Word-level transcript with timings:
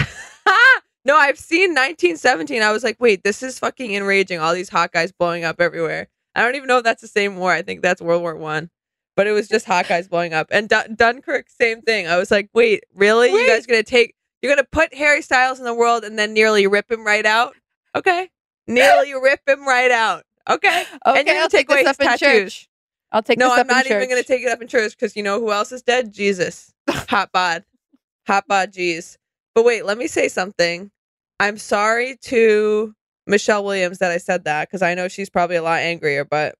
no, 1.04 1.16
I've 1.16 1.38
seen 1.38 1.70
1917. 1.70 2.62
I 2.62 2.72
was 2.72 2.82
like, 2.82 2.96
"Wait, 3.00 3.22
this 3.22 3.42
is 3.42 3.58
fucking 3.58 3.94
enraging. 3.94 4.40
All 4.40 4.54
these 4.54 4.70
hot 4.70 4.92
guys 4.92 5.12
blowing 5.12 5.44
up 5.44 5.60
everywhere." 5.60 6.08
I 6.34 6.42
don't 6.42 6.56
even 6.56 6.66
know 6.66 6.78
if 6.78 6.84
that's 6.84 7.02
the 7.02 7.08
same 7.08 7.36
war. 7.36 7.52
I 7.52 7.62
think 7.62 7.80
that's 7.80 8.02
World 8.02 8.22
War 8.22 8.34
One. 8.34 8.70
But 9.16 9.28
it 9.28 9.32
was 9.32 9.46
just 9.46 9.66
hot 9.66 9.86
guys 9.86 10.08
blowing 10.08 10.34
up. 10.34 10.48
And 10.50 10.68
Dun- 10.68 10.96
Dunkirk, 10.96 11.48
same 11.48 11.82
thing. 11.82 12.08
I 12.08 12.16
was 12.16 12.32
like, 12.32 12.50
wait, 12.52 12.82
really? 12.94 13.30
You 13.30 13.46
guys 13.46 13.64
gonna 13.64 13.84
take? 13.84 14.16
You're 14.44 14.54
gonna 14.54 14.68
put 14.70 14.92
Harry 14.92 15.22
Styles 15.22 15.58
in 15.58 15.64
the 15.64 15.72
world 15.72 16.04
and 16.04 16.18
then 16.18 16.34
nearly 16.34 16.66
rip 16.66 16.92
him 16.92 17.02
right 17.02 17.24
out? 17.24 17.54
Okay, 17.96 18.28
nearly 18.66 19.14
rip 19.22 19.40
him 19.48 19.66
right 19.66 19.90
out. 19.90 20.24
Okay, 20.50 20.84
Okay, 21.06 21.18
and 21.20 21.26
then 21.26 21.34
you're 21.36 21.42
I'll 21.44 21.48
take 21.48 21.66
take 21.68 21.70
away 21.70 21.78
his 21.80 21.88
up 21.88 22.00
in 22.00 22.06
tattoos. 22.08 22.52
church. 22.52 22.68
I'll 23.10 23.22
take 23.22 23.38
no, 23.38 23.50
I'm 23.54 23.66
not 23.66 23.86
even 23.86 24.06
gonna 24.10 24.22
take 24.22 24.42
it 24.42 24.50
up 24.50 24.60
in 24.60 24.68
church 24.68 24.92
because 24.92 25.16
you 25.16 25.22
know 25.22 25.40
who 25.40 25.50
else 25.50 25.72
is 25.72 25.80
dead? 25.80 26.12
Jesus, 26.12 26.74
hot 26.90 27.32
bod, 27.32 27.64
hot 28.26 28.46
bod, 28.46 28.70
jeez. 28.70 29.16
But 29.54 29.64
wait, 29.64 29.86
let 29.86 29.96
me 29.96 30.06
say 30.08 30.28
something. 30.28 30.90
I'm 31.40 31.56
sorry 31.56 32.16
to 32.24 32.94
Michelle 33.26 33.64
Williams 33.64 33.96
that 34.00 34.10
I 34.10 34.18
said 34.18 34.44
that 34.44 34.68
because 34.68 34.82
I 34.82 34.92
know 34.92 35.08
she's 35.08 35.30
probably 35.30 35.56
a 35.56 35.62
lot 35.62 35.78
angrier, 35.80 36.26
but 36.26 36.54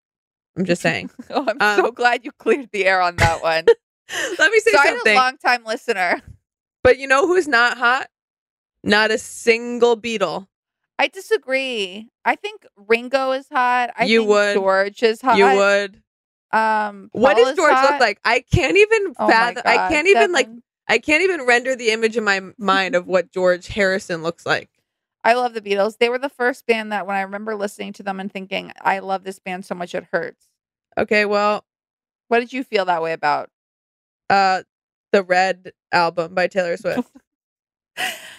I'm 0.57 0.65
just 0.65 0.81
saying. 0.81 1.11
Oh, 1.31 1.45
I'm 1.47 1.61
Um, 1.61 1.85
so 1.85 1.91
glad 1.91 2.25
you 2.25 2.33
cleared 2.33 2.71
the 2.73 2.87
air 2.87 3.03
on 3.03 3.17
that 3.17 3.43
one. 3.43 3.67
Let 4.39 4.51
me 4.53 4.61
say 4.61 4.71
Sorry, 4.73 4.89
something. 4.89 5.13
a 5.13 5.17
long 5.19 5.37
time 5.37 5.65
listener. 5.65 6.23
But 6.85 6.99
you 6.99 7.09
know 7.09 7.27
who's 7.27 7.49
not 7.49 7.79
hot? 7.79 8.09
Not 8.85 9.11
a 9.11 9.19
single 9.19 9.97
Beatle. 9.97 10.47
I 10.99 11.09
disagree. 11.09 12.09
I 12.25 12.37
think 12.37 12.67
Ringo 12.77 13.33
is 13.33 13.49
hot. 13.51 13.91
I 13.99 14.05
You 14.05 14.21
think 14.21 14.29
would. 14.31 14.55
George 14.55 15.03
is 15.03 15.21
hot. 15.21 15.39
You 15.39 15.47
would. 15.57 16.03
Um, 16.53 17.09
What 17.13 17.37
does 17.37 17.57
George 17.57 17.73
hot. 17.73 17.93
look 17.93 18.01
like? 18.01 18.21
I 18.25 18.41
can't 18.41 18.77
even 18.77 19.15
Oh 19.19 19.27
fathom. 19.27 19.63
I 19.67 19.89
can't 19.89 20.07
even 20.07 20.31
like. 20.33 20.49
I 20.87 20.99
can't 20.99 21.23
even 21.25 21.47
render 21.47 21.75
the 21.75 21.91
image 21.91 22.17
in 22.17 22.25
my 22.25 22.43
mind 22.59 22.95
of 22.95 23.07
what 23.07 23.33
George 23.33 23.67
Harrison 23.69 24.23
looks 24.23 24.45
like. 24.47 24.69
I 25.25 25.33
love 25.33 25.55
the 25.55 25.63
Beatles. 25.63 25.97
They 25.97 26.11
were 26.11 26.19
the 26.19 26.29
first 26.29 26.67
band 26.67 26.93
that 26.93 27.07
when 27.07 27.17
I 27.17 27.23
remember 27.23 27.57
listening 27.57 27.95
to 27.95 28.03
them 28.03 28.21
and 28.21 28.31
thinking, 28.31 28.73
I 28.83 28.99
love 28.99 29.25
this 29.25 29.39
band 29.39 29.65
so 29.65 29.75
much 29.75 29.95
it 29.95 30.05
hurts. 30.13 30.47
Okay, 30.99 31.25
well, 31.25 31.65
What 32.29 32.41
did 32.41 32.53
you 32.53 32.63
feel 32.63 32.85
that 32.85 33.03
way 33.03 33.15
about? 33.15 33.49
uh, 34.29 34.63
the 35.15 35.23
Red 35.23 35.73
album 35.93 36.35
by 36.35 36.49
Taylor 36.49 36.77
Swift. 36.77 37.09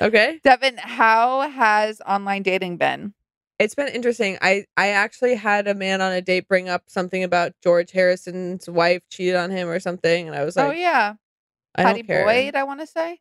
okay, 0.01 0.39
Devin, 0.43 0.77
how 0.77 1.49
has 1.49 2.01
online 2.05 2.43
dating 2.43 2.77
been? 2.77 3.13
it's 3.59 3.75
been 3.75 3.87
interesting. 3.87 4.37
I 4.41 4.65
I 4.75 4.89
actually 4.89 5.35
had 5.35 5.67
a 5.67 5.73
man 5.73 6.01
on 6.01 6.11
a 6.11 6.21
date 6.21 6.47
bring 6.47 6.69
up 6.69 6.83
something 6.87 7.23
about 7.23 7.53
George 7.63 7.91
Harrison's 7.91 8.69
wife 8.69 9.01
cheated 9.09 9.35
on 9.35 9.51
him 9.51 9.69
or 9.69 9.79
something, 9.79 10.27
and 10.27 10.35
I 10.35 10.43
was 10.43 10.57
oh, 10.57 10.63
like, 10.63 10.71
oh 10.71 10.73
yeah, 10.79 11.13
I 11.75 11.83
Patty 11.83 12.01
don't 12.01 12.07
care. 12.07 12.25
Boyd. 12.25 12.55
I 12.55 12.63
want 12.63 12.81
to 12.81 12.87
say. 12.87 13.19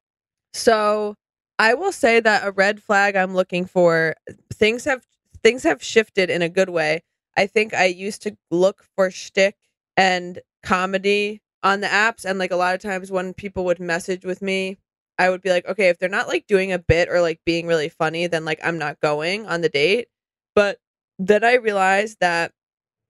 So 0.53 1.15
I 1.59 1.75
will 1.75 1.93
say 1.93 2.21
that 2.21 2.47
a 2.47 2.51
red 2.51 2.83
flag 2.83 3.17
I'm 3.17 3.35
looking 3.35 3.65
for 3.65 4.15
things 4.53 4.85
have 4.85 5.07
things 5.43 5.63
have 5.63 5.83
shifted 5.83 6.31
in 6.31 6.43
a 6.43 6.49
good 6.49 6.71
way. 6.71 7.03
I 7.37 7.47
think 7.47 7.75
I 7.75 7.87
used 7.87 8.23
to 8.23 8.37
look 8.51 8.85
for 8.97 9.11
shtick 9.11 9.57
and 9.97 10.41
comedy 10.63 11.43
on 11.65 11.81
the 11.81 11.89
apps, 11.89 12.25
and 12.25 12.39
like 12.39 12.53
a 12.53 12.57
lot 12.57 12.75
of 12.75 12.83
times 12.83 13.11
when 13.11 13.35
people 13.35 13.65
would 13.65 13.81
message 13.81 14.25
with 14.25 14.43
me, 14.43 14.79
I 15.19 15.31
would 15.31 15.43
be 15.43 15.51
like, 15.51 15.67
okay, 15.67 15.89
if 15.89 15.99
they're 15.99 16.09
not 16.09 16.29
like 16.29 16.47
doing 16.47 16.73
a 16.73 16.79
bit 16.79 17.09
or 17.09 17.21
like 17.21 17.41
being 17.47 17.67
really 17.67 17.89
funny, 17.89 18.27
then 18.29 18.45
like 18.45 18.61
I'm 18.63 18.79
not 18.79 19.01
going 19.01 19.47
on 19.47 19.63
the 19.63 19.69
date. 19.69 20.09
But 20.55 20.79
then 21.19 21.45
I 21.45 21.55
realized 21.55 22.19
that 22.21 22.53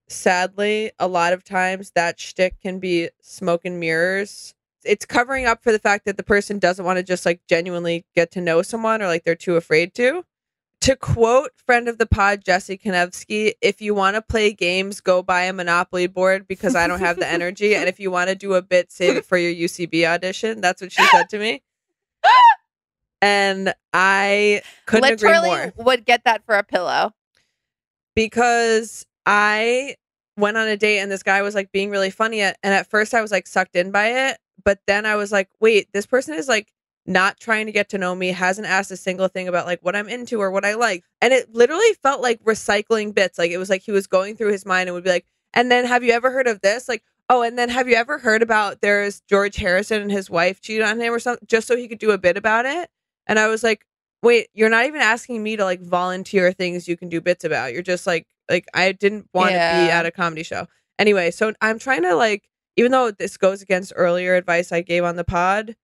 sadly, 0.09 0.93
a 0.99 1.09
lot 1.09 1.33
of 1.33 1.45
times 1.45 1.93
that 1.95 2.21
shtick 2.21 2.61
can 2.61 2.79
be 2.79 3.11
smoke 3.21 3.63
and 3.65 3.81
mirrors. 3.81 4.55
It's 4.85 5.07
covering 5.07 5.47
up 5.47 5.63
for 5.63 5.73
the 5.73 5.79
fact 5.79 6.05
that 6.07 6.17
the 6.17 6.23
person 6.23 6.59
doesn't 6.59 6.85
want 6.85 6.99
to 6.99 7.03
just 7.03 7.27
like 7.27 7.41
genuinely 7.49 8.05
get 8.15 8.31
to 8.33 8.41
know 8.41 8.63
someone 8.63 9.03
or 9.03 9.07
like 9.07 9.25
they're 9.25 9.35
too 9.35 9.57
afraid 9.57 9.95
to. 9.95 10.25
To 10.83 10.97
quote 10.97 11.51
friend 11.57 11.89
of 11.89 11.97
the 11.97 12.05
pod, 12.07 12.45
Jesse 12.45 12.77
Konevsky, 12.77 13.55
if 13.63 13.81
you 13.81 13.95
want 13.95 14.17
to 14.17 14.23
play 14.23 14.53
games, 14.53 15.01
go 15.01 15.23
buy 15.23 15.45
a 15.45 15.53
Monopoly 15.55 16.07
board 16.07 16.47
because 16.47 16.77
I 16.77 16.87
don't 16.87 17.01
have 17.01 17.19
the 17.19 17.27
energy. 17.27 17.75
And 17.75 17.89
if 17.89 17.99
you 17.99 18.11
want 18.11 18.29
to 18.29 18.35
do 18.35 18.53
a 18.53 18.61
bit, 18.61 18.93
save 18.93 19.17
it 19.17 19.25
for 19.25 19.39
your 19.39 19.53
UCB 19.53 20.05
audition. 20.07 20.61
That's 20.61 20.83
what 20.83 20.93
she 20.93 21.03
said 21.07 21.31
to 21.31 21.39
me. 21.39 21.63
And 23.23 23.73
I 23.95 24.61
couldn't 24.85 25.09
Literally 25.09 25.51
agree 25.51 25.73
more 25.77 25.85
would 25.87 26.05
get 26.05 26.25
that 26.25 26.45
for 26.45 26.55
a 26.57 26.63
pillow. 26.63 27.15
because 28.15 29.07
I 29.27 29.97
went 30.37 30.57
on 30.57 30.69
a 30.69 30.77
date 30.77 30.99
and 31.01 31.11
this 31.11 31.23
guy 31.23 31.43
was 31.43 31.55
like 31.55 31.73
being 31.73 31.91
really 31.91 32.11
funny 32.11 32.41
at, 32.43 32.59
and 32.63 32.75
at 32.75 32.89
first 32.91 33.15
I 33.15 33.23
was 33.23 33.31
like 33.31 33.47
sucked 33.47 33.77
in 33.77 33.91
by 33.91 34.29
it, 34.29 34.39
but 34.65 34.81
then 34.87 35.07
I 35.07 35.17
was 35.17 35.33
like, 35.33 35.49
wait, 35.61 35.89
this 35.93 36.07
person 36.07 36.35
is 36.35 36.49
like 36.49 36.73
not 37.07 37.39
trying 37.39 37.67
to 37.67 37.73
get 37.73 37.89
to 37.91 37.99
know 37.99 38.15
me, 38.15 38.29
hasn't 38.29 38.67
asked 38.67 38.91
a 38.91 38.97
single 38.97 39.29
thing 39.29 39.49
about 39.49 39.67
like 39.67 39.81
what 39.83 39.97
I'm 39.97 40.09
into 40.09 40.41
or 40.41 40.51
what 40.51 40.65
I 40.65 40.75
like. 40.75 41.05
And 41.21 41.33
it 41.33 41.55
literally 41.55 41.93
felt 42.03 42.23
like 42.23 42.43
recycling 42.45 43.15
bits. 43.15 43.39
Like 43.39 43.51
it 43.51 43.59
was 43.59 43.71
like 43.71 43.83
he 43.83 43.93
was 43.93 44.07
going 44.07 44.37
through 44.37 44.53
his 44.53 44.65
mind 44.65 44.89
and 44.89 44.95
would 44.95 45.05
be 45.05 45.11
like, 45.11 45.27
and 45.53 45.71
then 45.71 45.85
have 45.85 46.03
you 46.03 46.13
ever 46.13 46.31
heard 46.31 46.47
of 46.47 46.61
this? 46.63 46.89
Like, 46.89 47.03
oh, 47.29 47.43
and 47.43 47.59
then 47.59 47.69
have 47.69 47.89
you 47.89 47.95
ever 47.95 48.19
heard 48.19 48.43
about 48.43 48.81
there's 48.81 49.21
George 49.29 49.57
Harrison 49.57 50.03
and 50.03 50.13
his 50.13 50.31
wife 50.31 50.61
cheated 50.61 50.87
on 50.87 51.01
him 51.01 51.13
or 51.13 51.19
something 51.19 51.47
just 51.47 51.67
so 51.67 51.77
he 51.77 51.89
could 51.89 51.99
do 51.99 52.11
a 52.11 52.19
bit 52.19 52.37
about 52.37 52.67
it? 52.67 52.89
And 53.27 53.39
I 53.39 53.49
was 53.49 53.63
like, 53.63 53.87
wait, 54.23 54.49
you're 54.55 54.71
not 54.71 54.87
even 54.87 55.01
asking 55.01 55.43
me 55.43 55.57
to 55.57 55.65
like 55.65 55.83
volunteer 55.83 56.53
things 56.53 56.89
you 56.89 56.97
can 56.97 57.09
do 57.09 57.21
bits 57.21 57.45
about. 57.45 57.73
You're 57.73 57.83
just 57.83 58.07
like 58.07 58.27
like 58.49 58.67
I 58.75 58.93
didn't 58.93 59.29
want 59.33 59.51
to 59.51 59.57
be 59.57 59.91
at 59.91 60.07
a 60.07 60.11
comedy 60.11 60.43
show. 60.43 60.67
Anyway, 60.99 61.31
so 61.31 61.53
I'm 61.61 61.79
trying 61.79 62.03
to 62.03 62.15
like 62.15 62.49
even 62.77 62.91
though 62.91 63.11
this 63.11 63.37
goes 63.37 63.63
against 63.63 63.93
earlier 63.95 64.35
advice 64.35 64.73
I 64.73 64.81
gave 64.81 65.05
on 65.05 65.17
the 65.17 65.25
pod, 65.25 65.77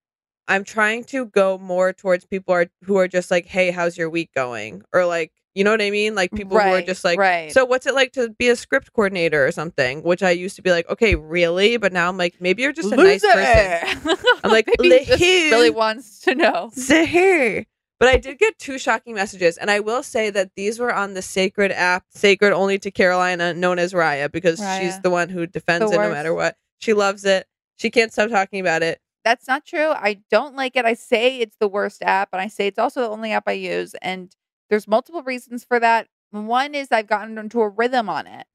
I'm 0.51 0.65
trying 0.65 1.05
to 1.05 1.27
go 1.27 1.59
more 1.59 1.93
towards 1.93 2.27
people 2.27 2.53
are, 2.53 2.67
who 2.85 2.97
are 2.97 3.07
just 3.07 3.31
like, 3.31 3.47
"Hey, 3.47 3.71
how's 3.71 3.97
your 3.97 4.11
week 4.11 4.31
going?" 4.35 4.83
or 4.93 5.07
like, 5.07 5.33
you 5.55 5.63
know 5.63 5.71
what 5.71 5.81
I 5.81 5.91
mean? 5.91 6.17
Like 6.17 6.33
people 6.33 6.59
who 6.59 6.65
are 6.67 6.83
just 6.83 7.05
like, 7.05 7.21
right. 7.21 7.53
"So 7.53 7.65
what's 7.65 7.87
it 7.87 7.95
like 7.95 8.13
to 8.13 8.31
be 8.31 8.49
a 8.49 8.57
script 8.57 8.93
coordinator 8.93 9.47
or 9.47 9.53
something?" 9.53 10.03
Which 10.03 10.25
I 10.25 10.33
used 10.33 10.57
to 10.57 10.63
be 10.63 10.73
like, 10.73 10.89
"Okay, 10.91 11.15
really?" 11.15 11.77
But 11.77 11.93
now 11.93 12.09
I'm 12.09 12.19
like, 12.19 12.35
maybe 12.41 12.63
you're 12.63 12.73
just 12.73 12.93
a 12.93 12.97
nice 12.97 13.23
person. 13.23 14.19
I'm 14.43 14.51
like, 14.51 14.69
he 14.81 15.05
just 15.05 15.21
really 15.21 15.71
wants 15.71 16.21
to 16.23 16.35
know. 16.35 16.71
Zahir. 16.75 17.67
But 18.01 18.09
I 18.09 18.17
did 18.17 18.39
get 18.39 18.59
two 18.59 18.79
shocking 18.79 19.15
messages, 19.15 19.59
and 19.59 19.71
I 19.71 19.79
will 19.81 20.03
say 20.03 20.31
that 20.31 20.53
these 20.57 20.79
were 20.79 20.93
on 20.93 21.13
the 21.15 21.21
sacred 21.23 21.71
app, 21.71 22.07
sacred 22.09 22.55
only 22.55 22.79
to 22.79 22.91
Carolina, 22.91 23.53
known 23.53 23.79
as 23.79 23.93
Raya, 23.93 24.33
because 24.33 24.59
she's 24.81 24.99
the 25.01 25.11
one 25.11 25.29
who 25.29 25.47
defends 25.47 25.91
The 25.91 25.97
it 25.97 26.03
no 26.03 26.11
matter 26.11 26.35
what. 26.35 26.57
She 26.79 26.95
loves 26.95 27.27
it. 27.27 27.47
She 27.77 27.91
can't 27.91 28.11
stop 28.11 28.31
talking 28.31 28.59
about 28.59 28.83
it. 28.83 29.01
That's 29.25 29.47
not 29.47 29.67
true. 29.67 29.91
I 29.91 30.21
don't 30.31 30.57
like 30.57 30.77
it. 30.77 30.85
I 30.85 30.95
say 30.95 31.39
it's 31.39 31.57
the 31.61 31.69
worst 31.69 32.03
app, 32.03 32.31
and 32.33 32.41
I 32.41 32.49
say 32.49 32.67
it's 32.67 32.79
also 32.79 33.03
the 33.03 33.11
only 33.11 33.33
app 33.33 33.45
I 33.47 33.53
use. 33.53 33.95
And 34.01 34.35
there's 34.71 34.89
multiple 34.89 35.23
reasons 35.23 35.65
for 35.65 35.79
that. 35.81 36.09
One 36.31 36.75
is 36.75 36.89
I've 36.91 37.07
gotten 37.07 37.37
into 37.37 37.61
a 37.61 37.69
rhythm 37.69 38.09
on 38.09 38.27
it. 38.27 38.47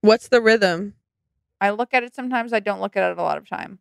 What's 0.00 0.28
the 0.28 0.42
rhythm? 0.42 0.94
I 1.60 1.70
look 1.70 1.94
at 1.94 2.02
it 2.02 2.14
sometimes. 2.14 2.52
I 2.52 2.60
don't 2.60 2.80
look 2.80 2.96
at 2.96 3.10
it 3.10 3.18
a 3.18 3.22
lot 3.22 3.38
of 3.38 3.48
time. 3.48 3.78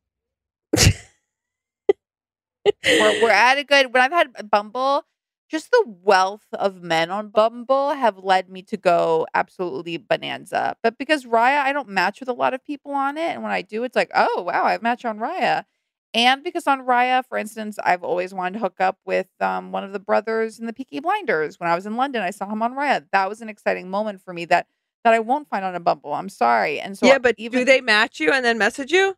we're, 2.85 3.21
we're 3.21 3.29
at 3.31 3.57
a 3.57 3.63
good 3.63 3.93
when 3.93 4.01
I've 4.01 4.11
had 4.11 4.49
Bumble, 4.49 5.03
just 5.49 5.71
the 5.71 5.83
wealth 6.01 6.47
of 6.53 6.81
men 6.81 7.11
on 7.11 7.29
Bumble 7.29 7.91
have 7.91 8.17
led 8.17 8.49
me 8.49 8.61
to 8.63 8.77
go 8.77 9.27
absolutely 9.33 9.97
bonanza. 9.97 10.77
But 10.81 10.97
because 10.97 11.25
Raya, 11.25 11.59
I 11.59 11.73
don't 11.73 11.89
match 11.89 12.19
with 12.19 12.29
a 12.29 12.33
lot 12.33 12.53
of 12.53 12.63
people 12.63 12.93
on 12.93 13.17
it. 13.17 13.31
And 13.31 13.43
when 13.43 13.51
I 13.51 13.61
do, 13.61 13.83
it's 13.83 13.95
like, 13.95 14.11
oh 14.15 14.43
wow, 14.43 14.63
I've 14.63 14.81
matched 14.81 15.05
on 15.05 15.19
Raya. 15.19 15.65
And 16.13 16.43
because 16.43 16.67
on 16.67 16.81
Raya, 16.85 17.23
for 17.27 17.37
instance, 17.37 17.79
I've 17.83 18.03
always 18.03 18.33
wanted 18.33 18.53
to 18.53 18.59
hook 18.59 18.75
up 18.79 18.99
with 19.05 19.27
um, 19.39 19.71
one 19.71 19.83
of 19.83 19.93
the 19.93 19.99
brothers 19.99 20.59
in 20.59 20.67
the 20.67 20.73
Peaky 20.73 20.99
Blinders. 20.99 21.59
When 21.59 21.69
I 21.69 21.75
was 21.75 21.85
in 21.87 21.95
London, 21.95 22.21
I 22.21 22.29
saw 22.29 22.47
him 22.47 22.61
on 22.61 22.75
Raya. 22.75 23.05
That 23.11 23.29
was 23.29 23.41
an 23.41 23.49
exciting 23.49 23.89
moment 23.89 24.21
for 24.21 24.33
me 24.33 24.45
that 24.45 24.67
that 25.03 25.13
I 25.13 25.19
won't 25.19 25.49
find 25.49 25.65
on 25.65 25.75
a 25.75 25.79
Bumble. 25.81 26.13
I'm 26.13 26.29
sorry. 26.29 26.79
And 26.79 26.97
so 26.97 27.07
yeah, 27.07 27.17
but 27.17 27.35
even 27.37 27.59
do 27.59 27.65
they 27.65 27.81
match 27.81 28.19
you 28.19 28.31
and 28.31 28.45
then 28.45 28.57
message 28.57 28.91
you? 28.91 29.15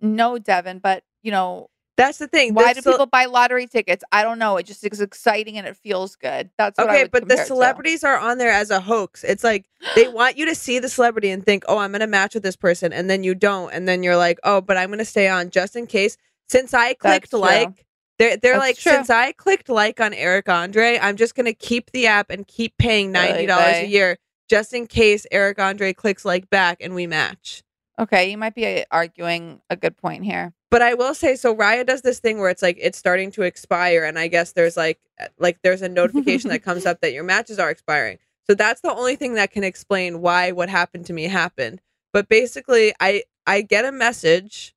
no, 0.00 0.38
Devin, 0.38 0.78
but 0.78 1.04
you 1.22 1.30
know, 1.30 1.68
That's 1.96 2.18
the 2.18 2.28
thing. 2.28 2.54
why 2.54 2.72
do 2.72 2.82
people 2.82 3.06
buy 3.06 3.26
lottery 3.26 3.66
tickets? 3.66 4.02
I 4.10 4.22
don't 4.22 4.38
know. 4.38 4.56
It 4.56 4.66
just 4.66 4.84
is 4.84 5.00
exciting 5.00 5.58
and 5.58 5.66
it 5.66 5.76
feels 5.76 6.16
good. 6.16 6.50
That's 6.56 6.78
what 6.78 6.88
I 6.88 6.92
Okay, 6.94 7.04
but 7.08 7.22
the 7.24 7.28
compare 7.30 7.36
it 7.36 7.38
to. 7.40 7.46
celebrities 7.46 8.04
are 8.04 8.18
on 8.18 8.38
there 8.38 8.52
as 8.52 8.70
a 8.70 8.80
hoax. 8.80 9.22
It's 9.24 9.44
like 9.44 9.66
they 9.96 10.08
want 10.12 10.38
you 10.38 10.46
to 10.46 10.54
see 10.54 10.78
the 10.78 10.88
celebrity 10.88 11.30
and 11.30 11.44
think, 11.44 11.64
"Oh, 11.68 11.78
I'm 11.78 11.90
going 11.90 12.00
to 12.00 12.06
match 12.06 12.34
with 12.34 12.42
this 12.42 12.56
person," 12.56 12.92
and 12.92 13.10
then 13.10 13.22
you 13.22 13.34
don't, 13.34 13.72
and 13.72 13.86
then 13.86 14.02
you're 14.02 14.16
like, 14.16 14.38
"Oh, 14.44 14.60
but 14.60 14.76
I'm 14.76 14.88
going 14.88 14.98
to 14.98 15.04
stay 15.04 15.28
on 15.28 15.50
just 15.50 15.76
in 15.76 15.86
case." 15.86 16.16
Since 16.48 16.74
I 16.74 16.94
clicked 16.94 17.32
like, 17.32 17.86
they're 18.18 18.36
they're 18.36 18.54
That's 18.54 18.60
like, 18.60 18.78
true. 18.78 18.92
since 18.92 19.10
I 19.10 19.32
clicked 19.32 19.68
like 19.68 20.00
on 20.00 20.14
Eric 20.14 20.48
Andre, 20.48 20.98
I'm 21.00 21.16
just 21.16 21.34
going 21.34 21.46
to 21.46 21.54
keep 21.54 21.90
the 21.92 22.06
app 22.06 22.30
and 22.30 22.46
keep 22.46 22.76
paying 22.78 23.12
ninety 23.12 23.46
dollars 23.46 23.78
a 23.78 23.86
year 23.86 24.18
just 24.48 24.72
in 24.72 24.86
case 24.86 25.26
Eric 25.30 25.58
Andre 25.60 25.92
clicks 25.92 26.24
like 26.24 26.48
back 26.50 26.78
and 26.80 26.94
we 26.94 27.06
match. 27.06 27.62
Okay, 27.98 28.30
you 28.30 28.38
might 28.38 28.54
be 28.54 28.80
uh, 28.80 28.84
arguing 28.90 29.60
a 29.70 29.76
good 29.76 29.96
point 29.96 30.24
here. 30.24 30.52
But 30.70 30.82
I 30.82 30.94
will 30.94 31.14
say, 31.14 31.34
so 31.34 31.54
Raya 31.54 31.84
does 31.84 32.02
this 32.02 32.20
thing 32.20 32.38
where 32.38 32.50
it's 32.50 32.62
like 32.62 32.76
it's 32.80 32.98
starting 32.98 33.30
to 33.32 33.42
expire, 33.42 34.04
and 34.04 34.18
I 34.18 34.28
guess 34.28 34.52
there's 34.52 34.76
like 34.76 35.00
like 35.38 35.58
there's 35.62 35.82
a 35.82 35.88
notification 35.88 36.50
that 36.50 36.62
comes 36.62 36.86
up 36.86 37.00
that 37.00 37.12
your 37.12 37.24
matches 37.24 37.58
are 37.58 37.70
expiring. 37.70 38.18
So 38.46 38.54
that's 38.54 38.80
the 38.80 38.92
only 38.92 39.16
thing 39.16 39.34
that 39.34 39.50
can 39.50 39.64
explain 39.64 40.20
why 40.20 40.52
what 40.52 40.68
happened 40.68 41.06
to 41.06 41.12
me 41.12 41.24
happened. 41.24 41.80
But 42.12 42.28
basically, 42.28 42.94
I 43.00 43.24
I 43.46 43.62
get 43.62 43.84
a 43.84 43.92
message 43.92 44.74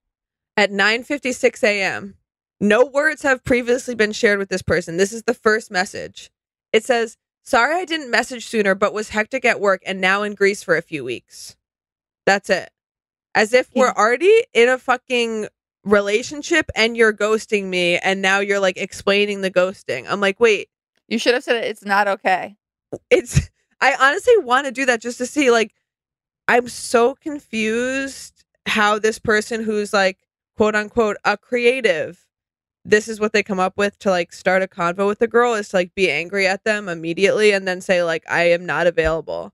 at 0.56 0.70
9:56 0.70 1.62
a.m. 1.64 2.16
No 2.60 2.84
words 2.86 3.22
have 3.22 3.44
previously 3.44 3.94
been 3.94 4.12
shared 4.12 4.38
with 4.38 4.48
this 4.48 4.62
person. 4.62 4.96
This 4.96 5.12
is 5.12 5.24
the 5.24 5.34
first 5.34 5.70
message. 5.70 6.30
It 6.72 6.84
says, 6.84 7.16
"Sorry 7.42 7.76
I 7.76 7.84
didn't 7.84 8.10
message 8.10 8.46
sooner, 8.46 8.74
but 8.74 8.94
was 8.94 9.10
hectic 9.10 9.44
at 9.44 9.60
work 9.60 9.82
and 9.86 10.00
now 10.00 10.22
in 10.22 10.34
Greece 10.34 10.62
for 10.62 10.76
a 10.76 10.82
few 10.82 11.04
weeks." 11.04 11.56
That's 12.26 12.50
it. 12.50 12.70
As 13.34 13.52
if 13.54 13.70
we're 13.74 13.92
already 13.92 14.44
in 14.54 14.68
a 14.68 14.78
fucking 14.78 15.48
relationship 15.84 16.70
and 16.76 16.96
you're 16.96 17.12
ghosting 17.14 17.64
me 17.66 17.98
and 17.98 18.22
now 18.22 18.40
you're 18.40 18.60
like 18.60 18.76
explaining 18.76 19.40
the 19.42 19.50
ghosting. 19.50 20.06
I'm 20.08 20.20
like, 20.20 20.40
"Wait, 20.40 20.68
You 21.08 21.18
should 21.18 21.34
have 21.34 21.44
said 21.44 21.64
it's 21.64 21.84
not 21.84 22.08
okay. 22.08 22.56
it's 23.10 23.50
I 23.80 23.94
honestly 24.00 24.36
want 24.38 24.66
to 24.66 24.72
do 24.72 24.86
that 24.86 25.00
just 25.02 25.18
to 25.18 25.26
see 25.26 25.50
like 25.50 25.74
I'm 26.48 26.68
so 26.68 27.14
confused 27.16 28.44
how 28.66 28.98
this 28.98 29.18
person 29.18 29.62
who's 29.62 29.92
like 29.92 30.18
quote 30.56 30.74
unquote 30.74 31.16
a 31.24 31.36
creative 31.36 32.26
this 32.84 33.08
is 33.08 33.20
what 33.20 33.32
they 33.32 33.42
come 33.42 33.60
up 33.60 33.76
with 33.76 33.98
to 34.00 34.10
like 34.10 34.32
start 34.32 34.62
a 34.62 34.66
convo 34.66 35.06
with 35.06 35.18
the 35.18 35.28
girl 35.28 35.54
is 35.54 35.68
to 35.68 35.76
like 35.76 35.94
be 35.94 36.10
angry 36.10 36.46
at 36.46 36.64
them 36.64 36.88
immediately 36.88 37.52
and 37.52 37.66
then 37.66 37.80
say 37.80 38.02
like 38.02 38.24
I 38.28 38.44
am 38.44 38.66
not 38.66 38.86
available. 38.86 39.52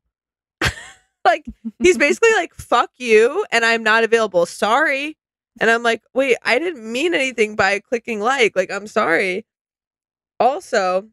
like 1.25 1.45
he's 1.79 1.99
basically 1.99 2.33
like 2.33 2.55
fuck 2.55 2.91
you 2.97 3.45
and 3.53 3.65
I'm 3.65 3.83
not 3.83 4.05
available. 4.05 4.47
Sorry. 4.47 5.17
And 5.61 5.71
I'm 5.71 5.83
like, 5.83 6.03
"Wait, 6.15 6.37
I 6.45 6.59
didn't 6.59 6.91
mean 6.91 7.15
anything 7.15 7.57
by 7.57 7.81
clicking 7.81 8.21
like. 8.21 8.55
Like 8.55 8.71
I'm 8.71 8.87
sorry." 8.87 9.45
Also, 10.41 11.09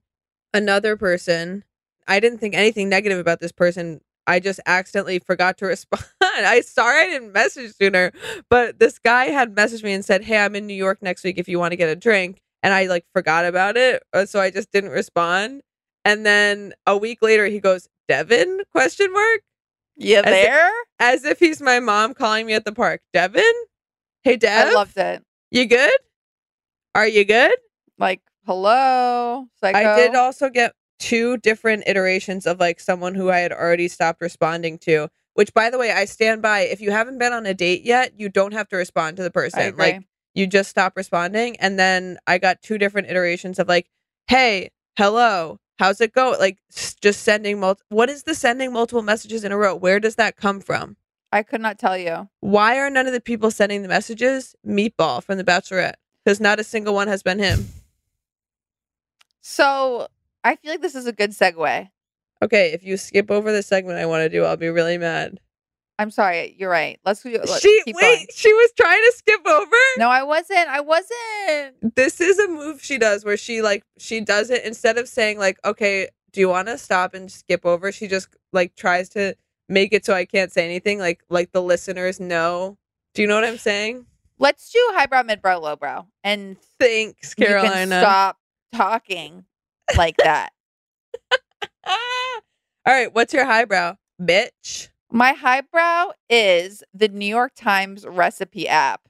another 0.54 0.96
person 0.96 1.64
I 2.08 2.20
didn't 2.20 2.40
think 2.40 2.56
anything 2.56 2.88
negative 2.88 3.20
about 3.20 3.40
this 3.40 3.52
person. 3.52 4.02
I 4.28 4.40
just 4.40 4.60
accidentally 4.66 5.20
forgot 5.20 5.58
to 5.60 5.66
respond. 5.68 6.04
I 6.22 6.62
sorry 6.62 7.02
I 7.02 7.06
didn't 7.08 7.32
message 7.34 7.74
sooner, 7.80 8.12
but 8.50 8.80
this 8.80 8.98
guy 9.00 9.26
had 9.26 9.54
messaged 9.56 9.84
me 9.84 9.94
and 9.94 10.04
said, 10.04 10.24
"Hey, 10.24 10.38
I'm 10.38 10.56
in 10.56 10.66
New 10.68 10.74
York 10.74 11.02
next 11.02 11.24
week 11.24 11.38
if 11.38 11.48
you 11.48 11.60
want 11.60 11.72
to 11.72 11.78
get 11.78 11.90
a 11.90 11.96
drink." 11.96 12.42
And 12.64 12.74
I 12.74 12.88
like 12.88 13.06
forgot 13.14 13.46
about 13.46 13.78
it, 13.78 14.02
uh, 14.14 14.26
so 14.26 14.40
I 14.42 14.50
just 14.50 14.72
didn't 14.72 14.90
respond. 14.90 15.62
And 16.04 16.26
then 16.26 16.74
a 16.88 16.98
week 16.98 17.20
later, 17.22 17.46
he 17.46 17.60
goes, 17.60 17.88
"Devin?" 18.08 18.62
Question 18.72 19.14
mark, 19.14 19.42
You 19.98 20.18
As 20.18 20.22
it- 20.26 20.30
there? 20.30 20.72
as 21.00 21.24
if 21.26 21.40
he's 21.40 21.62
my 21.62 21.80
mom 21.80 22.14
calling 22.16 22.46
me 22.48 22.54
at 22.54 22.66
the 22.66 22.72
park. 22.74 23.02
Devin, 23.14 23.44
hey 24.24 24.36
Dev, 24.38 24.70
I 24.70 24.74
loved 24.74 24.98
it. 24.98 25.24
you 25.52 25.66
good? 25.66 25.92
Are 26.96 27.08
you 27.08 27.26
good? 27.26 27.56
Like, 28.00 28.22
hello, 28.46 29.46
psycho. 29.60 29.78
I 29.78 29.96
did 29.96 30.16
also 30.16 30.50
get 30.50 30.74
two 31.00 31.38
different 31.38 31.84
iterations 31.88 32.46
of 32.46 32.60
like 32.60 32.80
someone 32.80 33.16
who 33.16 33.30
I 33.30 33.40
had 33.40 33.52
already 33.52 33.88
stopped 33.88 34.22
responding 34.22 34.78
to. 34.80 35.10
Which, 35.34 35.54
by 35.54 35.70
the 35.70 35.78
way, 35.78 35.92
I 35.92 36.06
stand 36.06 36.42
by. 36.42 36.62
If 36.62 36.80
you 36.80 36.92
haven't 36.92 37.18
been 37.18 37.34
on 37.34 37.46
a 37.46 37.54
date 37.54 37.84
yet, 37.84 38.14
you 38.18 38.30
don't 38.30 38.54
have 38.54 38.70
to 38.70 38.78
respond 38.78 39.18
to 39.18 39.24
the 39.24 39.32
person. 39.32 39.60
Like 39.78 40.04
you 40.34 40.48
just 40.48 40.70
stop 40.70 40.96
responding. 40.96 41.58
And 41.58 41.78
then 41.78 42.18
I 42.26 42.38
got 42.38 42.62
two 42.62 42.78
different 42.78 43.10
iterations 43.10 43.60
of 43.60 43.68
like, 43.68 43.90
"Hey, 44.28 44.70
hello, 44.98 45.60
how's 45.78 46.00
it 46.00 46.14
go?" 46.14 46.36
Like 46.40 46.60
just 47.02 47.24
sending 47.24 47.60
mul- 47.60 47.80
What 47.90 48.10
is 48.10 48.24
the 48.24 48.34
sending 48.36 48.72
multiple 48.72 49.02
messages 49.02 49.44
in 49.44 49.52
a 49.52 49.58
row? 49.58 49.76
Where 49.76 50.00
does 50.00 50.16
that 50.16 50.38
come 50.38 50.62
from? 50.62 50.96
I 51.34 51.44
could 51.44 51.60
not 51.60 51.78
tell 51.78 51.98
you. 51.98 52.30
Why 52.40 52.78
are 52.78 52.90
none 52.90 53.08
of 53.08 53.12
the 53.14 53.20
people 53.20 53.52
sending 53.52 53.82
the 53.82 53.90
messages 53.90 54.56
Meatball 54.66 55.22
from 55.22 55.38
The 55.38 55.44
Bachelorette? 55.44 55.96
Because 56.24 56.40
not 56.40 56.62
a 56.62 56.64
single 56.64 56.94
one 56.94 57.10
has 57.10 57.24
been 57.24 57.40
him. 57.40 57.68
So 59.42 60.08
I 60.46 60.56
feel 60.56 60.72
like 60.72 60.82
this 60.82 60.96
is 60.96 61.08
a 61.08 61.12
good 61.12 61.32
segue. 61.32 61.90
Okay, 62.44 62.72
if 62.72 62.84
you 62.84 62.98
skip 62.98 63.32
over 63.32 63.52
the 63.52 63.64
segment 63.64 63.98
I 63.98 64.06
want 64.06 64.22
to 64.22 64.30
do, 64.30 64.46
I'll 64.46 64.56
be 64.58 64.70
really 64.70 64.98
mad. 64.98 65.40
I'm 65.98 66.12
sorry. 66.12 66.56
You're 66.60 66.70
right. 66.70 67.00
Let's, 67.04 67.26
let's 67.26 67.60
she 67.62 67.82
keep 67.84 67.96
wait, 67.96 68.02
going. 68.02 68.28
she 68.36 68.54
was 68.54 68.72
trying 68.78 69.02
to 69.02 69.14
skip 69.16 69.42
over. 69.48 69.76
No, 69.98 70.10
I 70.10 70.24
wasn't. 70.24 70.68
I 70.68 70.82
wasn't. 70.82 71.96
This 71.96 72.22
is 72.22 72.38
a 72.38 72.48
move 72.48 72.82
she 72.84 72.98
does 73.00 73.26
where 73.26 73.38
she 73.38 73.62
like 73.62 73.84
she 73.98 74.22
does 74.22 74.50
it 74.52 74.64
instead 74.66 74.98
of 74.98 75.08
saying 75.08 75.40
like, 75.40 75.58
"Okay, 75.66 76.10
do 76.32 76.42
you 76.42 76.50
want 76.50 76.68
to 76.68 76.78
stop 76.78 77.14
and 77.14 77.32
skip 77.32 77.66
over?" 77.66 77.92
She 77.92 78.08
just 78.08 78.28
like 78.54 78.76
tries 78.76 79.10
to 79.10 79.36
make 79.68 79.94
it 79.94 80.06
so 80.06 80.14
I 80.14 80.26
can't 80.26 80.52
say 80.52 80.66
anything 80.66 81.00
like 81.00 81.24
like 81.30 81.54
the 81.54 81.62
listeners 81.62 82.20
know. 82.20 82.78
Do 83.14 83.22
you 83.22 83.28
know 83.28 83.36
what 83.36 83.46
I'm 83.46 83.58
saying? 83.58 84.06
Let's 84.38 84.70
do 84.70 84.80
highbrow, 84.94 85.24
midbrow, 85.24 85.62
lowbrow, 85.62 86.08
and 86.24 86.58
Thanks, 86.78 87.34
you 87.38 87.46
can 87.46 87.54
Carolina. 87.54 88.02
stop 88.02 88.38
talking 88.74 89.46
like 89.98 90.18
that. 90.18 90.52
All 91.88 92.94
right, 92.94 93.14
what's 93.14 93.34
your 93.34 93.46
highbrow, 93.46 93.96
bitch? 94.22 94.90
My 95.12 95.34
highbrow 95.34 96.12
is 96.30 96.84
the 96.94 97.08
New 97.08 97.26
York 97.26 97.54
Times 97.56 98.06
recipe 98.06 98.68
app. 98.68 99.08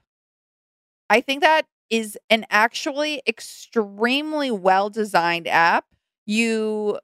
I 1.10 1.22
think 1.22 1.42
that 1.42 1.66
is 1.90 2.18
an 2.30 2.46
actually 2.50 3.22
extremely 3.28 4.52
well 4.52 4.90
designed 4.90 5.48
app. 5.48 5.86
You 6.26 7.00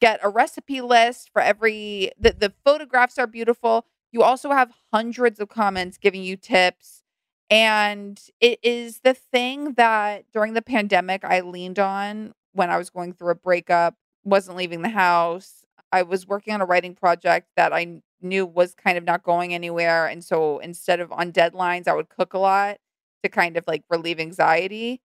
get 0.00 0.20
a 0.22 0.28
recipe 0.28 0.80
list 0.80 1.30
for 1.32 1.40
every 1.40 2.12
the, 2.18 2.34
the 2.38 2.52
photographs 2.64 3.18
are 3.18 3.26
beautiful. 3.26 3.86
You 4.12 4.22
also 4.22 4.50
have 4.50 4.72
hundreds 4.92 5.40
of 5.40 5.48
comments 5.48 5.98
giving 5.98 6.22
you 6.22 6.36
tips. 6.36 7.02
And 7.48 8.20
it 8.40 8.58
is 8.62 9.00
the 9.04 9.14
thing 9.14 9.74
that 9.74 10.24
during 10.32 10.54
the 10.54 10.62
pandemic 10.62 11.24
I 11.24 11.40
leaned 11.40 11.78
on 11.78 12.34
when 12.56 12.70
I 12.70 12.78
was 12.78 12.90
going 12.90 13.12
through 13.12 13.30
a 13.30 13.36
breakup, 13.36 13.94
wasn't 14.24 14.56
leaving 14.56 14.82
the 14.82 14.88
house. 14.88 15.64
I 15.92 16.02
was 16.02 16.26
working 16.26 16.54
on 16.54 16.60
a 16.60 16.66
writing 16.66 16.94
project 16.94 17.48
that 17.56 17.72
I 17.72 18.00
knew 18.20 18.46
was 18.46 18.74
kind 18.74 18.98
of 18.98 19.04
not 19.04 19.22
going 19.22 19.54
anywhere. 19.54 20.06
And 20.06 20.24
so 20.24 20.58
instead 20.58 21.00
of 21.00 21.12
on 21.12 21.32
deadlines, 21.32 21.86
I 21.86 21.94
would 21.94 22.08
cook 22.08 22.34
a 22.34 22.38
lot 22.38 22.78
to 23.22 23.28
kind 23.28 23.56
of 23.56 23.64
like 23.66 23.84
relieve 23.88 24.18
anxiety. 24.18 25.00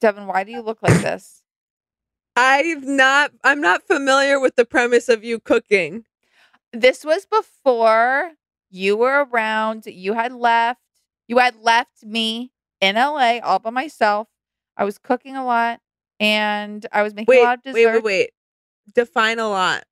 Devin, 0.00 0.26
why 0.26 0.44
do 0.44 0.52
you 0.52 0.60
look 0.60 0.78
like 0.82 1.00
this? 1.02 1.42
I've 2.36 2.84
not 2.84 3.32
I'm 3.44 3.60
not 3.60 3.86
familiar 3.86 4.38
with 4.40 4.56
the 4.56 4.64
premise 4.64 5.08
of 5.08 5.24
you 5.24 5.38
cooking. 5.40 6.04
This 6.72 7.04
was 7.04 7.26
before 7.26 8.32
you 8.70 8.96
were 8.96 9.26
around. 9.30 9.86
You 9.86 10.14
had 10.14 10.32
left. 10.32 10.80
You 11.26 11.38
had 11.38 11.56
left 11.62 12.04
me 12.04 12.52
in 12.80 12.96
LA 12.96 13.38
all 13.42 13.58
by 13.58 13.70
myself. 13.70 14.28
I 14.76 14.84
was 14.84 14.98
cooking 14.98 15.36
a 15.36 15.44
lot 15.44 15.80
and 16.20 16.86
I 16.92 17.02
was 17.02 17.14
making 17.14 17.26
Wait, 17.28 17.40
a 17.40 17.44
lot 17.44 17.58
of 17.58 17.64
wait, 17.64 17.72
desserts. 17.74 17.94
wait, 17.96 18.04
wait. 18.04 18.30
Define 18.94 19.38
a 19.38 19.48
lot. 19.48 19.84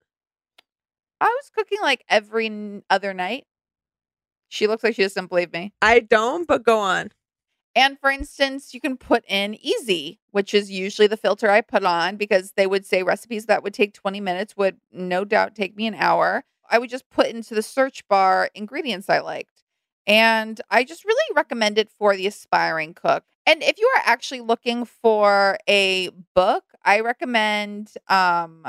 I 1.21 1.25
was 1.27 1.51
cooking 1.51 1.79
like 1.83 2.05
every 2.09 2.47
n- 2.47 2.83
other 2.91 3.13
night. 3.13 3.45
She 4.49 4.67
looks 4.67 4.85
like 4.85 4.95
she 4.95 5.03
doesn't 5.03 5.27
believe 5.29 5.53
me. 5.53 5.73
I 5.83 6.01
don't, 6.01 6.47
but 6.47 6.63
go 6.63 6.79
on. 6.79 7.11
And 7.75 7.99
for 8.01 8.11
instance, 8.11 8.73
you 8.75 8.81
can 8.81 8.97
put 8.97 9.25
in 9.29 9.55
easy, 9.65 10.21
which 10.31 10.55
is 10.55 10.71
usually 10.71 11.07
the 11.07 11.17
filter 11.17 11.51
I 11.51 11.61
put 11.61 11.85
on 11.85 12.17
because 12.17 12.53
they 12.57 12.67
would 12.67 12.87
say 12.87 13.03
recipes 13.03 13.47
that 13.47 13.63
would 13.63 13.75
take 13.75 13.95
20 13.95 14.21
minutes 14.21 14.57
would 14.57 14.79
no 14.91 15.25
doubt 15.25 15.55
take 15.55 15.77
me 15.77 15.87
an 15.87 15.95
hour. 15.95 16.45
I 16.71 16.79
would 16.79 16.91
just 16.91 17.09
put 17.11 17.27
into 17.29 17.55
the 17.55 17.63
search 17.63 18.07
bar 18.09 18.51
ingredients 18.55 19.09
I 19.09 19.21
liked. 19.21 19.58
And 20.09 20.61
I 20.71 20.85
just 20.85 21.05
really 21.05 21.35
recommend 21.37 21.79
it 21.79 21.91
for 21.91 22.17
the 22.17 22.27
aspiring 22.27 22.95
cook. 22.95 23.25
And 23.47 23.63
if 23.63 23.79
you 23.79 23.91
are 23.97 24.03
actually 24.05 24.41
looking 24.41 24.85
for 24.87 25.59
a 25.69 26.11
book, 26.35 26.65
I 26.85 27.01
recommend 27.01 27.93
um, 28.09 28.67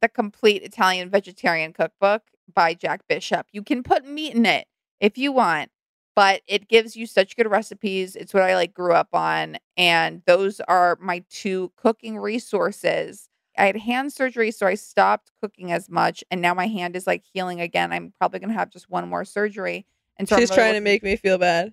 The 0.00 0.08
Complete 0.08 0.62
Italian 0.62 1.10
Vegetarian 1.10 1.72
Cookbook 1.72 2.22
by 2.54 2.74
Jack 2.74 3.02
Bishop. 3.08 3.46
You 3.52 3.62
can 3.62 3.82
put 3.82 4.06
meat 4.06 4.34
in 4.34 4.46
it 4.46 4.66
if 5.00 5.18
you 5.18 5.32
want 5.32 5.70
but 6.16 6.42
it 6.46 6.68
gives 6.68 6.96
you 6.96 7.06
such 7.06 7.36
good 7.36 7.50
recipes. 7.50 8.16
It's 8.16 8.32
what 8.32 8.44
I 8.44 8.54
like 8.54 8.72
grew 8.72 8.92
up 8.92 9.08
on. 9.12 9.58
And 9.76 10.22
those 10.26 10.60
are 10.60 10.96
my 11.00 11.24
two 11.30 11.72
cooking 11.76 12.18
resources. 12.18 13.28
I 13.58 13.66
had 13.66 13.76
hand 13.76 14.12
surgery, 14.12 14.50
so 14.50 14.66
I 14.66 14.74
stopped 14.74 15.30
cooking 15.40 15.72
as 15.72 15.88
much. 15.88 16.24
And 16.30 16.40
now 16.40 16.54
my 16.54 16.66
hand 16.68 16.96
is 16.96 17.06
like 17.06 17.24
healing 17.32 17.60
again. 17.60 17.92
I'm 17.92 18.12
probably 18.18 18.40
going 18.40 18.50
to 18.50 18.58
have 18.58 18.70
just 18.70 18.90
one 18.90 19.08
more 19.08 19.24
surgery. 19.24 19.86
And 20.18 20.28
so 20.28 20.36
She's 20.36 20.50
really 20.50 20.56
trying 20.56 20.74
to 20.74 20.80
make 20.80 21.02
me 21.02 21.16
feel 21.16 21.38
bad. 21.38 21.72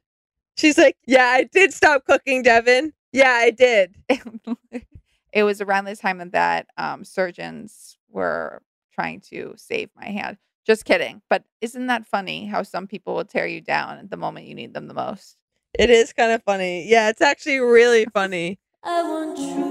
She's 0.58 0.78
like, 0.78 0.98
"Yeah, 1.06 1.26
I 1.26 1.44
did 1.44 1.74
stop 1.74 2.06
cooking, 2.06 2.44
Devin. 2.44 2.94
Yeah, 3.12 3.32
I 3.32 3.52
did." 3.52 3.96
it 5.34 5.44
was 5.44 5.62
around 5.62 5.86
the 5.86 5.96
time 5.96 6.30
that 6.32 6.68
um, 6.78 7.04
surgeons 7.04 7.98
were 8.10 8.62
trying 8.94 9.22
to 9.30 9.54
save 9.58 9.90
my 9.96 10.06
hand. 10.06 10.38
Just 10.66 10.86
kidding. 10.86 11.22
But 11.30 11.44
isn't 11.62 11.88
that 11.88 12.06
funny 12.06 12.46
how 12.46 12.64
some 12.64 12.88
people 12.88 13.16
will 13.16 13.26
tear 13.26 13.48
you 13.48 13.62
down 13.62 13.98
at 13.98 14.10
the 14.10 14.18
moment 14.18 14.48
you 14.48 14.56
need 14.56 14.74
them 14.74 14.88
the 14.88 14.94
most? 14.94 15.38
It 15.78 15.90
is 15.90 16.14
kind 16.14 16.32
of 16.32 16.44
funny. 16.44 16.88
Yeah, 16.88 17.10
it's 17.10 17.22
actually 17.22 17.60
really 17.60 18.06
funny. 18.14 18.60
I 18.84 19.04
want 19.04 19.38
true 19.38 19.71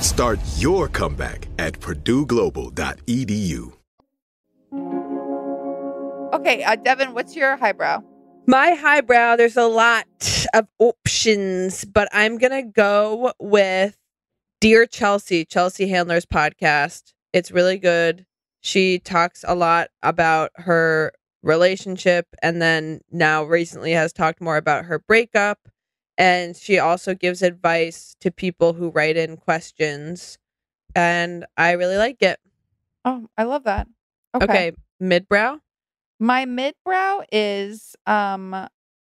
Start 0.00 0.38
your 0.56 0.88
comeback 0.88 1.48
at 1.58 1.78
purdueglobal.edu. 1.78 3.72
Okay, 6.32 6.62
uh, 6.62 6.76
Devin, 6.76 7.12
what's 7.12 7.36
your 7.36 7.56
highbrow? 7.56 8.02
My 8.46 8.70
highbrow, 8.70 9.36
there's 9.36 9.56
a 9.56 9.66
lot 9.66 10.06
of 10.54 10.66
options, 10.78 11.84
but 11.84 12.08
I'm 12.12 12.38
gonna 12.38 12.62
go 12.62 13.32
with 13.38 13.96
Dear 14.60 14.86
Chelsea, 14.86 15.44
Chelsea 15.44 15.88
Handler's 15.88 16.24
podcast. 16.24 17.12
It's 17.32 17.50
really 17.50 17.78
good. 17.78 18.24
She 18.60 18.98
talks 18.98 19.44
a 19.46 19.54
lot 19.54 19.88
about 20.02 20.50
her 20.56 21.12
relationship 21.42 22.26
and 22.42 22.60
then 22.60 23.00
now 23.10 23.44
recently 23.44 23.92
has 23.92 24.12
talked 24.12 24.40
more 24.40 24.56
about 24.56 24.86
her 24.86 24.98
breakup. 24.98 25.58
And 26.20 26.54
she 26.54 26.78
also 26.78 27.14
gives 27.14 27.40
advice 27.40 28.14
to 28.20 28.30
people 28.30 28.74
who 28.74 28.90
write 28.90 29.16
in 29.16 29.38
questions. 29.38 30.36
And 30.94 31.46
I 31.56 31.72
really 31.72 31.96
like 31.96 32.20
it. 32.20 32.38
Oh, 33.06 33.28
I 33.38 33.44
love 33.44 33.64
that. 33.64 33.88
Okay. 34.34 34.44
Okay, 34.44 34.72
midbrow. 35.02 35.60
My 36.18 36.44
midbrow 36.44 37.24
is 37.32 37.96
um 38.06 38.68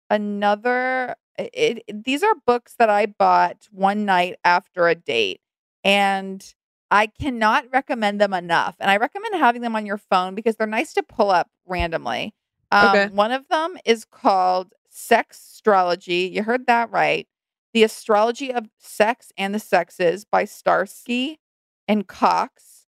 another 0.09 1.15
it, 1.37 1.83
it- 1.87 2.03
these 2.05 2.23
are 2.23 2.35
books 2.45 2.75
that 2.79 2.89
I 2.89 3.05
bought 3.07 3.67
one 3.71 4.05
night 4.05 4.37
after 4.45 4.87
a 4.87 4.95
date 4.95 5.41
and 5.83 6.53
I 6.91 7.07
cannot 7.07 7.65
recommend 7.73 8.21
them 8.21 8.33
enough. 8.33 8.75
And 8.79 8.89
I 8.89 8.97
recommend 8.97 9.35
having 9.35 9.61
them 9.61 9.75
on 9.75 9.85
your 9.85 9.97
phone 9.97 10.35
because 10.35 10.55
they're 10.55 10.67
nice 10.67 10.93
to 10.93 11.03
pull 11.03 11.31
up 11.31 11.49
randomly. 11.65 12.33
Um, 12.71 12.89
Okay. 12.89 13.07
One 13.07 13.31
of 13.31 13.47
them 13.49 13.77
is 13.83 14.05
called 14.05 14.73
Sex 14.93 15.37
Astrology. 15.55 16.29
You 16.33 16.43
heard 16.43 16.67
that 16.67 16.91
right. 16.91 17.27
The 17.73 17.83
Astrology 17.83 18.53
of 18.53 18.67
Sex 18.79 19.31
and 19.37 19.53
the 19.53 19.59
Sexes 19.59 20.25
by 20.25 20.45
Starsky 20.45 21.39
and 21.87 22.07
Cox. 22.07 22.85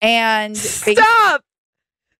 And 0.00 0.56
Stop! 0.56 1.42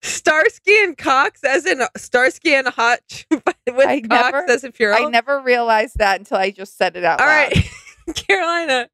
Starsky 0.03 0.83
and 0.83 0.97
Cox, 0.99 1.43
as 1.45 1.65
in 1.65 1.81
uh, 1.81 1.89
Starsky 1.97 2.55
and 2.55 2.69
Hutch, 2.69 3.27
with 3.31 3.43
I 3.87 4.01
Cox 4.03 4.09
never- 4.33 4.51
as 4.51 4.63
a 4.65 4.71
plural. 4.71 5.07
I 5.07 5.11
never 5.11 5.41
realized 5.41 5.97
that 5.99 6.19
until 6.19 6.37
I 6.37 6.51
just 6.51 6.77
said 6.77 6.97
it 6.97 7.05
out 7.05 7.21
All 7.21 7.27
loud. 7.27 7.53
right, 7.55 7.71
Carolina, 8.15 8.89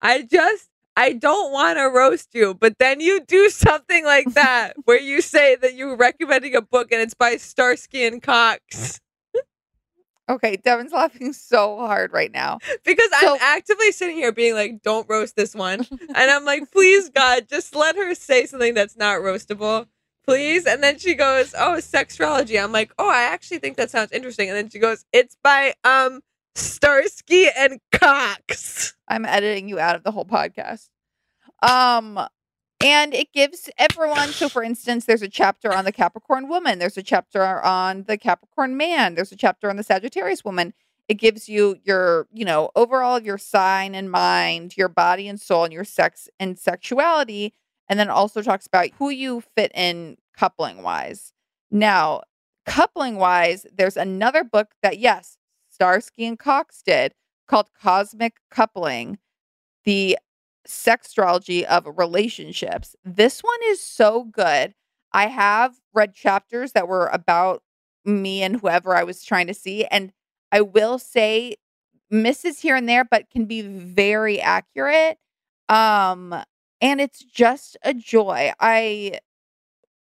I 0.00 0.22
just 0.22 0.70
I 0.96 1.12
don't 1.12 1.52
want 1.52 1.76
to 1.76 1.84
roast 1.94 2.30
you, 2.32 2.54
but 2.54 2.78
then 2.78 3.00
you 3.00 3.20
do 3.26 3.50
something 3.50 4.06
like 4.06 4.32
that 4.32 4.74
where 4.86 4.98
you 5.00 5.20
say 5.20 5.56
that 5.56 5.74
you're 5.74 5.94
recommending 5.96 6.54
a 6.56 6.62
book 6.62 6.90
and 6.90 7.02
it's 7.02 7.12
by 7.12 7.36
Starsky 7.36 8.06
and 8.06 8.22
Cox 8.22 8.98
Okay, 10.28 10.56
Devin's 10.56 10.92
laughing 10.92 11.32
so 11.32 11.76
hard 11.78 12.12
right 12.12 12.32
now. 12.32 12.58
because 12.84 13.10
So- 13.20 13.34
I'm 13.34 13.38
actively 13.40 13.92
sitting 13.92 14.16
here 14.16 14.32
being 14.32 14.54
like, 14.54 14.82
"Don't 14.82 15.08
roast 15.08 15.36
this 15.36 15.54
one," 15.54 15.86
and 16.00 16.30
I'm 16.30 16.44
like, 16.44 16.70
"Please, 16.72 17.08
God, 17.10 17.48
just 17.48 17.74
let 17.74 17.96
her 17.96 18.14
say 18.14 18.46
something 18.46 18.74
that's 18.74 18.96
not 18.96 19.20
roastable." 19.20 19.86
Please. 20.26 20.66
And 20.66 20.82
then 20.82 20.98
she 20.98 21.14
goes, 21.14 21.54
Oh, 21.56 21.76
sextrology. 21.78 22.60
I'm 22.60 22.72
like, 22.72 22.90
Oh, 22.98 23.08
I 23.08 23.22
actually 23.22 23.58
think 23.58 23.76
that 23.76 23.92
sounds 23.92 24.10
interesting. 24.10 24.48
And 24.48 24.56
then 24.58 24.68
she 24.68 24.80
goes, 24.80 25.04
It's 25.12 25.36
by 25.40 25.74
um 25.84 26.20
Starsky 26.56 27.46
and 27.56 27.78
Cox. 27.92 28.96
I'm 29.06 29.24
editing 29.24 29.68
you 29.68 29.78
out 29.78 29.94
of 29.94 30.02
the 30.02 30.10
whole 30.10 30.24
podcast. 30.24 30.88
Um, 31.62 32.18
and 32.86 33.12
it 33.12 33.32
gives 33.32 33.68
everyone. 33.78 34.28
So, 34.28 34.48
for 34.48 34.62
instance, 34.62 35.06
there's 35.06 35.20
a 35.20 35.28
chapter 35.28 35.74
on 35.74 35.84
the 35.84 35.90
Capricorn 35.90 36.48
woman. 36.48 36.78
There's 36.78 36.96
a 36.96 37.02
chapter 37.02 37.42
on 37.64 38.04
the 38.04 38.16
Capricorn 38.16 38.76
man. 38.76 39.16
There's 39.16 39.32
a 39.32 39.36
chapter 39.36 39.68
on 39.68 39.74
the 39.74 39.82
Sagittarius 39.82 40.44
woman. 40.44 40.72
It 41.08 41.14
gives 41.14 41.48
you 41.48 41.78
your, 41.82 42.28
you 42.32 42.44
know, 42.44 42.70
overall 42.76 43.16
of 43.16 43.26
your 43.26 43.38
sign 43.38 43.96
and 43.96 44.08
mind, 44.08 44.76
your 44.76 44.88
body 44.88 45.26
and 45.26 45.40
soul, 45.40 45.64
and 45.64 45.72
your 45.72 45.82
sex 45.82 46.28
and 46.38 46.56
sexuality. 46.56 47.54
And 47.88 47.98
then 47.98 48.08
also 48.08 48.40
talks 48.40 48.68
about 48.68 48.90
who 48.98 49.10
you 49.10 49.42
fit 49.56 49.72
in 49.74 50.16
coupling 50.36 50.84
wise. 50.84 51.32
Now, 51.72 52.22
coupling 52.66 53.16
wise, 53.16 53.66
there's 53.76 53.96
another 53.96 54.44
book 54.44 54.74
that, 54.84 54.98
yes, 54.98 55.38
Starsky 55.68 56.24
and 56.24 56.38
Cox 56.38 56.82
did 56.86 57.14
called 57.48 57.66
Cosmic 57.80 58.36
Coupling, 58.48 59.18
the 59.84 60.18
sextrology 60.66 61.64
of 61.64 61.86
relationships. 61.96 62.96
This 63.04 63.40
one 63.40 63.58
is 63.66 63.80
so 63.80 64.24
good. 64.24 64.74
I 65.12 65.28
have 65.28 65.74
read 65.94 66.14
chapters 66.14 66.72
that 66.72 66.88
were 66.88 67.06
about 67.06 67.62
me 68.04 68.42
and 68.42 68.60
whoever 68.60 68.94
I 68.94 69.04
was 69.04 69.24
trying 69.24 69.46
to 69.48 69.54
see. 69.54 69.84
And 69.86 70.12
I 70.52 70.60
will 70.60 70.98
say 70.98 71.56
misses 72.10 72.60
here 72.60 72.76
and 72.76 72.88
there, 72.88 73.04
but 73.04 73.30
can 73.30 73.46
be 73.46 73.62
very 73.62 74.40
accurate. 74.40 75.18
Um, 75.68 76.34
and 76.80 77.00
it's 77.00 77.24
just 77.24 77.76
a 77.82 77.94
joy. 77.94 78.52
I 78.60 79.20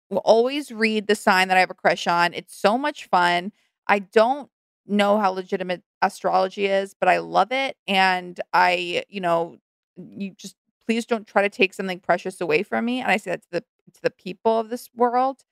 will 0.10 0.20
always 0.20 0.72
read 0.72 1.08
the 1.08 1.16
sign 1.16 1.48
that 1.48 1.58
I 1.58 1.62
have 1.62 1.70
a 1.72 1.76
crush 1.76 2.08
on. 2.08 2.34
It's 2.34 2.56
so 2.56 2.78
much 2.78 3.08
fun. 3.08 3.52
I 3.88 4.00
don't 4.00 4.50
know 4.86 5.18
how 5.20 5.32
legitimate 5.32 5.84
astrology 6.02 6.66
is, 6.66 6.94
but 7.00 7.10
I 7.10 7.20
love 7.20 7.52
it. 7.52 7.78
And 7.88 8.40
I, 8.54 9.04
you 9.10 9.22
know, 9.22 9.58
you 10.18 10.34
just 10.38 10.56
please 10.86 11.06
don't 11.06 11.28
try 11.28 11.42
to 11.42 11.50
take 11.50 11.74
something 11.74 12.00
precious 12.00 12.42
away 12.42 12.64
from 12.64 12.86
me. 12.86 13.02
And 13.02 13.12
I 13.12 13.18
say 13.18 13.32
that 13.32 13.44
to 13.44 13.52
the 13.52 13.64
to 13.94 14.02
the 14.02 14.10
people 14.12 14.60
of 14.60 14.70
this 14.70 14.90
world. 14.96 15.44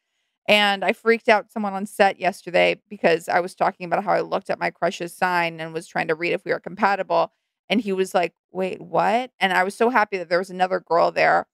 And 0.48 0.84
I 0.84 0.94
freaked 0.94 1.30
out 1.30 1.52
someone 1.52 1.74
on 1.74 1.86
set 1.86 2.20
yesterday 2.20 2.82
because 2.90 3.30
I 3.30 3.40
was 3.40 3.54
talking 3.54 3.86
about 3.86 4.04
how 4.04 4.14
I 4.14 4.22
looked 4.22 4.50
at 4.50 4.58
my 4.60 4.72
crush's 4.72 5.14
sign 5.16 5.60
and 5.60 5.74
was 5.74 5.88
trying 5.88 6.08
to 6.08 6.16
read 6.16 6.34
if 6.34 6.44
we 6.44 6.52
were 6.52 6.60
compatible. 6.60 7.32
And 7.70 7.80
he 7.80 7.94
was 7.94 8.16
like, 8.16 8.34
wait, 8.52 8.82
what? 8.82 9.32
And 9.40 9.54
I 9.54 9.64
was 9.64 9.76
so 9.76 9.92
happy 9.92 10.18
that 10.18 10.28
there 10.28 10.40
was 10.40 10.50
another 10.50 10.80
girl 10.80 11.12
there 11.12 11.46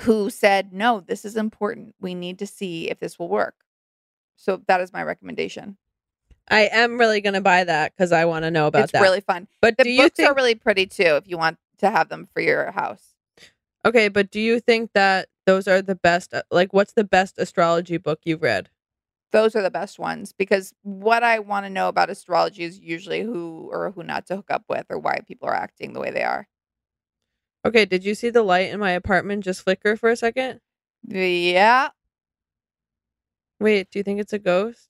who 0.00 0.28
said, 0.28 0.72
no, 0.72 0.98
this 0.98 1.24
is 1.24 1.36
important. 1.36 1.94
We 2.00 2.16
need 2.16 2.40
to 2.40 2.48
see 2.48 2.90
if 2.90 2.98
this 2.98 3.16
will 3.16 3.28
work. 3.28 3.54
So 4.34 4.60
that 4.66 4.80
is 4.80 4.92
my 4.92 5.04
recommendation. 5.04 5.76
I 6.50 6.68
am 6.72 6.98
really 6.98 7.20
gonna 7.20 7.40
buy 7.40 7.64
that 7.64 7.92
because 7.96 8.12
I 8.12 8.24
want 8.24 8.44
to 8.44 8.50
know 8.50 8.66
about 8.66 8.84
it's 8.84 8.92
that. 8.92 9.00
really 9.02 9.20
fun. 9.20 9.48
but 9.62 9.78
The 9.78 9.96
books 9.96 10.16
think 10.16 10.28
are 10.28 10.34
really 10.34 10.54
pretty 10.56 10.86
too 10.86 11.16
if 11.16 11.28
you 11.28 11.38
want 11.38 11.58
to 11.78 11.90
have 11.90 12.08
them 12.08 12.28
for 12.32 12.40
your 12.40 12.70
house. 12.72 13.14
okay? 13.84 14.08
But 14.08 14.30
do 14.30 14.40
you 14.40 14.60
think 14.60 14.90
that 14.94 15.28
those 15.46 15.68
are 15.68 15.82
the 15.82 15.94
best? 15.94 16.32
uh, 16.34 16.42
Like, 16.50 16.72
what's 16.72 16.92
the 16.94 17.04
best 17.04 17.38
astrology 17.38 17.96
book 17.98 18.20
you've 18.24 18.42
read? 18.42 18.70
Those 19.32 19.56
are 19.56 19.62
the 19.62 19.70
best 19.70 19.98
ones 19.98 20.32
because 20.32 20.72
what 20.82 21.24
I 21.24 21.40
want 21.40 21.66
to 21.66 21.70
know 21.70 21.88
about 21.88 22.08
astrology 22.08 22.62
is 22.62 22.78
usually 22.78 23.22
who 23.22 23.68
or 23.72 23.90
who 23.90 24.04
not 24.04 24.26
to 24.26 24.36
hook 24.36 24.50
up 24.50 24.62
with 24.68 24.86
or 24.90 24.98
why 24.98 25.20
people 25.26 25.48
are 25.48 25.54
acting 25.54 25.92
the 25.92 26.00
way 26.00 26.10
they 26.12 26.22
are. 26.22 26.46
Okay, 27.66 27.84
did 27.84 28.04
you 28.04 28.14
see 28.14 28.30
the 28.30 28.42
light 28.42 28.70
in 28.70 28.78
my 28.78 28.92
apartment 28.92 29.42
just 29.42 29.62
flicker 29.62 29.96
for 29.96 30.08
a 30.10 30.16
second? 30.16 30.60
Yeah. 31.08 31.88
Wait, 33.58 33.90
do 33.90 33.98
you 33.98 34.02
think 34.02 34.20
it's 34.20 34.32
a 34.32 34.38
ghost? 34.38 34.88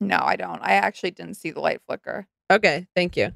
No, 0.00 0.18
I 0.20 0.36
don't. 0.36 0.60
I 0.62 0.72
actually 0.72 1.12
didn't 1.12 1.34
see 1.34 1.50
the 1.52 1.60
light 1.60 1.80
flicker. 1.86 2.26
Okay, 2.50 2.86
thank 2.94 3.16
you. 3.16 3.32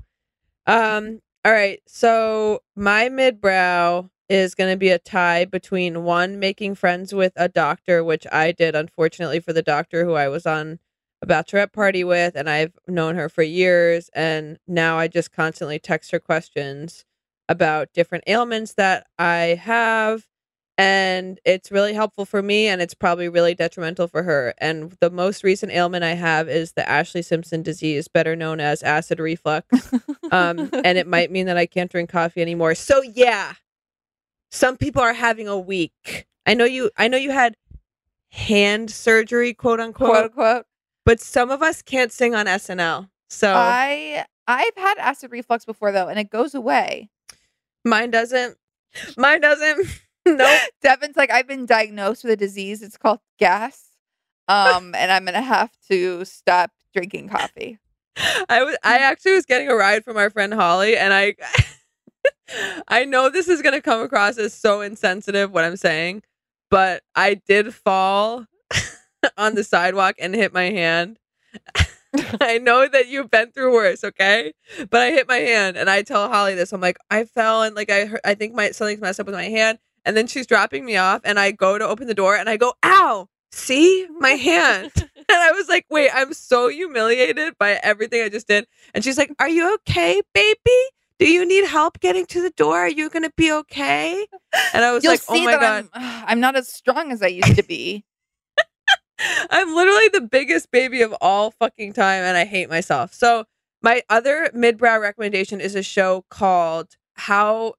Um, 0.66 1.20
all 1.44 1.52
right. 1.52 1.80
So 1.86 2.60
my 2.76 3.08
midbrow 3.08 4.10
is 4.28 4.54
going 4.54 4.72
to 4.72 4.76
be 4.76 4.90
a 4.90 4.98
tie 4.98 5.44
between 5.44 6.04
one 6.04 6.38
making 6.38 6.74
friends 6.76 7.14
with 7.14 7.32
a 7.36 7.48
doctor, 7.48 8.04
which 8.04 8.26
I 8.30 8.52
did 8.52 8.74
unfortunately 8.76 9.40
for 9.40 9.52
the 9.52 9.62
doctor 9.62 10.04
who 10.04 10.14
I 10.14 10.28
was 10.28 10.46
on 10.46 10.78
a 11.22 11.26
bachelorette 11.26 11.72
party 11.72 12.04
with, 12.04 12.36
and 12.36 12.48
I've 12.48 12.72
known 12.88 13.16
her 13.16 13.28
for 13.28 13.42
years, 13.42 14.10
and 14.14 14.58
now 14.66 14.98
I 14.98 15.08
just 15.08 15.32
constantly 15.32 15.78
text 15.78 16.12
her 16.12 16.20
questions 16.20 17.04
about 17.48 17.92
different 17.92 18.24
ailments 18.26 18.74
that 18.74 19.06
I 19.18 19.60
have. 19.62 20.26
And 20.80 21.38
it's 21.44 21.70
really 21.70 21.92
helpful 21.92 22.24
for 22.24 22.42
me, 22.42 22.66
and 22.68 22.80
it's 22.80 22.94
probably 22.94 23.28
really 23.28 23.54
detrimental 23.54 24.08
for 24.08 24.22
her. 24.22 24.54
And 24.58 24.96
the 25.00 25.10
most 25.10 25.44
recent 25.44 25.72
ailment 25.72 26.04
I 26.04 26.14
have 26.14 26.48
is 26.48 26.72
the 26.72 26.82
Ashlee 26.82 27.24
Simpson 27.24 27.62
disease, 27.62 28.08
better 28.08 28.34
known 28.34 28.60
as 28.60 28.82
acid 28.82 29.20
reflux 29.20 29.66
um, 30.30 30.70
and 30.84 30.98
it 30.98 31.06
might 31.06 31.30
mean 31.30 31.46
that 31.46 31.56
I 31.56 31.66
can't 31.66 31.90
drink 31.90 32.10
coffee 32.10 32.42
anymore. 32.42 32.74
So 32.74 33.02
yeah, 33.02 33.54
some 34.50 34.76
people 34.76 35.02
are 35.02 35.12
having 35.12 35.48
a 35.48 35.58
week. 35.58 36.26
I 36.46 36.54
know 36.54 36.64
you. 36.64 36.90
I 36.96 37.08
know 37.08 37.18
you 37.18 37.30
had 37.30 37.56
hand 38.30 38.90
surgery, 38.90 39.54
quote 39.54 39.80
unquote, 39.80 40.10
quote 40.10 40.24
unquote. 40.24 40.66
but 41.04 41.20
some 41.20 41.50
of 41.50 41.62
us 41.62 41.82
can't 41.82 42.12
sing 42.12 42.34
on 42.34 42.46
SNL. 42.46 43.08
So 43.28 43.52
I 43.54 44.24
I've 44.46 44.76
had 44.76 44.98
acid 44.98 45.30
reflux 45.30 45.64
before 45.64 45.92
though, 45.92 46.08
and 46.08 46.18
it 46.18 46.30
goes 46.30 46.54
away. 46.54 47.10
mine 47.84 48.10
doesn't. 48.10 48.56
Mine 49.16 49.40
doesn't. 49.40 49.86
nope. 50.36 50.60
Devin's 50.82 51.16
like, 51.16 51.30
I've 51.30 51.48
been 51.48 51.66
diagnosed 51.66 52.24
with 52.24 52.32
a 52.32 52.36
disease. 52.36 52.82
It's 52.82 52.96
called 52.96 53.20
gas. 53.38 53.88
Um, 54.48 54.94
and 54.98 55.10
I'm 55.10 55.24
gonna 55.24 55.40
have 55.40 55.70
to 55.88 56.24
stop 56.24 56.70
drinking 56.94 57.28
coffee. 57.28 57.78
I 58.48 58.62
was. 58.62 58.76
I 58.82 58.98
actually 59.10 59.32
was 59.32 59.46
getting 59.46 59.68
a 59.68 59.74
ride 59.74 60.04
from 60.04 60.16
our 60.16 60.30
friend 60.30 60.52
Holly, 60.52 60.96
and 60.96 61.12
I. 61.12 61.34
I 62.88 63.04
know 63.04 63.30
this 63.30 63.48
is 63.48 63.62
gonna 63.62 63.80
come 63.80 64.02
across 64.02 64.36
as 64.36 64.52
so 64.52 64.80
insensitive 64.80 65.52
what 65.52 65.64
I'm 65.64 65.76
saying, 65.76 66.22
but 66.68 67.02
I 67.14 67.34
did 67.34 67.72
fall 67.74 68.46
on 69.38 69.54
the 69.54 69.64
sidewalk 69.64 70.16
and 70.18 70.34
hit 70.34 70.52
my 70.52 70.64
hand. 70.64 71.18
I 72.40 72.58
know 72.58 72.88
that 72.88 73.08
you've 73.08 73.30
been 73.30 73.52
through 73.52 73.72
worse, 73.72 74.02
okay? 74.02 74.52
But 74.90 75.00
I 75.00 75.10
hit 75.12 75.28
my 75.28 75.36
hand, 75.36 75.76
and 75.76 75.88
I 75.88 76.02
tell 76.02 76.28
Holly 76.28 76.54
this. 76.54 76.72
I'm 76.72 76.80
like, 76.80 76.98
I 77.10 77.24
fell, 77.24 77.62
and 77.62 77.76
like 77.76 77.90
I, 77.90 78.10
I 78.24 78.34
think 78.34 78.54
my 78.54 78.72
something's 78.72 79.00
messed 79.00 79.20
up 79.20 79.26
with 79.26 79.34
my 79.34 79.44
hand. 79.44 79.78
And 80.10 80.16
then 80.16 80.26
she's 80.26 80.48
dropping 80.48 80.84
me 80.84 80.96
off, 80.96 81.20
and 81.22 81.38
I 81.38 81.52
go 81.52 81.78
to 81.78 81.86
open 81.86 82.08
the 82.08 82.14
door, 82.14 82.34
and 82.34 82.48
I 82.48 82.56
go, 82.56 82.74
"Ow! 82.82 83.28
See 83.52 84.08
my 84.18 84.30
hand." 84.30 84.90
and 84.96 85.24
I 85.28 85.52
was 85.52 85.68
like, 85.68 85.86
"Wait, 85.88 86.10
I'm 86.12 86.34
so 86.34 86.66
humiliated 86.66 87.54
by 87.60 87.78
everything 87.80 88.20
I 88.20 88.28
just 88.28 88.48
did." 88.48 88.66
And 88.92 89.04
she's 89.04 89.16
like, 89.16 89.32
"Are 89.38 89.48
you 89.48 89.72
okay, 89.74 90.20
baby? 90.34 90.80
Do 91.20 91.30
you 91.30 91.46
need 91.46 91.64
help 91.64 92.00
getting 92.00 92.26
to 92.26 92.42
the 92.42 92.50
door? 92.50 92.76
Are 92.80 92.88
you 92.88 93.08
gonna 93.08 93.30
be 93.36 93.52
okay? 93.52 94.26
And 94.74 94.84
I 94.84 94.90
was 94.90 95.04
You'll 95.04 95.12
like, 95.12 95.22
Oh 95.28 95.44
my 95.44 95.52
god. 95.52 95.88
I'm, 95.94 96.24
I'm 96.26 96.40
not 96.40 96.56
as 96.56 96.66
strong 96.66 97.12
as 97.12 97.22
I 97.22 97.28
used 97.28 97.54
to 97.54 97.62
be. 97.62 98.04
I'm 99.50 99.72
literally 99.76 100.08
the 100.08 100.22
biggest 100.22 100.72
baby 100.72 101.02
of 101.02 101.14
all 101.20 101.52
fucking 101.52 101.92
time 101.92 102.24
and 102.24 102.36
I 102.36 102.46
hate 102.46 102.68
myself. 102.68 103.14
So 103.14 103.44
my 103.80 104.02
other 104.08 104.50
midbrow 104.54 105.00
recommendation 105.00 105.60
is 105.60 105.76
a 105.76 105.84
show 105.84 106.24
called 106.30 106.96
How 107.12 107.74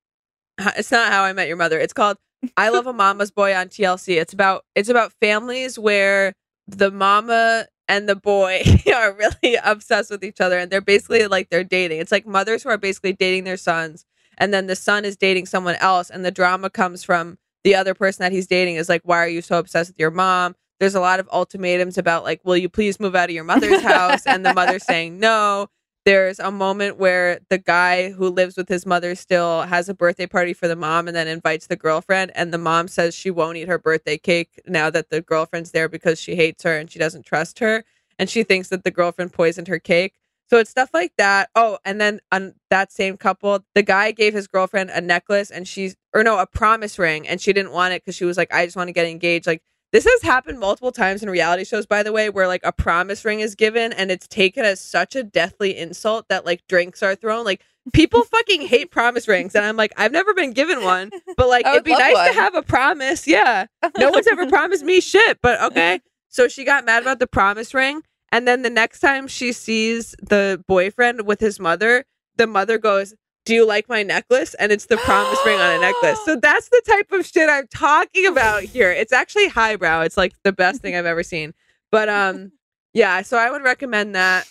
it's 0.78 0.92
not 0.92 1.12
how 1.12 1.24
I 1.24 1.34
met 1.34 1.48
your 1.48 1.58
mother. 1.58 1.80
It's 1.80 1.94
called 1.94 2.18
I 2.58 2.70
Love 2.70 2.88
a 2.88 2.94
Mama's 2.94 3.32
Boy 3.32 3.56
on 3.56 3.68
TLC. 3.68 4.20
It's 4.20 4.34
about 4.34 4.66
it's 4.76 4.90
about 4.90 5.14
families 5.14 5.78
where 5.78 6.34
the 6.68 6.92
mama 6.92 7.68
and 7.88 8.08
the 8.08 8.16
boy 8.16 8.64
are 8.96 9.14
really 9.14 9.58
obsessed 9.64 10.10
with 10.10 10.24
each 10.24 10.42
other 10.42 10.58
and 10.58 10.72
they're 10.72 10.82
basically 10.82 11.28
like 11.28 11.50
they're 11.50 11.64
dating. 11.64 12.00
It's 12.00 12.12
like 12.12 12.26
mothers 12.26 12.64
who 12.64 12.70
are 12.70 12.78
basically 12.78 13.14
dating 13.14 13.44
their 13.44 13.58
sons 13.58 14.06
and 14.38 14.54
then 14.54 14.68
the 14.68 14.76
son 14.76 15.06
is 15.06 15.18
dating 15.18 15.46
someone 15.46 15.76
else 15.76 16.10
and 16.10 16.24
the 16.26 16.32
drama 16.32 16.70
comes 16.70 17.04
from 17.04 17.38
the 17.64 17.76
other 17.76 17.94
person 17.94 18.24
that 18.24 18.32
he's 18.32 18.48
dating 18.48 18.76
is 18.76 18.90
like 18.90 19.02
why 19.04 19.18
are 19.18 19.28
you 19.28 19.42
so 19.42 19.60
obsessed 19.60 19.92
with 19.92 20.00
your 20.00 20.12
mom? 20.12 20.56
There's 20.80 20.96
a 20.96 21.02
lot 21.02 21.20
of 21.20 21.30
ultimatums 21.32 21.98
about 21.98 22.24
like 22.24 22.42
will 22.44 22.58
you 22.58 22.70
please 22.70 23.00
move 23.00 23.16
out 23.16 23.30
of 23.30 23.36
your 23.36 23.44
mother's 23.44 23.82
house 23.82 24.26
and 24.26 24.46
the 24.46 24.54
mother 24.54 24.80
saying 24.80 25.20
no. 25.20 25.68
There's 26.04 26.40
a 26.40 26.50
moment 26.50 26.98
where 26.98 27.40
the 27.50 27.60
guy 27.60 28.10
who 28.10 28.28
lives 28.30 28.58
with 28.58 28.68
his 28.68 28.88
mother 28.88 29.14
still 29.14 29.62
has 29.64 29.88
a 29.88 29.94
birthday 29.94 30.26
party 30.26 30.52
for 30.54 30.68
the 30.68 30.76
mom 30.76 31.08
and 31.08 31.16
then 31.16 31.28
invites 31.28 31.68
the 31.68 31.76
girlfriend 31.76 32.32
and 32.34 32.52
the 32.52 32.58
mom 32.58 32.88
says 32.88 33.14
she 33.14 33.30
won't 33.30 33.58
eat 33.58 33.68
her 33.68 33.78
birthday 33.78 34.18
cake 34.18 34.60
now 34.66 34.90
that 34.90 35.12
the 35.12 35.22
girlfriend's 35.22 35.72
there 35.72 35.88
because 35.88 36.20
she 36.20 36.36
hates 36.36 36.64
her 36.64 36.76
and 36.76 36.90
she 36.90 36.98
doesn't 36.98 37.24
trust 37.24 37.60
her 37.60 37.84
and 38.18 38.32
she 38.32 38.44
thinks 38.44 38.70
that 38.70 38.84
the 38.84 38.90
girlfriend 38.90 39.32
poisoned 39.32 39.68
her 39.68 39.78
cake. 39.78 40.16
So 40.50 40.58
it's 40.58 40.72
stuff 40.72 40.90
like 40.92 41.14
that. 41.20 41.50
Oh, 41.56 41.78
and 41.86 42.02
then 42.02 42.20
on 42.32 42.56
that 42.72 42.92
same 42.92 43.16
couple, 43.16 43.60
the 43.76 43.84
guy 43.84 44.12
gave 44.12 44.34
his 44.34 44.48
girlfriend 44.48 44.90
a 44.90 45.02
necklace 45.02 45.52
and 45.52 45.68
she's 45.68 45.96
or 46.16 46.24
no, 46.24 46.40
a 46.40 46.48
promise 46.48 46.98
ring 46.98 47.28
and 47.28 47.40
she 47.40 47.54
didn't 47.54 47.74
want 47.74 47.94
it 47.94 48.04
cuz 48.04 48.16
she 48.16 48.26
was 48.26 48.38
like 48.38 48.52
I 48.52 48.66
just 48.66 48.76
want 48.76 48.88
to 48.88 48.94
get 48.94 49.06
engaged 49.06 49.46
like 49.46 49.62
this 49.92 50.06
has 50.06 50.22
happened 50.22 50.60
multiple 50.60 50.92
times 50.92 51.22
in 51.22 51.30
reality 51.30 51.66
shows, 51.66 51.86
by 51.86 52.04
the 52.04 52.12
way, 52.12 52.30
where 52.30 52.48
like 52.48 52.62
a 52.64 52.72
promise 52.72 53.26
ring 53.26 53.42
is 53.42 53.56
given 53.56 53.92
and 53.92 54.10
it's 54.10 54.28
taken 54.28 54.64
as 54.64 54.80
such 54.80 55.16
a 55.16 55.24
deathly 55.24 55.78
insult 55.78 56.28
that 56.30 56.46
like 56.46 56.66
drinks 56.68 57.04
are 57.04 57.16
thrown. 57.16 57.44
Like 57.44 57.62
people 57.94 58.24
fucking 58.24 58.62
hate 58.62 58.92
promise 58.92 59.28
rings. 59.28 59.54
And 59.54 59.66
I'm 59.66 59.76
like, 59.76 59.92
I've 59.98 60.12
never 60.12 60.34
been 60.34 60.54
given 60.54 60.84
one, 60.84 61.12
but 61.36 61.50
like 61.50 61.66
it'd 61.66 61.84
be 61.84 61.92
nice 61.92 62.14
one. 62.14 62.34
to 62.34 62.40
have 62.40 62.56
a 62.56 62.62
promise. 62.62 63.28
Yeah. 63.28 63.66
No 63.98 64.10
one's 64.12 64.28
ever 64.28 64.48
promised 64.50 64.84
me 64.84 65.02
shit, 65.02 65.40
but 65.42 65.62
okay. 65.62 66.00
So 66.34 66.48
she 66.48 66.64
got 66.64 66.86
mad 66.86 67.02
about 67.02 67.20
the 67.20 67.28
promise 67.28 67.74
ring. 67.74 68.04
And 68.32 68.48
then 68.48 68.62
the 68.62 68.70
next 68.70 69.02
time 69.02 69.28
she 69.28 69.52
sees 69.52 70.16
the 70.22 70.64
boyfriend 70.66 71.28
with 71.28 71.42
his 71.42 71.60
mother, 71.60 72.06
the 72.38 72.48
mother 72.48 72.78
goes, 72.78 73.14
Do 73.46 73.56
you 73.56 73.66
like 73.66 73.90
my 73.90 74.04
necklace? 74.04 74.54
And 74.56 74.72
it's 74.72 74.86
the 74.86 74.98
promise 74.98 75.40
ring 75.46 75.60
on 75.60 75.76
a 75.76 75.80
necklace. 75.80 76.20
So 76.26 76.36
that's 76.42 76.70
the 76.70 76.82
type 76.88 77.12
of 77.12 77.26
shit 77.26 77.50
I'm 77.50 77.68
talking 77.68 78.28
about 78.28 78.64
here. 78.64 78.92
It's 78.92 79.14
actually 79.14 79.48
highbrow. 79.48 80.02
It's 80.02 80.18
like 80.18 80.34
the 80.44 80.54
best 80.54 80.82
thing 80.82 80.96
I've 80.96 81.06
ever 81.06 81.24
seen. 81.24 81.54
But 81.92 82.10
um 82.10 82.52
yeah, 82.94 83.22
so 83.22 83.38
I 83.38 83.50
would 83.50 83.64
recommend 83.64 84.16
that. 84.16 84.48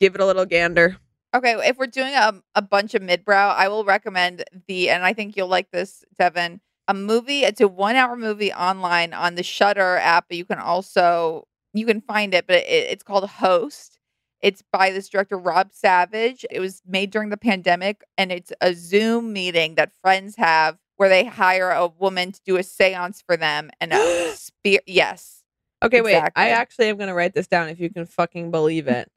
Give 0.00 0.14
it 0.14 0.20
a 0.20 0.26
little 0.26 0.46
gander. 0.46 0.98
Okay, 1.34 1.54
if 1.68 1.76
we're 1.76 1.86
doing 1.86 2.14
a, 2.14 2.40
a 2.54 2.62
bunch 2.62 2.94
of 2.94 3.02
midbrow, 3.02 3.54
I 3.54 3.68
will 3.68 3.84
recommend 3.84 4.44
the, 4.66 4.88
and 4.88 5.04
I 5.04 5.12
think 5.12 5.36
you'll 5.36 5.48
like 5.48 5.70
this, 5.70 6.02
Devin, 6.18 6.60
a 6.86 6.94
movie. 6.94 7.40
It's 7.40 7.60
a 7.60 7.68
one 7.68 7.96
hour 7.96 8.16
movie 8.16 8.52
online 8.52 9.12
on 9.12 9.34
the 9.34 9.42
Shudder 9.42 9.98
app, 9.98 10.26
but 10.28 10.38
you 10.38 10.46
can 10.46 10.58
also, 10.58 11.46
you 11.74 11.84
can 11.84 12.00
find 12.00 12.32
it, 12.32 12.46
but 12.46 12.56
it, 12.56 12.90
it's 12.90 13.02
called 13.02 13.28
Host. 13.28 13.97
It's 14.40 14.62
by 14.72 14.90
this 14.90 15.08
director, 15.08 15.36
Rob 15.38 15.72
Savage. 15.72 16.44
It 16.50 16.60
was 16.60 16.82
made 16.86 17.10
during 17.10 17.30
the 17.30 17.36
pandemic, 17.36 18.02
and 18.16 18.30
it's 18.30 18.52
a 18.60 18.72
Zoom 18.74 19.32
meeting 19.32 19.74
that 19.74 19.92
friends 20.02 20.36
have 20.36 20.78
where 20.96 21.08
they 21.08 21.24
hire 21.24 21.70
a 21.70 21.86
woman 21.86 22.32
to 22.32 22.40
do 22.44 22.56
a 22.56 22.62
seance 22.62 23.22
for 23.22 23.36
them. 23.36 23.70
And 23.80 23.92
a 23.92 24.32
spear, 24.34 24.80
yes. 24.86 25.42
Okay, 25.82 26.00
wait. 26.00 26.22
I 26.34 26.50
actually 26.50 26.88
am 26.88 26.96
gonna 26.98 27.14
write 27.14 27.34
this 27.34 27.46
down 27.46 27.68
if 27.68 27.78
you 27.80 27.90
can 27.90 28.04
fucking 28.06 28.50
believe 28.50 28.88
it. 28.88 29.10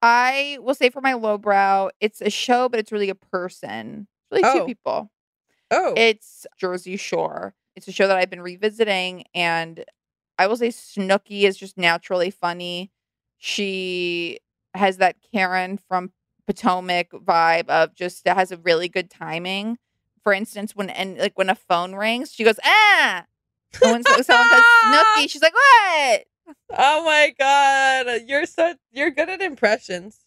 I 0.00 0.58
will 0.60 0.74
say 0.74 0.90
for 0.90 1.00
my 1.00 1.14
lowbrow, 1.14 1.90
it's 2.00 2.20
a 2.20 2.30
show, 2.30 2.68
but 2.68 2.78
it's 2.80 2.92
really 2.92 3.10
a 3.10 3.14
person. 3.14 4.06
It's 4.30 4.42
really 4.42 4.54
two 4.54 4.62
Oh. 4.62 4.66
people. 4.66 5.10
Oh. 5.70 5.94
It's 5.96 6.46
Jersey 6.56 6.96
Shore. 6.96 7.54
It's 7.76 7.88
a 7.88 7.92
show 7.92 8.06
that 8.08 8.16
I've 8.16 8.30
been 8.30 8.40
revisiting, 8.40 9.24
and 9.34 9.84
I 10.38 10.46
will 10.46 10.56
say 10.56 10.68
Snooki 10.68 11.42
is 11.42 11.56
just 11.56 11.76
naturally 11.76 12.30
funny. 12.30 12.90
She 13.38 14.38
has 14.78 14.98
that 14.98 15.16
Karen 15.32 15.78
from 15.88 16.12
Potomac 16.46 17.10
vibe 17.10 17.68
of 17.68 17.94
just 17.94 18.24
that 18.24 18.36
has 18.36 18.50
a 18.50 18.56
really 18.56 18.88
good 18.88 19.10
timing. 19.10 19.76
For 20.22 20.32
instance, 20.32 20.74
when 20.74 20.90
and 20.90 21.18
like 21.18 21.36
when 21.36 21.50
a 21.50 21.54
phone 21.54 21.94
rings, 21.94 22.32
she 22.32 22.44
goes 22.44 22.58
ah. 22.64 23.24
And 23.82 23.92
when 23.92 24.02
someone 24.02 24.24
says 24.24 24.64
Snooki, 24.86 25.28
she's 25.30 25.42
like 25.42 25.54
what? 25.54 26.24
oh 26.78 27.04
my 27.04 27.34
god. 27.38 28.22
You're 28.26 28.46
so 28.46 28.74
you're 28.90 29.10
good 29.10 29.28
at 29.28 29.42
impressions. 29.42 30.20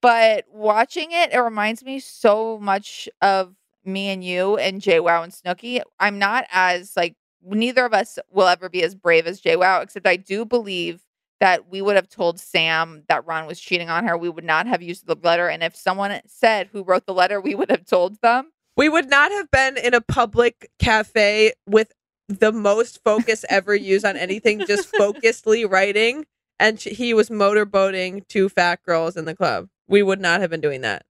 But 0.00 0.44
watching 0.50 1.12
it, 1.12 1.32
it 1.32 1.38
reminds 1.38 1.84
me 1.84 2.00
so 2.00 2.58
much 2.58 3.08
of 3.20 3.54
me 3.84 4.08
and 4.10 4.22
you 4.22 4.56
and 4.58 4.80
JWoww 4.80 5.24
and 5.24 5.32
Snooki. 5.32 5.80
I'm 5.98 6.18
not 6.18 6.44
as 6.50 6.92
like 6.96 7.16
neither 7.44 7.84
of 7.84 7.94
us 7.94 8.18
will 8.30 8.46
ever 8.46 8.68
be 8.68 8.82
as 8.82 8.94
brave 8.94 9.26
as 9.26 9.40
JWoww, 9.40 9.82
except 9.82 10.06
I 10.06 10.16
do 10.16 10.44
believe 10.44 11.00
that 11.42 11.68
we 11.68 11.82
would 11.82 11.96
have 11.96 12.08
told 12.08 12.38
Sam 12.38 13.02
that 13.08 13.26
Ron 13.26 13.48
was 13.48 13.58
cheating 13.58 13.90
on 13.90 14.06
her. 14.06 14.16
We 14.16 14.28
would 14.28 14.44
not 14.44 14.68
have 14.68 14.80
used 14.80 15.08
the 15.08 15.16
letter. 15.20 15.48
And 15.48 15.60
if 15.64 15.74
someone 15.74 16.20
said 16.24 16.68
who 16.70 16.84
wrote 16.84 17.04
the 17.04 17.12
letter, 17.12 17.40
we 17.40 17.56
would 17.56 17.68
have 17.68 17.84
told 17.84 18.20
them. 18.22 18.52
We 18.76 18.88
would 18.88 19.10
not 19.10 19.32
have 19.32 19.50
been 19.50 19.76
in 19.76 19.92
a 19.92 20.00
public 20.00 20.70
cafe 20.78 21.52
with 21.66 21.90
the 22.28 22.52
most 22.52 23.02
focus 23.02 23.44
ever 23.50 23.74
used 23.74 24.04
on 24.04 24.16
anything, 24.16 24.64
just 24.66 24.92
focusedly 24.92 25.68
writing. 25.68 26.26
And 26.60 26.78
he 26.78 27.12
was 27.12 27.28
motorboating 27.28 28.24
two 28.28 28.48
fat 28.48 28.80
girls 28.84 29.16
in 29.16 29.24
the 29.24 29.34
club. 29.34 29.68
We 29.88 30.04
would 30.04 30.20
not 30.20 30.42
have 30.42 30.50
been 30.50 30.60
doing 30.60 30.82
that. 30.82 31.04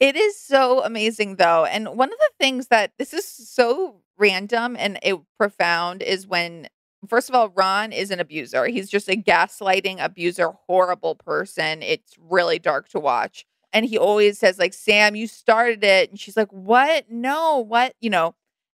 It 0.00 0.16
is 0.16 0.40
so 0.40 0.82
amazing 0.82 1.36
though. 1.36 1.66
And 1.66 1.98
one 1.98 2.10
of 2.10 2.18
the 2.18 2.30
things 2.40 2.68
that 2.68 2.92
this 2.96 3.12
is 3.12 3.26
so 3.26 4.00
random 4.16 4.74
and 4.78 4.98
it 5.02 5.18
profound 5.38 6.02
is 6.02 6.26
when 6.26 6.68
first 7.08 7.28
of 7.28 7.34
all, 7.34 7.50
Ron 7.50 7.92
is 7.92 8.10
an 8.10 8.20
abuser. 8.20 8.66
He's 8.66 8.90
just 8.90 9.08
a 9.08 9.16
gaslighting 9.16 10.02
abuser, 10.02 10.52
horrible 10.66 11.14
person. 11.14 11.82
It's 11.82 12.14
really 12.18 12.58
dark 12.58 12.88
to 12.90 13.00
watch. 13.00 13.44
And 13.72 13.84
he 13.84 13.98
always 13.98 14.38
says, 14.38 14.58
like, 14.58 14.72
Sam, 14.72 15.16
you 15.16 15.26
started 15.26 15.82
it. 15.82 16.10
And 16.10 16.18
she's 16.18 16.36
like, 16.36 16.52
What? 16.52 17.10
No, 17.10 17.58
what? 17.58 17.94
You 18.00 18.10
know. 18.10 18.34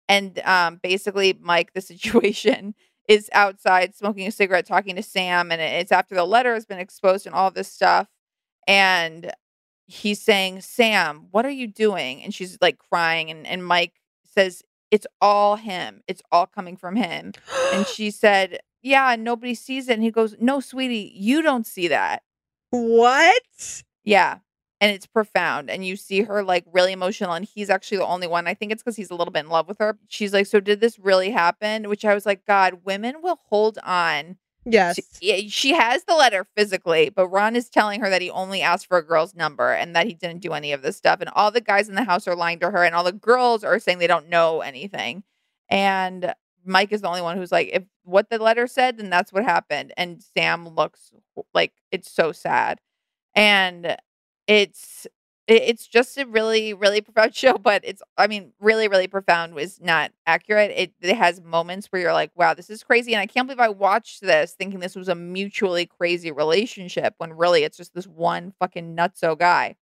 And 0.08 0.40
um 0.46 0.80
basically, 0.82 1.38
Mike, 1.42 1.74
the 1.74 1.82
situation 1.94 2.76
is 3.08 3.30
outside 3.34 3.96
smoking 3.96 4.28
a 4.28 4.32
cigarette, 4.32 4.66
talking 4.66 4.96
to 4.96 5.04
Sam, 5.04 5.52
and 5.52 5.62
it's 5.62 5.92
after 5.92 6.16
the 6.16 6.26
letter 6.26 6.54
has 6.54 6.66
been 6.66 6.80
exposed 6.80 7.26
and 7.26 7.36
all 7.36 7.52
this 7.52 7.72
stuff. 7.72 8.08
And 8.68 9.32
he's 9.88 10.22
saying, 10.22 10.62
Sam, 10.62 11.28
what 11.32 11.46
are 11.46 11.52
you 11.52 11.68
doing? 11.68 12.24
And 12.24 12.34
she's 12.34 12.58
like 12.62 12.80
crying. 12.80 13.30
And, 13.30 13.46
and 13.46 13.66
Mike 13.66 13.94
says, 14.24 14.64
It's 14.96 15.06
all 15.20 15.58
him. 15.58 16.04
It's 16.08 16.22
all 16.32 16.46
coming 16.46 16.78
from 16.78 16.96
him. 16.96 17.34
And 17.74 17.86
she 17.96 18.12
said, 18.12 18.60
Yeah, 18.82 19.12
and 19.12 19.26
nobody 19.26 19.54
sees 19.54 19.90
it. 19.90 19.94
And 19.96 20.04
he 20.04 20.10
goes, 20.10 20.38
No, 20.40 20.62
sweetie, 20.62 21.12
you 21.14 21.42
don't 21.42 21.68
see 21.68 21.90
that. 21.90 22.24
What? 22.70 23.84
Yeah. 24.06 24.38
And 24.80 24.92
it's 24.96 25.06
profound. 25.06 25.70
And 25.70 25.86
you 25.86 25.98
see 25.98 26.22
her 26.22 26.42
like 26.44 26.64
really 26.72 26.94
emotional. 26.94 27.34
And 27.34 27.44
he's 27.44 27.70
actually 27.70 27.98
the 27.98 28.06
only 28.06 28.28
one. 28.28 28.48
I 28.48 28.54
think 28.54 28.72
it's 28.72 28.82
because 28.82 28.96
he's 28.96 29.10
a 29.12 29.16
little 29.16 29.34
bit 29.34 29.44
in 29.44 29.50
love 29.50 29.68
with 29.68 29.80
her. 29.80 29.98
She's 30.08 30.32
like, 30.32 30.46
So 30.48 30.62
did 30.62 30.80
this 30.80 30.98
really 30.98 31.32
happen? 31.32 31.90
Which 31.90 32.06
I 32.06 32.14
was 32.14 32.26
like, 32.26 32.46
God, 32.46 32.86
women 32.86 33.16
will 33.22 33.40
hold 33.50 33.78
on 33.84 34.38
Yes. 34.66 35.00
she, 35.22 35.48
she 35.50 35.74
has 35.74 36.06
the 36.06 36.16
letter 36.16 36.46
physically, 36.56 37.10
but 37.10 37.28
Ron 37.28 37.56
is 37.56 37.70
telling 37.70 38.02
her 38.02 38.10
that 38.10 38.22
he 38.22 38.32
only 38.32 38.62
asked 38.62 38.88
for 38.88 38.98
a 38.98 39.06
girl's 39.06 39.36
number 39.36 39.72
and 39.74 39.96
that 39.96 40.08
he 40.08 40.14
didn't 40.14 40.42
do 40.42 40.54
any 40.54 40.72
of 40.74 40.82
this 40.82 40.98
stuff. 40.98 41.22
And 41.22 41.30
all 41.36 41.52
the 41.52 41.62
guys 41.62 41.88
in 41.88 41.96
the 41.96 42.04
house 42.04 42.28
are 42.28 42.36
lying 42.36 42.60
to 42.60 42.72
her, 42.72 42.84
and 42.84 42.96
all 42.96 43.04
the 43.04 43.12
girls 43.12 43.64
are 43.64 43.80
saying 43.80 44.00
they 44.00 44.08
don't 44.08 44.30
know 44.30 44.62
anything. 44.62 45.24
And 45.70 46.34
Mike 46.66 46.92
is 46.92 47.02
the 47.02 47.08
only 47.10 47.22
one 47.22 47.38
who's 47.38 47.52
like, 47.52 47.70
if 47.74 47.84
what 48.04 48.30
the 48.30 48.40
letter 48.40 48.66
said, 48.68 48.98
then 48.98 49.10
that's 49.12 49.32
what 49.32 49.44
happened. 49.44 49.94
And 49.98 50.24
Sam 50.36 50.68
looks 50.68 51.12
like 51.54 51.74
it's 51.92 52.12
so 52.12 52.32
sad. 52.32 52.80
And 53.36 53.98
it's 54.48 55.06
it- 55.06 55.12
it's 55.48 55.86
just 55.88 56.18
a 56.18 56.26
really 56.26 56.74
really 56.74 57.02
profound 57.02 57.36
show 57.36 57.58
but 57.58 57.82
it's 57.84 58.02
i 58.18 58.28
mean 58.28 58.52
really 58.60 58.88
really 58.88 59.08
profound 59.08 59.54
was 59.54 59.80
not 59.82 60.12
accurate. 60.26 60.72
It, 60.72 60.94
it 61.02 61.16
has 61.16 61.42
moments 61.42 61.88
where 61.88 62.02
you're 62.02 62.14
like 62.14 62.32
wow 62.36 62.54
this 62.54 62.70
is 62.70 62.84
crazy 62.84 63.14
and 63.14 63.22
i 63.22 63.28
can't 63.28 63.48
believe 63.48 63.60
i 63.60 63.70
watched 63.70 64.22
this 64.22 64.54
thinking 64.54 64.80
this 64.80 64.96
was 64.96 65.08
a 65.10 65.16
mutually 65.16 65.86
crazy 65.86 66.32
relationship 66.32 67.14
when 67.18 67.34
really 67.34 67.64
it's 67.64 67.78
just 67.78 67.94
this 67.94 68.08
one 68.08 68.54
fucking 68.60 68.96
nutso 68.96 69.38
guy. 69.38 69.76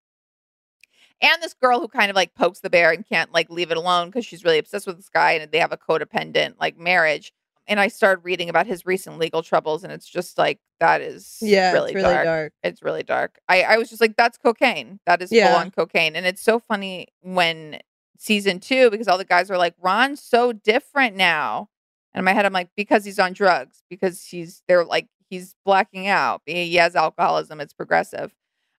And 1.22 1.42
this 1.42 1.54
girl 1.54 1.80
who 1.80 1.88
kind 1.88 2.10
of 2.10 2.16
like 2.16 2.36
pokes 2.36 2.60
the 2.60 2.70
bear 2.70 2.92
and 2.92 3.08
can't 3.08 3.32
like 3.32 3.50
leave 3.50 3.72
it 3.72 3.78
alone 3.78 4.08
because 4.10 4.26
she's 4.26 4.44
really 4.44 4.58
obsessed 4.58 4.86
with 4.86 4.98
this 4.98 5.10
guy 5.10 5.34
and 5.34 5.50
they 5.52 5.60
have 5.60 5.72
a 5.72 5.78
codependent 5.78 6.56
like 6.60 6.78
marriage 6.78 7.32
And 7.68 7.80
I 7.80 7.88
started 7.88 8.26
reading 8.26 8.50
about 8.50 8.68
his 8.68 8.86
recent 8.86 9.20
legal 9.20 9.42
troubles, 9.42 9.84
and 9.84 9.94
it's 9.94 10.08
just 10.08 10.38
like 10.38 10.60
that 10.80 11.02
is 11.02 11.38
Yeah, 11.42 11.72
really, 11.72 11.92
it's 11.92 11.96
really 11.96 12.14
dark. 12.14 12.26
dark. 12.26 12.54
It's 12.64 12.82
really 12.82 13.04
dark. 13.04 13.40
I, 13.48 13.62
I 13.64 13.78
was 13.78 13.90
just 13.90 14.02
like, 14.02 14.18
that's 14.18 14.38
cocaine. 14.38 15.00
That 15.06 15.22
is 15.22 15.32
Yeah. 15.32 15.48
full 15.50 15.60
on 15.60 15.72
cocaine. 15.72 16.16
And 16.16 16.26
it's 16.26 16.42
so 16.42 16.60
funny 16.60 17.08
when 17.22 17.80
season 18.18 18.60
two, 18.60 18.90
because 18.90 19.08
all 19.08 19.18
the 19.18 19.24
guys 19.26 19.50
are 19.50 19.58
like, 19.58 19.76
Ron's 19.80 20.22
so 20.22 20.52
different 20.52 21.16
now. 21.16 21.70
And 22.14 22.20
in 22.20 22.26
my 22.26 22.34
head, 22.34 22.46
I'm 22.46 22.54
like, 22.54 22.70
because 22.76 23.06
he's 23.06 23.18
on 23.20 23.32
drugs, 23.34 23.82
because 23.90 24.24
he's 24.26 24.62
they're 24.68 24.84
like 24.86 25.08
he's 25.30 25.56
blacking 25.66 26.08
out. 26.08 26.42
He 26.46 26.76
has 26.76 26.96
alcoholism. 26.96 27.60
It's 27.62 27.74
progressive. 27.74 28.36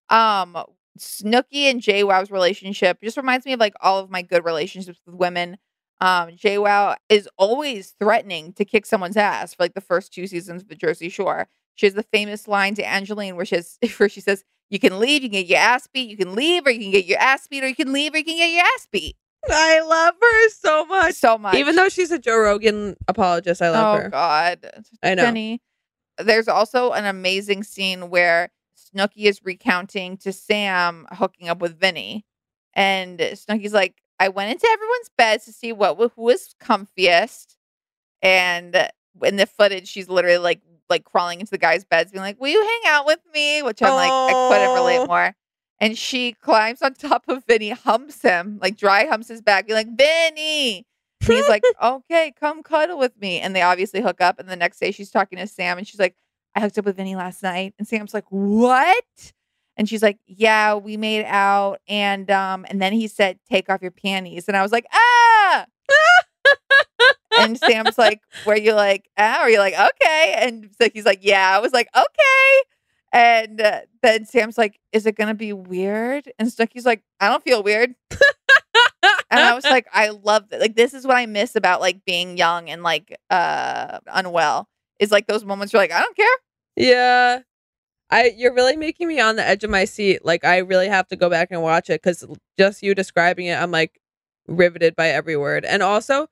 Um, 0.09 0.55
Snooki 0.99 1.63
and 1.69 1.81
JWoww's 1.81 2.31
relationship 2.31 2.99
just 3.03 3.17
reminds 3.17 3.45
me 3.45 3.53
of 3.53 3.59
like 3.59 3.73
all 3.81 3.99
of 3.99 4.09
my 4.09 4.21
good 4.21 4.45
relationships 4.45 4.99
with 5.05 5.15
women. 5.15 5.57
Um, 6.01 6.31
JWoww 6.31 6.95
is 7.09 7.29
always 7.37 7.95
threatening 7.99 8.53
to 8.53 8.65
kick 8.65 8.85
someone's 8.85 9.17
ass 9.17 9.53
for 9.53 9.63
like 9.63 9.73
the 9.73 9.81
first 9.81 10.13
two 10.13 10.27
seasons 10.27 10.61
of 10.61 10.67
the 10.67 10.75
Jersey 10.75 11.09
Shore. 11.09 11.47
She 11.75 11.85
has 11.85 11.93
the 11.93 12.03
famous 12.03 12.47
line 12.47 12.75
to 12.75 12.87
Angelina 12.87 13.35
where 13.35 13.45
she 13.45 13.55
has, 13.55 13.77
where 13.97 14.09
she 14.09 14.21
says, 14.21 14.43
"You 14.69 14.79
can 14.79 14.99
leave, 14.99 15.23
you 15.23 15.29
can 15.29 15.39
get 15.39 15.47
your 15.47 15.59
ass 15.59 15.87
beat. 15.87 16.09
You 16.09 16.17
can 16.17 16.35
leave, 16.35 16.65
or 16.65 16.71
you 16.71 16.81
can 16.81 16.91
get 16.91 17.05
your 17.05 17.19
ass 17.19 17.47
beat, 17.47 17.63
or 17.63 17.67
you 17.67 17.75
can 17.75 17.93
leave, 17.93 18.13
or 18.13 18.17
you 18.17 18.23
can 18.23 18.37
get 18.37 18.51
your 18.51 18.63
ass 18.63 18.87
beat." 18.91 19.15
I 19.49 19.81
love 19.81 20.15
her 20.19 20.49
so 20.49 20.85
much. 20.85 21.13
So 21.13 21.37
much, 21.37 21.55
Even 21.55 21.75
though 21.75 21.89
she's 21.89 22.11
a 22.11 22.19
Joe 22.19 22.37
Rogan 22.37 22.95
apologist, 23.07 23.61
I 23.61 23.69
love 23.69 23.95
oh 23.95 24.01
her. 24.01 24.07
Oh, 24.07 24.09
God, 24.09 24.71
I 25.03 25.15
know. 25.15 25.23
Jenny. 25.23 25.61
There's 26.17 26.47
also 26.47 26.91
an 26.93 27.05
amazing 27.05 27.63
scene 27.63 28.09
where 28.09 28.49
Snooki 28.77 29.25
is 29.25 29.41
recounting 29.43 30.17
to 30.17 30.31
Sam 30.31 31.07
hooking 31.11 31.49
up 31.49 31.59
with 31.59 31.79
Vinny, 31.79 32.25
and 32.73 33.19
Snooki's 33.19 33.73
like, 33.73 34.01
"I 34.19 34.29
went 34.29 34.51
into 34.51 34.67
everyone's 34.71 35.09
beds 35.17 35.45
to 35.45 35.53
see 35.53 35.73
what 35.73 35.97
who 35.97 36.21
was 36.21 36.55
comfiest," 36.61 37.57
and 38.21 38.75
uh, 38.75 38.87
in 39.23 39.35
the 39.37 39.45
footage, 39.45 39.87
she's 39.87 40.09
literally 40.09 40.37
like 40.37 40.61
like 40.89 41.03
crawling 41.03 41.39
into 41.39 41.51
the 41.51 41.57
guy's 41.57 41.83
beds, 41.83 42.11
being 42.11 42.21
like, 42.21 42.39
"Will 42.39 42.49
you 42.49 42.61
hang 42.61 42.93
out 42.93 43.05
with 43.05 43.19
me?" 43.33 43.63
Which 43.63 43.81
I'm 43.81 43.93
like, 43.93 44.11
I 44.11 44.49
couldn't 44.49 44.75
relate 44.75 44.99
oh. 44.99 45.07
more. 45.07 45.35
And 45.79 45.97
she 45.97 46.33
climbs 46.33 46.81
on 46.81 46.93
top 46.95 47.25
of 47.27 47.43
Vinny, 47.45 47.69
humps 47.71 48.21
him, 48.21 48.59
like 48.61 48.77
dry 48.77 49.05
humps 49.05 49.27
his 49.27 49.41
back, 49.41 49.67
being 49.67 49.77
like, 49.77 49.97
Vinny. 49.97 50.85
And 51.21 51.33
he's 51.37 51.49
like, 51.49 51.63
okay, 51.83 52.33
come 52.39 52.63
cuddle 52.63 52.97
with 52.97 53.19
me. 53.19 53.39
And 53.39 53.55
they 53.55 53.61
obviously 53.61 54.01
hook 54.01 54.21
up. 54.21 54.39
And 54.39 54.47
the 54.47 54.55
next 54.55 54.79
day 54.79 54.91
she's 54.91 55.11
talking 55.11 55.39
to 55.39 55.47
Sam 55.47 55.77
and 55.77 55.87
she's 55.87 55.99
like, 55.99 56.15
I 56.55 56.61
hooked 56.61 56.77
up 56.77 56.85
with 56.85 56.97
Vinny 56.97 57.15
last 57.15 57.43
night. 57.43 57.73
And 57.77 57.87
Sam's 57.87 58.13
like, 58.13 58.25
what? 58.29 59.33
And 59.77 59.89
she's 59.89 60.01
like, 60.01 60.19
yeah, 60.25 60.75
we 60.75 60.97
made 60.97 61.25
out. 61.25 61.81
And 61.87 62.29
um, 62.31 62.65
and 62.69 62.81
then 62.81 62.93
he 62.93 63.07
said, 63.07 63.39
take 63.49 63.69
off 63.69 63.81
your 63.81 63.91
panties. 63.91 64.47
And 64.47 64.55
I 64.55 64.61
was 64.61 64.71
like, 64.71 64.85
ah. 64.93 65.65
and 67.39 67.57
Sam's 67.57 67.97
like, 67.97 68.21
were 68.45 68.55
you 68.55 68.73
like, 68.73 69.09
ah? 69.17 69.43
Or 69.43 69.49
you 69.49 69.59
like, 69.59 69.73
okay? 69.73 70.35
And 70.37 70.69
so 70.79 70.89
he's 70.93 71.05
like, 71.05 71.19
yeah. 71.21 71.55
I 71.55 71.59
was 71.59 71.73
like, 71.73 71.89
okay. 71.95 72.63
And 73.11 73.61
uh, 73.61 73.81
then 74.01 74.25
Sam's 74.25 74.57
like, 74.57 74.79
is 74.91 75.05
it 75.05 75.15
going 75.15 75.29
to 75.29 75.33
be 75.33 75.53
weird? 75.53 76.31
And 76.37 76.49
Snooki's 76.49 76.85
like, 76.85 77.01
I 77.19 77.29
don't 77.29 77.43
feel 77.43 77.63
weird. 77.63 77.95
and 78.11 79.39
I 79.39 79.53
was 79.53 79.63
like, 79.63 79.87
I 79.93 80.09
love 80.09 80.49
that. 80.49 80.59
Like, 80.59 80.75
this 80.75 80.93
is 80.93 81.07
what 81.07 81.15
I 81.15 81.25
miss 81.25 81.55
about 81.55 81.79
like 81.79 82.03
being 82.05 82.37
young 82.37 82.69
and 82.69 82.83
like 82.83 83.17
uh 83.29 83.99
unwell 84.07 84.67
is 84.99 85.11
like 85.11 85.27
those 85.27 85.45
moments 85.45 85.73
you're 85.73 85.81
like, 85.81 85.91
I 85.91 86.01
don't 86.01 86.15
care. 86.15 86.27
Yeah. 86.75 87.39
I 88.09 88.33
you're 88.37 88.53
really 88.53 88.75
making 88.77 89.07
me 89.07 89.19
on 89.19 89.35
the 89.35 89.47
edge 89.47 89.63
of 89.63 89.69
my 89.69 89.85
seat. 89.85 90.25
Like 90.25 90.45
I 90.45 90.59
really 90.59 90.87
have 90.87 91.07
to 91.09 91.15
go 91.15 91.29
back 91.29 91.49
and 91.51 91.61
watch 91.61 91.89
it 91.89 92.01
cuz 92.03 92.23
just 92.57 92.83
you 92.83 92.95
describing 92.95 93.47
it 93.47 93.55
I'm 93.61 93.71
like 93.71 93.99
riveted 94.47 94.95
by 94.95 95.09
every 95.09 95.37
word. 95.37 95.65
And 95.65 95.81
also 95.83 96.27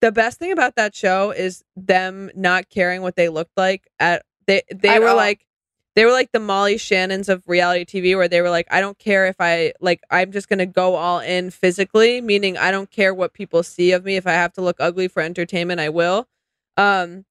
the 0.00 0.12
best 0.12 0.38
thing 0.38 0.52
about 0.52 0.76
that 0.76 0.94
show 0.94 1.30
is 1.30 1.62
them 1.76 2.30
not 2.34 2.68
caring 2.70 3.02
what 3.02 3.16
they 3.16 3.28
looked 3.28 3.56
like 3.56 3.88
at 4.00 4.24
they 4.46 4.62
they 4.74 4.96
At 4.96 5.00
were 5.00 5.10
all. 5.10 5.16
like 5.16 5.46
they 5.94 6.04
were 6.06 6.10
like 6.12 6.32
the 6.32 6.40
Molly 6.40 6.78
Shannons 6.78 7.28
of 7.28 7.46
reality 7.46 7.84
TV 7.84 8.16
where 8.16 8.28
they 8.28 8.40
were 8.42 8.50
like 8.50 8.66
I 8.70 8.80
don't 8.80 8.98
care 8.98 9.26
if 9.26 9.36
I 9.40 9.72
like 9.80 10.00
I'm 10.10 10.32
just 10.32 10.48
going 10.48 10.58
to 10.58 10.66
go 10.66 10.96
all 10.96 11.20
in 11.20 11.50
physically, 11.50 12.20
meaning 12.20 12.56
I 12.58 12.70
don't 12.70 12.90
care 12.90 13.14
what 13.14 13.34
people 13.34 13.62
see 13.62 13.92
of 13.92 14.04
me 14.04 14.16
if 14.16 14.26
I 14.26 14.32
have 14.32 14.52
to 14.54 14.62
look 14.62 14.76
ugly 14.80 15.08
for 15.08 15.22
entertainment, 15.22 15.80
I 15.80 15.88
will. 15.90 16.28
Um 16.76 17.24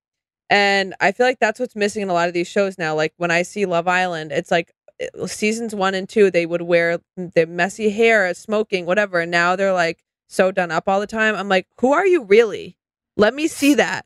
and 0.52 0.94
I 1.00 1.14
feel 1.14 1.26
like 1.26 1.40
that's 1.40 1.62
what's 1.62 1.78
missing 1.78 2.02
in 2.02 2.10
a 2.10 2.14
lot 2.14 2.28
of 2.28 2.34
these 2.34 2.48
shows 2.48 2.78
now. 2.78 2.94
Like 2.94 3.14
when 3.16 3.32
I 3.32 3.42
see 3.42 3.66
Love 3.66 3.88
Island, 3.88 4.34
it's 4.34 4.52
like 4.52 4.74
eh, 5.00 5.08
seasons 5.26 5.74
one 5.74 5.96
and 5.96 6.10
two, 6.10 6.30
they 6.30 6.46
would 6.46 6.64
wear 6.64 7.00
the 7.16 7.48
messy 7.48 7.90
hair, 7.90 8.28
uh, 8.28 8.34
smoking, 8.34 8.86
whatever. 8.86 9.22
And 9.22 9.32
now 9.32 9.56
they're 9.56 9.72
like 9.72 10.04
so 10.28 10.52
done 10.52 10.70
up 10.70 10.90
all 10.90 11.00
the 11.00 11.08
time. 11.08 11.36
I'm 11.36 11.48
like, 11.48 11.68
who 11.80 11.94
are 11.94 12.06
you 12.06 12.24
really? 12.26 12.76
Let 13.16 13.34
me 13.34 13.48
see 13.48 13.76
that. 13.76 14.06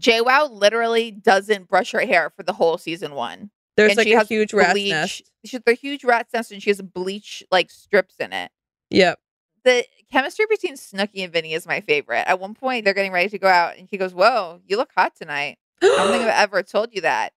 JWoww 0.00 0.50
literally 0.50 1.12
doesn't 1.12 1.68
brush 1.68 1.92
her 1.92 2.00
hair 2.00 2.30
for 2.34 2.42
the 2.42 2.54
whole 2.54 2.76
season 2.76 3.14
one. 3.14 3.50
There's 3.76 3.90
And 3.90 3.98
like 3.98 4.08
she 4.08 4.14
a 4.14 4.18
has 4.18 4.28
huge 4.28 4.52
rat's 4.52 4.74
nest. 4.82 5.22
She's 5.44 5.60
the 5.64 5.74
huge 5.74 6.02
rat's 6.02 6.32
nest, 6.32 6.50
and 6.50 6.60
she 6.60 6.70
has 6.70 6.82
bleach 6.82 7.44
like 7.52 7.70
strips 7.70 8.16
in 8.18 8.32
it. 8.32 8.50
Yep. 8.90 9.18
The 9.64 9.84
chemistry 10.10 10.46
between 10.48 10.74
Snooki 10.74 11.22
and 11.24 11.32
Vinny 11.32 11.52
is 11.54 11.66
my 11.66 11.80
favorite. 11.80 12.24
At 12.26 12.40
one 12.40 12.54
point, 12.54 12.84
they're 12.84 12.94
getting 12.94 13.12
ready 13.12 13.28
to 13.30 13.38
go 13.38 13.48
out, 13.48 13.76
and 13.78 13.88
he 13.88 13.96
goes, 13.96 14.12
"Whoa, 14.12 14.60
you 14.66 14.76
look 14.76 14.90
hot 14.96 15.14
tonight." 15.14 15.58
I 15.82 15.86
don't 15.96 16.10
think 16.12 16.22
I've 16.24 16.28
ever 16.44 16.62
told 16.62 16.90
you 16.92 17.02
that. 17.02 17.32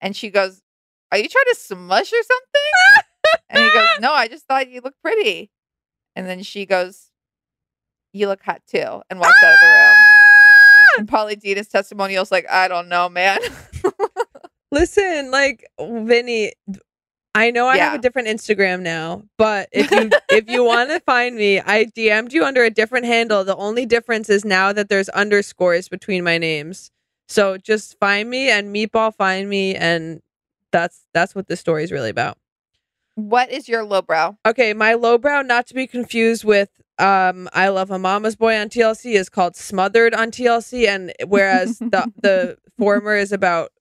And 0.00 0.16
she 0.16 0.30
goes, 0.30 0.62
Are 1.10 1.18
you 1.18 1.28
trying 1.28 1.44
to 1.50 1.56
smush 1.58 2.12
or 2.12 2.22
something? 2.22 3.40
and 3.50 3.64
he 3.64 3.70
goes, 3.70 3.88
No, 4.00 4.12
I 4.12 4.28
just 4.28 4.46
thought 4.46 4.68
you 4.70 4.80
looked 4.80 5.00
pretty. 5.02 5.50
And 6.16 6.26
then 6.26 6.42
she 6.42 6.66
goes, 6.66 7.10
You 8.12 8.28
look 8.28 8.42
hot 8.42 8.62
too, 8.66 9.02
and 9.10 9.20
walks 9.20 9.42
out 9.44 9.54
of 9.54 9.60
the 9.60 9.66
room. 9.66 9.94
Ah! 9.96 10.98
And 10.98 11.08
Polly 11.08 11.36
Dina's 11.36 11.68
testimonial's 11.68 12.30
like, 12.30 12.48
I 12.50 12.68
don't 12.68 12.88
know, 12.88 13.08
man. 13.08 13.38
Listen, 14.70 15.30
like 15.30 15.66
Vinny, 15.80 16.52
I 17.34 17.50
know 17.50 17.66
I 17.66 17.78
have 17.78 17.94
a 17.94 17.98
different 17.98 18.28
Instagram 18.28 18.80
now, 18.82 19.24
but 19.38 19.68
if 19.72 19.90
you 19.90 20.10
if 20.30 20.48
you 20.48 20.64
want 20.64 20.90
to 20.90 21.00
find 21.00 21.36
me, 21.36 21.60
I 21.60 21.86
DM'd 21.86 22.32
you 22.32 22.44
under 22.44 22.62
a 22.64 22.70
different 22.70 23.06
handle. 23.06 23.44
The 23.44 23.56
only 23.56 23.86
difference 23.86 24.28
is 24.28 24.44
now 24.44 24.72
that 24.72 24.88
there's 24.88 25.08
underscores 25.10 25.88
between 25.88 26.24
my 26.24 26.38
names. 26.38 26.90
So 27.28 27.56
just 27.56 27.98
find 27.98 28.28
me 28.28 28.50
and 28.50 28.74
Meatball 28.74 29.14
find 29.14 29.48
me 29.48 29.74
and 29.74 30.20
that's 30.72 31.06
that's 31.14 31.34
what 31.34 31.48
this 31.48 31.60
story 31.60 31.84
is 31.84 31.92
really 31.92 32.10
about. 32.10 32.38
what 33.14 33.50
is 33.50 33.68
your 33.68 33.84
lowbrow? 33.84 34.36
Okay, 34.46 34.72
my 34.74 34.94
lowbrow, 34.94 35.42
not 35.42 35.66
to 35.68 35.74
be 35.74 35.86
confused 35.86 36.44
with 36.44 36.70
um 36.98 37.48
I 37.54 37.68
Love 37.68 37.90
a 37.90 37.98
Mama's 37.98 38.36
Boy 38.36 38.56
on 38.58 38.68
TLC 38.68 39.14
is 39.14 39.28
called 39.30 39.56
Smothered 39.56 40.14
on 40.14 40.30
TLC 40.30 40.86
and 40.88 41.12
whereas 41.26 41.78
the 41.78 42.06
the 42.22 42.58
former 42.78 43.16
is 43.16 43.32
about 43.32 43.72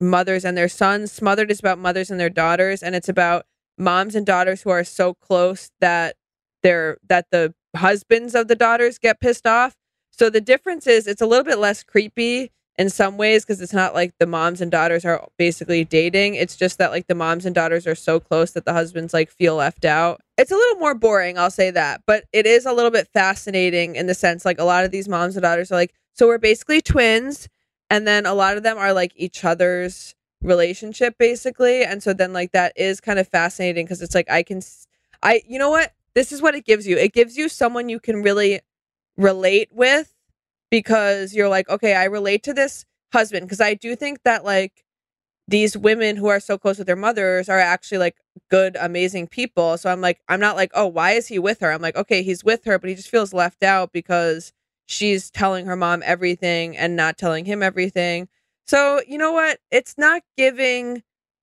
mothers 0.00 0.44
and 0.44 0.56
their 0.56 0.68
sons, 0.68 1.12
Smothered 1.12 1.50
is 1.50 1.60
about 1.60 1.78
mothers 1.78 2.10
and 2.10 2.18
their 2.20 2.30
daughters 2.30 2.82
and 2.82 2.94
it's 2.94 3.08
about 3.08 3.46
moms 3.78 4.14
and 4.14 4.26
daughters 4.26 4.62
who 4.62 4.70
are 4.70 4.84
so 4.84 5.14
close 5.14 5.70
that 5.80 6.16
they're 6.62 6.98
that 7.08 7.26
the 7.30 7.54
husbands 7.76 8.34
of 8.34 8.48
the 8.48 8.54
daughters 8.54 8.98
get 8.98 9.20
pissed 9.20 9.46
off. 9.46 9.74
So 10.10 10.30
the 10.30 10.40
difference 10.40 10.86
is 10.86 11.06
it's 11.06 11.20
a 11.20 11.26
little 11.26 11.44
bit 11.44 11.58
less 11.58 11.82
creepy 11.82 12.52
in 12.76 12.90
some 12.90 13.16
ways 13.16 13.44
because 13.44 13.60
it's 13.60 13.72
not 13.72 13.94
like 13.94 14.12
the 14.18 14.26
moms 14.26 14.60
and 14.60 14.70
daughters 14.70 15.04
are 15.04 15.26
basically 15.38 15.84
dating. 15.84 16.34
It's 16.34 16.56
just 16.56 16.78
that 16.78 16.90
like 16.90 17.06
the 17.06 17.14
moms 17.14 17.46
and 17.46 17.54
daughters 17.54 17.86
are 17.86 17.94
so 17.94 18.18
close 18.18 18.52
that 18.52 18.64
the 18.64 18.72
husbands 18.72 19.14
like 19.14 19.30
feel 19.30 19.56
left 19.56 19.84
out. 19.84 20.20
It's 20.38 20.50
a 20.50 20.56
little 20.56 20.78
more 20.78 20.94
boring, 20.94 21.38
I'll 21.38 21.50
say 21.50 21.70
that, 21.70 22.02
but 22.06 22.24
it 22.32 22.46
is 22.46 22.66
a 22.66 22.72
little 22.72 22.90
bit 22.90 23.08
fascinating 23.12 23.94
in 23.96 24.06
the 24.06 24.14
sense 24.14 24.44
like 24.44 24.58
a 24.58 24.64
lot 24.64 24.84
of 24.84 24.90
these 24.90 25.08
moms 25.08 25.36
and 25.36 25.42
daughters 25.42 25.70
are 25.70 25.76
like, 25.76 25.94
so 26.14 26.26
we're 26.26 26.38
basically 26.38 26.80
twins, 26.80 27.48
and 27.90 28.06
then 28.06 28.26
a 28.26 28.34
lot 28.34 28.56
of 28.56 28.62
them 28.62 28.78
are 28.78 28.92
like 28.92 29.12
each 29.16 29.44
other's 29.44 30.14
relationship 30.42 31.16
basically, 31.18 31.84
and 31.84 32.02
so 32.02 32.12
then 32.12 32.32
like 32.32 32.52
that 32.52 32.72
is 32.76 33.00
kind 33.00 33.18
of 33.18 33.28
fascinating 33.28 33.86
because 33.86 34.02
it's 34.02 34.14
like 34.14 34.30
I 34.30 34.42
can, 34.42 34.60
I 35.22 35.42
you 35.46 35.58
know 35.58 35.70
what 35.70 35.92
this 36.14 36.32
is 36.32 36.42
what 36.42 36.54
it 36.54 36.64
gives 36.64 36.86
you. 36.86 36.96
It 36.96 37.12
gives 37.12 37.36
you 37.36 37.48
someone 37.48 37.88
you 37.88 38.00
can 38.00 38.22
really 38.22 38.60
relate 39.16 39.68
with 39.72 40.14
because 40.70 41.34
you're 41.34 41.48
like, 41.48 41.68
okay, 41.68 41.94
I 41.94 42.04
relate 42.04 42.42
to 42.44 42.54
this 42.54 42.84
husband 43.12 43.46
because 43.46 43.60
I 43.60 43.74
do 43.74 43.94
think 43.96 44.22
that 44.24 44.44
like 44.44 44.84
these 45.46 45.76
women 45.76 46.16
who 46.16 46.28
are 46.28 46.40
so 46.40 46.56
close 46.56 46.78
with 46.78 46.86
their 46.86 46.96
mothers 46.96 47.48
are 47.48 47.58
actually 47.58 47.98
like 47.98 48.16
good, 48.50 48.76
amazing 48.80 49.26
people. 49.26 49.76
So 49.76 49.90
I'm 49.90 50.00
like, 50.00 50.20
I'm 50.28 50.40
not 50.40 50.56
like, 50.56 50.70
oh, 50.74 50.86
why 50.86 51.12
is 51.12 51.26
he 51.26 51.38
with 51.38 51.60
her? 51.60 51.70
I'm 51.70 51.82
like, 51.82 51.96
okay, 51.96 52.22
he's 52.22 52.42
with 52.42 52.64
her, 52.64 52.78
but 52.78 52.88
he 52.88 52.96
just 52.96 53.10
feels 53.10 53.34
left 53.34 53.62
out 53.62 53.92
because 53.92 54.52
she's 54.86 55.30
telling 55.30 55.66
her 55.66 55.76
mom 55.76 56.02
everything 56.04 56.76
and 56.76 56.96
not 56.96 57.16
telling 57.18 57.44
him 57.44 57.62
everything. 57.62 58.28
So, 58.66 59.00
you 59.06 59.18
know 59.18 59.32
what? 59.32 59.58
It's 59.70 59.96
not 59.98 60.22
giving 60.36 61.02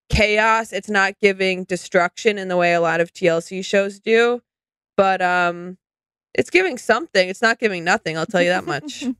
chaos, 0.10 0.74
it's 0.74 0.90
not 0.90 1.14
giving 1.22 1.64
destruction 1.64 2.38
in 2.38 2.48
the 2.48 2.58
way 2.58 2.74
a 2.74 2.82
lot 2.82 3.00
of 3.02 3.14
TLC 3.14 3.64
shows 3.64 4.00
do, 4.00 4.42
but 4.98 5.22
um 5.22 5.78
it's 6.34 6.50
giving 6.50 6.78
something. 6.78 7.28
It's 7.30 7.42
not 7.42 7.60
giving 7.60 7.84
nothing, 7.84 8.18
I'll 8.18 8.26
tell 8.26 8.42
you 8.42 8.50
that 8.50 8.66
much. 8.66 9.04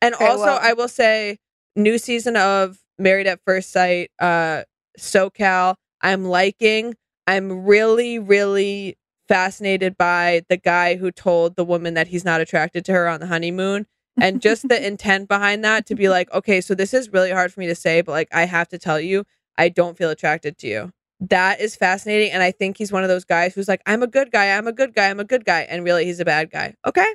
And 0.00 0.14
Okay, 0.14 0.24
also, 0.24 0.44
well- 0.44 0.60
I 0.62 0.72
will 0.74 0.88
say, 0.88 1.38
new 1.74 1.98
season 1.98 2.36
of 2.36 2.78
Married 2.98 3.26
at 3.26 3.40
First 3.44 3.72
Sight, 3.72 4.10
uh, 4.20 4.62
SoCal. 4.98 5.74
I'm 6.00 6.24
liking. 6.24 6.94
I'm 7.26 7.64
really, 7.64 8.18
really 8.20 8.96
fascinated 9.28 9.96
by 9.96 10.42
the 10.48 10.56
guy 10.56 10.96
who 10.96 11.10
told 11.10 11.56
the 11.56 11.64
woman 11.64 11.94
that 11.94 12.08
he's 12.08 12.24
not 12.24 12.40
attracted 12.40 12.84
to 12.86 12.92
her 12.92 13.08
on 13.08 13.20
the 13.20 13.26
honeymoon. 13.26 13.86
and 14.20 14.40
just 14.40 14.68
the 14.68 14.86
intent 14.86 15.28
behind 15.28 15.64
that 15.64 15.86
to 15.86 15.94
be 15.94 16.08
like, 16.08 16.32
okay, 16.32 16.60
so 16.60 16.74
this 16.74 16.94
is 16.94 17.12
really 17.12 17.30
hard 17.30 17.52
for 17.52 17.60
me 17.60 17.66
to 17.66 17.74
say, 17.74 18.00
but 18.00 18.12
like 18.12 18.28
I 18.32 18.44
have 18.44 18.68
to 18.68 18.78
tell 18.78 19.00
you, 19.00 19.24
I 19.58 19.68
don't 19.68 19.96
feel 19.98 20.10
attracted 20.10 20.58
to 20.58 20.68
you. 20.68 20.92
That 21.20 21.60
is 21.60 21.74
fascinating. 21.76 22.30
And 22.32 22.42
I 22.42 22.50
think 22.50 22.76
he's 22.76 22.92
one 22.92 23.02
of 23.02 23.08
those 23.08 23.24
guys 23.24 23.54
who's 23.54 23.68
like, 23.68 23.82
I'm 23.86 24.02
a 24.02 24.06
good 24.06 24.30
guy, 24.30 24.56
I'm 24.56 24.66
a 24.66 24.72
good 24.72 24.94
guy, 24.94 25.08
I'm 25.10 25.20
a 25.20 25.24
good 25.24 25.44
guy. 25.44 25.62
And 25.62 25.84
really, 25.84 26.04
he's 26.04 26.20
a 26.20 26.24
bad 26.24 26.50
guy. 26.50 26.74
Okay. 26.86 27.06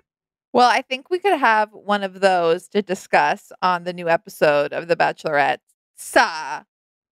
Well, 0.51 0.69
I 0.69 0.81
think 0.81 1.09
we 1.09 1.19
could 1.19 1.37
have 1.37 1.69
one 1.73 2.03
of 2.03 2.21
those 2.21 2.67
to 2.69 2.81
discuss 2.81 3.51
on 3.61 3.83
the 3.83 3.93
new 3.93 4.09
episode 4.09 4.73
of 4.73 4.87
The 4.87 4.95
Bachelorette. 4.95 5.59
Sa, 5.95 6.63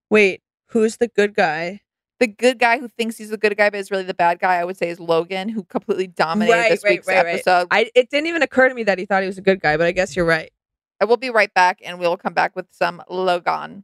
Wait, 0.10 0.42
who's 0.68 0.98
the 0.98 1.08
good 1.10 1.36
guy? 1.36 1.82
The 2.20 2.28
good 2.28 2.60
guy 2.60 2.80
who 2.80 2.88
thinks 2.88 3.18
he's 3.18 3.30
the 3.30 3.38
good 3.38 3.56
guy 3.58 3.70
but 3.70 3.80
is 3.80 3.92
really 3.92 4.04
the 4.04 4.14
bad 4.14 4.40
guy, 4.40 4.56
I 4.56 4.66
would 4.66 4.78
say 4.78 4.90
is 4.90 5.00
Logan, 5.00 5.50
who 5.50 5.64
completely 5.64 6.08
dominated 6.08 6.54
Right, 6.54 6.72
this 6.72 6.84
right, 6.84 6.92
week's 6.94 7.08
right, 7.08 7.24
right. 7.24 7.36
episode. 7.36 7.68
I 7.72 7.90
it 7.96 8.10
didn't 8.10 8.28
even 8.28 8.42
occur 8.42 8.70
to 8.70 8.76
me 8.76 8.84
that 8.84 8.98
he 8.98 9.06
thought 9.06 9.22
he 9.22 9.28
was 9.28 9.38
a 9.38 9.42
good 9.42 9.62
guy, 9.62 9.78
but 9.78 9.88
I 9.88 9.92
guess 9.92 10.16
you're 10.16 10.26
right. 10.26 10.52
I 11.00 11.06
will 11.06 11.18
be 11.18 11.30
right 11.30 11.54
back 11.54 11.80
and 11.84 12.00
we'll 12.00 12.18
come 12.18 12.34
back 12.34 12.56
with 12.56 12.66
some 12.72 13.04
Logan. 13.08 13.84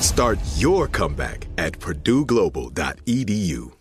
Start 0.00 0.38
your 0.56 0.88
comeback 0.88 1.46
at 1.56 1.78
purdueglobal.edu. 1.78 3.72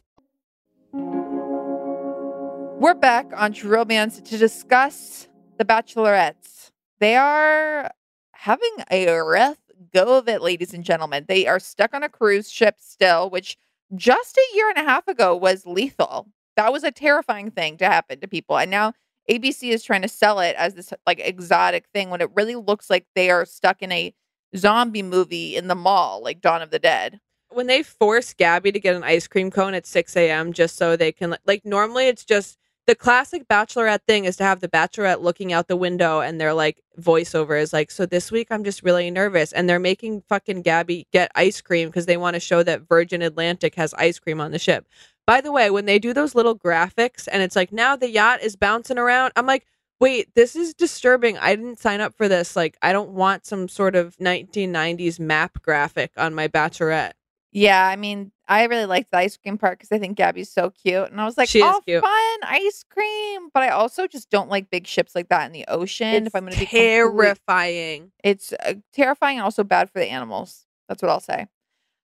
We're 2.80 2.93
back 2.93 3.28
on 3.36 3.51
True 3.51 3.71
Romance 3.71 4.21
to 4.21 4.38
discuss 4.38 5.28
the 5.58 5.65
Bachelorettes. 5.65 6.71
They 6.99 7.15
are 7.15 7.89
having 8.32 8.75
a 8.89 9.08
rough 9.17 9.58
go 9.93 10.17
of 10.17 10.30
it, 10.30 10.41
ladies 10.41 10.73
and 10.73 10.84
gentlemen. 10.84 11.25
They 11.28 11.47
are 11.47 11.60
stuck 11.60 11.93
on 11.93 12.04
a 12.04 12.10
cruise 12.10 12.49
ship 12.49 12.75
still, 12.80 13.30
which 13.30 13.58
just 13.95 14.38
a 14.38 14.56
year 14.56 14.69
and 14.69 14.78
a 14.78 14.89
half 14.89 15.08
ago 15.08 15.36
was 15.36 15.65
lethal. 15.65 16.28
That 16.56 16.71
was 16.71 16.84
a 16.84 16.91
terrifying 16.91 17.51
thing 17.51 17.78
to 17.78 17.86
happen 17.86 18.21
to 18.21 18.28
people. 18.28 18.58
And 18.58 18.71
now 18.71 18.93
ABC 19.30 19.69
is 19.69 19.84
trying 19.84 20.04
to 20.04 20.08
sell 20.08 20.39
it 20.39 20.56
as 20.58 20.75
this 20.75 20.93
like 21.06 21.19
exotic 21.19 21.88
thing 21.93 22.10
when 22.10 22.21
it 22.21 22.30
really 22.36 22.56
looks 22.56 22.89
like 22.89 23.06
they 23.15 23.30
are 23.32 23.45
stuck 23.45 23.82
in 23.82 23.91
a 23.91 24.13
zombie 24.55 25.03
movie 25.03 25.55
in 25.55 25.67
the 25.67 25.75
mall, 25.75 26.21
like 26.23 26.41
Dawn 26.41 26.61
of 26.61 26.71
the 26.71 26.79
Dead. 26.79 27.19
When 27.49 27.67
they 27.67 27.83
force 27.83 28.33
Gabby 28.33 28.71
to 28.71 28.79
get 28.79 28.95
an 28.95 29.03
ice 29.03 29.27
cream 29.27 29.51
cone 29.51 29.73
at 29.73 29.85
6 29.85 30.15
a.m. 30.17 30.51
just 30.51 30.77
so 30.77 30.95
they 30.95 31.11
can, 31.11 31.37
like, 31.45 31.63
normally 31.65 32.07
it's 32.07 32.25
just 32.25 32.57
the 32.87 32.95
classic 32.95 33.47
bachelorette 33.47 34.03
thing 34.07 34.25
is 34.25 34.37
to 34.37 34.43
have 34.43 34.59
the 34.59 34.67
bachelorette 34.67 35.21
looking 35.21 35.51
out 35.51 35.67
the 35.67 35.75
window 35.75 36.19
and 36.19 36.39
their 36.39 36.53
like 36.53 36.83
voiceover 36.99 37.59
is 37.59 37.73
like, 37.73 37.89
so 37.89 38.05
this 38.05 38.31
week 38.31 38.47
I'm 38.51 38.63
just 38.63 38.83
really 38.83 39.09
nervous. 39.09 39.51
And 39.51 39.67
they're 39.67 39.79
making 39.79 40.21
fucking 40.29 40.61
Gabby 40.61 41.07
get 41.11 41.31
ice 41.35 41.61
cream 41.61 41.89
because 41.89 42.05
they 42.05 42.17
want 42.17 42.35
to 42.35 42.39
show 42.39 42.61
that 42.63 42.87
Virgin 42.87 43.21
Atlantic 43.21 43.75
has 43.75 43.93
ice 43.95 44.19
cream 44.19 44.39
on 44.39 44.51
the 44.51 44.59
ship. 44.59 44.87
By 45.25 45.41
the 45.41 45.51
way, 45.51 45.71
when 45.71 45.85
they 45.85 45.97
do 45.97 46.13
those 46.13 46.35
little 46.35 46.57
graphics 46.57 47.27
and 47.31 47.41
it's 47.41 47.55
like, 47.55 47.71
now 47.71 47.95
the 47.95 48.09
yacht 48.09 48.41
is 48.43 48.55
bouncing 48.55 48.99
around, 48.99 49.33
I'm 49.35 49.47
like, 49.47 49.65
wait, 49.99 50.34
this 50.36 50.55
is 50.55 50.73
disturbing. 50.73 51.38
I 51.38 51.55
didn't 51.55 51.79
sign 51.79 52.01
up 52.01 52.15
for 52.15 52.27
this. 52.27 52.55
Like, 52.55 52.77
I 52.81 52.91
don't 52.91 53.12
want 53.12 53.45
some 53.45 53.67
sort 53.67 53.95
of 53.95 54.17
1990s 54.17 55.19
map 55.19 55.62
graphic 55.62 56.12
on 56.17 56.34
my 56.34 56.47
bachelorette. 56.47 57.13
Yeah, 57.51 57.88
I 57.88 57.95
mean, 57.95 58.34
I 58.49 58.65
really 58.65 58.86
liked 58.86 59.12
the 59.12 59.17
ice 59.17 59.38
cream 59.38 59.58
part 59.58 59.79
because 59.79 59.91
I 59.91 59.97
think 59.97 60.17
Gabby's 60.17 60.51
so 60.51 60.71
cute. 60.71 61.10
And 61.10 61.21
I 61.21 61.25
was 61.25 61.38
like, 61.38 61.47
She 61.47 61.62
oh, 61.63 61.81
fun, 61.88 62.39
ice 62.43 62.84
cream. 62.89 63.49
But 63.53 63.63
I 63.63 63.69
also 63.69 64.08
just 64.08 64.29
don't 64.29 64.49
like 64.49 64.69
big 64.69 64.86
ships 64.86 65.15
like 65.15 65.29
that 65.29 65.45
in 65.45 65.53
the 65.53 65.65
ocean. 65.69 66.27
if 66.27 66.36
I'm 66.36 66.43
going 66.43 66.53
to 66.53 66.60
be 66.60 66.65
complete- 66.65 66.81
terrifying. 66.81 68.12
It's 68.23 68.51
uh, 68.51 68.73
terrifying 68.91 69.38
and 69.38 69.45
also 69.45 69.63
bad 69.63 69.89
for 69.89 69.99
the 69.99 70.08
animals. 70.08 70.65
That's 70.89 71.01
what 71.01 71.10
I'll 71.10 71.21
say. 71.21 71.47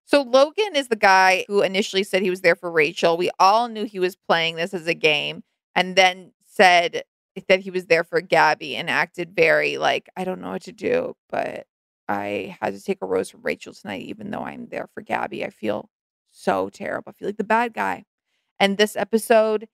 So 0.06 0.21
Logan 0.21 0.75
is 0.75 0.88
the 0.88 0.95
guy 0.95 1.45
who 1.47 1.62
initially 1.62 2.04
said 2.04 2.21
he 2.21 2.30
was 2.30 2.41
there 2.41 2.56
for 2.56 2.71
Rachel. 2.71 3.17
We 3.17 3.30
all 3.39 3.67
knew 3.67 3.86
he 3.86 3.99
was 3.99 4.15
playing 4.15 4.56
this 4.56 4.73
as 4.73 4.88
a 4.88 4.93
game 4.93 5.43
and 5.75 5.95
then 5.95 6.32
said 6.45 7.04
that 7.48 7.62
he 7.62 7.72
was 7.72 7.86
there 7.86 8.04
for 8.04 8.22
Gabby 8.22 8.76
and 8.76 8.89
acted 8.89 9.36
very 9.36 9.78
like, 9.78 10.10
I 10.15 10.24
don't 10.24 10.41
know 10.41 10.52
what 10.52 10.63
to 10.63 10.72
do, 10.72 11.15
but 11.30 11.65
I 12.08 12.58
had 12.62 12.74
to 12.74 12.84
take 12.84 13.00
a 13.02 13.06
rose 13.06 13.30
from 13.30 13.41
Rachel 13.41 13.74
tonight, 13.74 14.02
even 14.04 14.32
though 14.32 14.44
I'm 14.44 14.67
there 14.67 14.89
for 14.94 15.02
Gabby. 15.02 15.46
I 15.46 15.50
feel 15.50 15.89
so 16.32 16.70
terrible. 16.70 17.10
I 17.10 17.13
feel 17.13 17.28
like 17.28 17.38
the 17.38 17.44
bad 17.44 17.74
guy. 17.74 18.04
And 18.60 18.78
this 18.78 18.96
episode, 18.96 19.67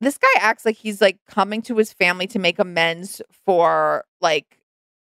this 0.00 0.18
guy 0.18 0.28
acts 0.40 0.64
like 0.64 0.76
he's 0.76 1.00
like 1.00 1.18
coming 1.28 1.62
to 1.62 1.76
his 1.76 1.92
family 1.92 2.26
to 2.28 2.38
make 2.38 2.58
amends 2.58 3.22
for 3.44 4.04
like 4.20 4.58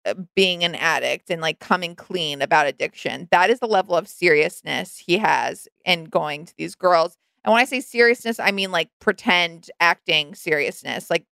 uh, 0.07 0.14
being 0.35 0.64
an 0.64 0.75
addict 0.75 1.31
and 1.31 1.40
like 1.40 1.61
coming 1.61 1.94
clean 1.94 2.42
about 2.42 2.66
addiction. 2.66 3.29
That 3.31 3.51
is 3.51 3.61
the 3.61 3.66
level 3.66 3.95
of 3.95 4.09
seriousness 4.09 4.99
he 4.99 5.18
has 5.18 5.68
in 5.85 6.05
going 6.05 6.47
to 6.47 6.55
these 6.57 6.74
girls. 6.74 7.16
And 7.45 7.53
when 7.53 7.61
I 7.61 7.66
say 7.66 7.80
seriousness, 7.80 8.41
I 8.41 8.51
mean 8.51 8.72
like 8.72 8.89
pretend 9.01 9.70
acting 9.80 10.35
seriousness. 10.35 11.11
Like 11.11 11.26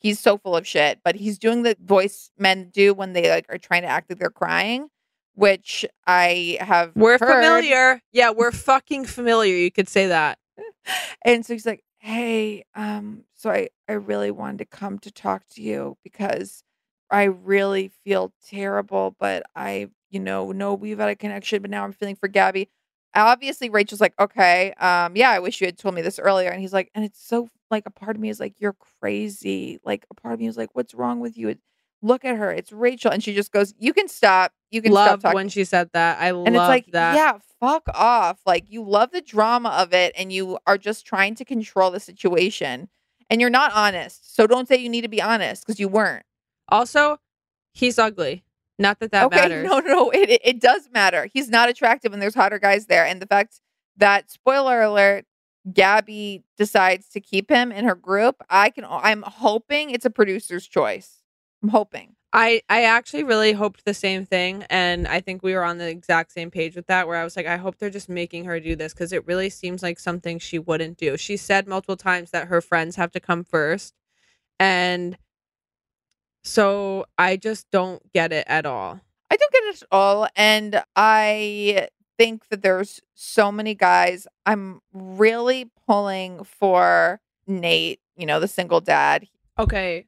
he's 0.00 0.18
so 0.18 0.36
full 0.38 0.56
of 0.56 0.66
shit, 0.66 0.98
but 1.04 1.14
he's 1.14 1.38
doing 1.38 1.62
the 1.62 1.76
voice 1.84 2.30
men 2.38 2.70
do 2.72 2.92
when 2.94 3.12
they 3.12 3.30
like 3.30 3.46
are 3.48 3.58
trying 3.58 3.82
to 3.82 3.88
act 3.88 4.10
like 4.10 4.18
they're 4.18 4.30
crying, 4.30 4.88
which 5.34 5.84
I 6.06 6.58
have 6.60 6.92
We're 6.96 7.18
heard. 7.18 7.42
familiar. 7.44 8.00
Yeah, 8.12 8.30
we're 8.30 8.50
fucking 8.52 9.04
familiar. 9.04 9.54
You 9.54 9.70
could 9.70 9.88
say 9.88 10.08
that. 10.08 10.38
And 11.24 11.44
so 11.46 11.52
he's 11.52 11.66
like, 11.66 11.84
"Hey, 11.98 12.64
um, 12.74 13.24
so 13.34 13.50
I 13.50 13.68
I 13.88 13.92
really 13.92 14.30
wanted 14.30 14.58
to 14.58 14.64
come 14.64 14.98
to 15.00 15.10
talk 15.12 15.42
to 15.50 15.62
you 15.62 15.96
because 16.02 16.64
I 17.10 17.24
really 17.24 17.88
feel 17.88 18.32
terrible, 18.48 19.14
but 19.20 19.42
I, 19.54 19.88
you 20.10 20.18
know, 20.20 20.52
know 20.52 20.74
we've 20.74 20.98
had 20.98 21.10
a 21.10 21.16
connection, 21.16 21.60
but 21.62 21.70
now 21.70 21.84
I'm 21.84 21.92
feeling 21.92 22.16
for 22.16 22.28
Gabby." 22.28 22.68
Obviously, 23.14 23.68
Rachel's 23.70 24.00
like, 24.00 24.14
"Okay, 24.18 24.72
um, 24.74 25.14
yeah, 25.16 25.30
I 25.30 25.38
wish 25.40 25.60
you 25.60 25.66
had 25.66 25.76
told 25.78 25.94
me 25.94 26.02
this 26.02 26.18
earlier." 26.18 26.48
And 26.50 26.60
he's 26.60 26.72
like, 26.72 26.90
"And 26.94 27.04
it's 27.04 27.22
so 27.22 27.48
like 27.70 27.84
a 27.86 27.90
part 27.90 28.16
of 28.16 28.20
me 28.22 28.28
is 28.28 28.40
like, 28.40 28.60
you're 28.60 28.76
crazy. 29.00 29.78
Like 29.84 30.06
a 30.10 30.14
part 30.14 30.34
of 30.34 30.40
me 30.40 30.46
is 30.46 30.56
like, 30.56 30.70
what's 30.72 30.94
wrong 30.94 31.20
with 31.20 31.36
you? 31.36 31.56
Look 32.02 32.24
at 32.24 32.36
her. 32.36 32.50
It's 32.50 32.72
Rachel. 32.72 33.10
And 33.10 33.22
she 33.22 33.34
just 33.34 33.52
goes, 33.52 33.74
you 33.78 33.92
can 33.92 34.08
stop. 34.08 34.52
You 34.70 34.80
can 34.82 34.92
Love 34.92 35.06
stop 35.06 35.20
talking. 35.20 35.34
when 35.34 35.48
she 35.48 35.64
said 35.64 35.90
that. 35.92 36.18
I 36.20 36.28
and 36.28 36.36
love 36.36 36.46
it's 36.48 36.56
like, 36.68 36.86
that. 36.92 37.14
yeah, 37.14 37.38
fuck 37.60 37.82
off. 37.94 38.40
Like 38.46 38.70
you 38.70 38.82
love 38.82 39.10
the 39.12 39.20
drama 39.20 39.68
of 39.70 39.92
it 39.92 40.14
and 40.16 40.32
you 40.32 40.58
are 40.66 40.78
just 40.78 41.04
trying 41.06 41.34
to 41.36 41.44
control 41.44 41.90
the 41.90 42.00
situation. 42.00 42.88
And 43.28 43.40
you're 43.40 43.50
not 43.50 43.72
honest. 43.74 44.34
So 44.34 44.46
don't 44.46 44.66
say 44.66 44.76
you 44.76 44.88
need 44.88 45.02
to 45.02 45.08
be 45.08 45.22
honest 45.22 45.64
because 45.66 45.78
you 45.78 45.88
weren't. 45.88 46.24
Also, 46.68 47.18
he's 47.72 47.98
ugly. 47.98 48.44
Not 48.78 48.98
that 49.00 49.12
that 49.12 49.26
okay, 49.26 49.36
matters. 49.42 49.66
no, 49.68 49.78
no, 49.80 50.10
it 50.10 50.40
it 50.42 50.60
does 50.60 50.88
matter. 50.92 51.28
He's 51.32 51.48
not 51.50 51.68
attractive 51.68 52.12
and 52.12 52.22
there's 52.22 52.34
hotter 52.34 52.58
guys 52.58 52.86
there. 52.86 53.04
And 53.04 53.20
the 53.20 53.26
fact 53.26 53.60
that 53.98 54.30
spoiler 54.30 54.80
alert, 54.80 55.26
Gabby 55.72 56.44
decides 56.56 57.08
to 57.10 57.20
keep 57.20 57.50
him 57.50 57.70
in 57.72 57.84
her 57.84 57.94
group, 57.94 58.42
I 58.48 58.70
can 58.70 58.84
I'm 58.88 59.22
hoping 59.22 59.90
it's 59.90 60.04
a 60.06 60.10
producer's 60.10 60.66
choice. 60.66 61.22
I'm 61.62 61.68
hoping. 61.68 62.16
I 62.32 62.62
I 62.68 62.84
actually 62.84 63.24
really 63.24 63.52
hoped 63.52 63.84
the 63.84 63.94
same 63.94 64.24
thing, 64.24 64.64
and 64.70 65.06
I 65.08 65.20
think 65.20 65.42
we 65.42 65.54
were 65.54 65.64
on 65.64 65.78
the 65.78 65.88
exact 65.88 66.32
same 66.32 66.50
page 66.50 66.76
with 66.76 66.86
that. 66.86 67.06
Where 67.06 67.16
I 67.16 67.24
was 67.24 67.36
like, 67.36 67.46
I 67.46 67.56
hope 67.56 67.78
they're 67.78 67.90
just 67.90 68.08
making 68.08 68.44
her 68.44 68.60
do 68.60 68.76
this 68.76 68.94
because 68.94 69.12
it 69.12 69.26
really 69.26 69.50
seems 69.50 69.82
like 69.82 69.98
something 69.98 70.38
she 70.38 70.58
wouldn't 70.58 70.96
do. 70.96 71.16
She 71.16 71.36
said 71.36 71.66
multiple 71.66 71.96
times 71.96 72.30
that 72.30 72.48
her 72.48 72.60
friends 72.60 72.96
have 72.96 73.10
to 73.12 73.20
come 73.20 73.44
first, 73.44 73.94
and 74.58 75.18
so 76.44 77.04
I 77.18 77.36
just 77.36 77.70
don't 77.70 78.12
get 78.12 78.32
it 78.32 78.44
at 78.46 78.64
all. 78.64 79.00
I 79.30 79.36
don't 79.36 79.52
get 79.52 79.64
it 79.64 79.82
at 79.82 79.88
all. 79.92 80.28
And 80.36 80.82
I 80.96 81.88
think 82.20 82.48
that 82.50 82.60
there's 82.60 83.00
so 83.14 83.50
many 83.50 83.74
guys. 83.74 84.26
I'm 84.44 84.82
really 84.92 85.70
pulling 85.86 86.44
for 86.44 87.18
Nate, 87.46 88.00
you 88.14 88.26
know, 88.26 88.38
the 88.38 88.46
single 88.46 88.82
dad. 88.82 89.26
Okay, 89.58 90.04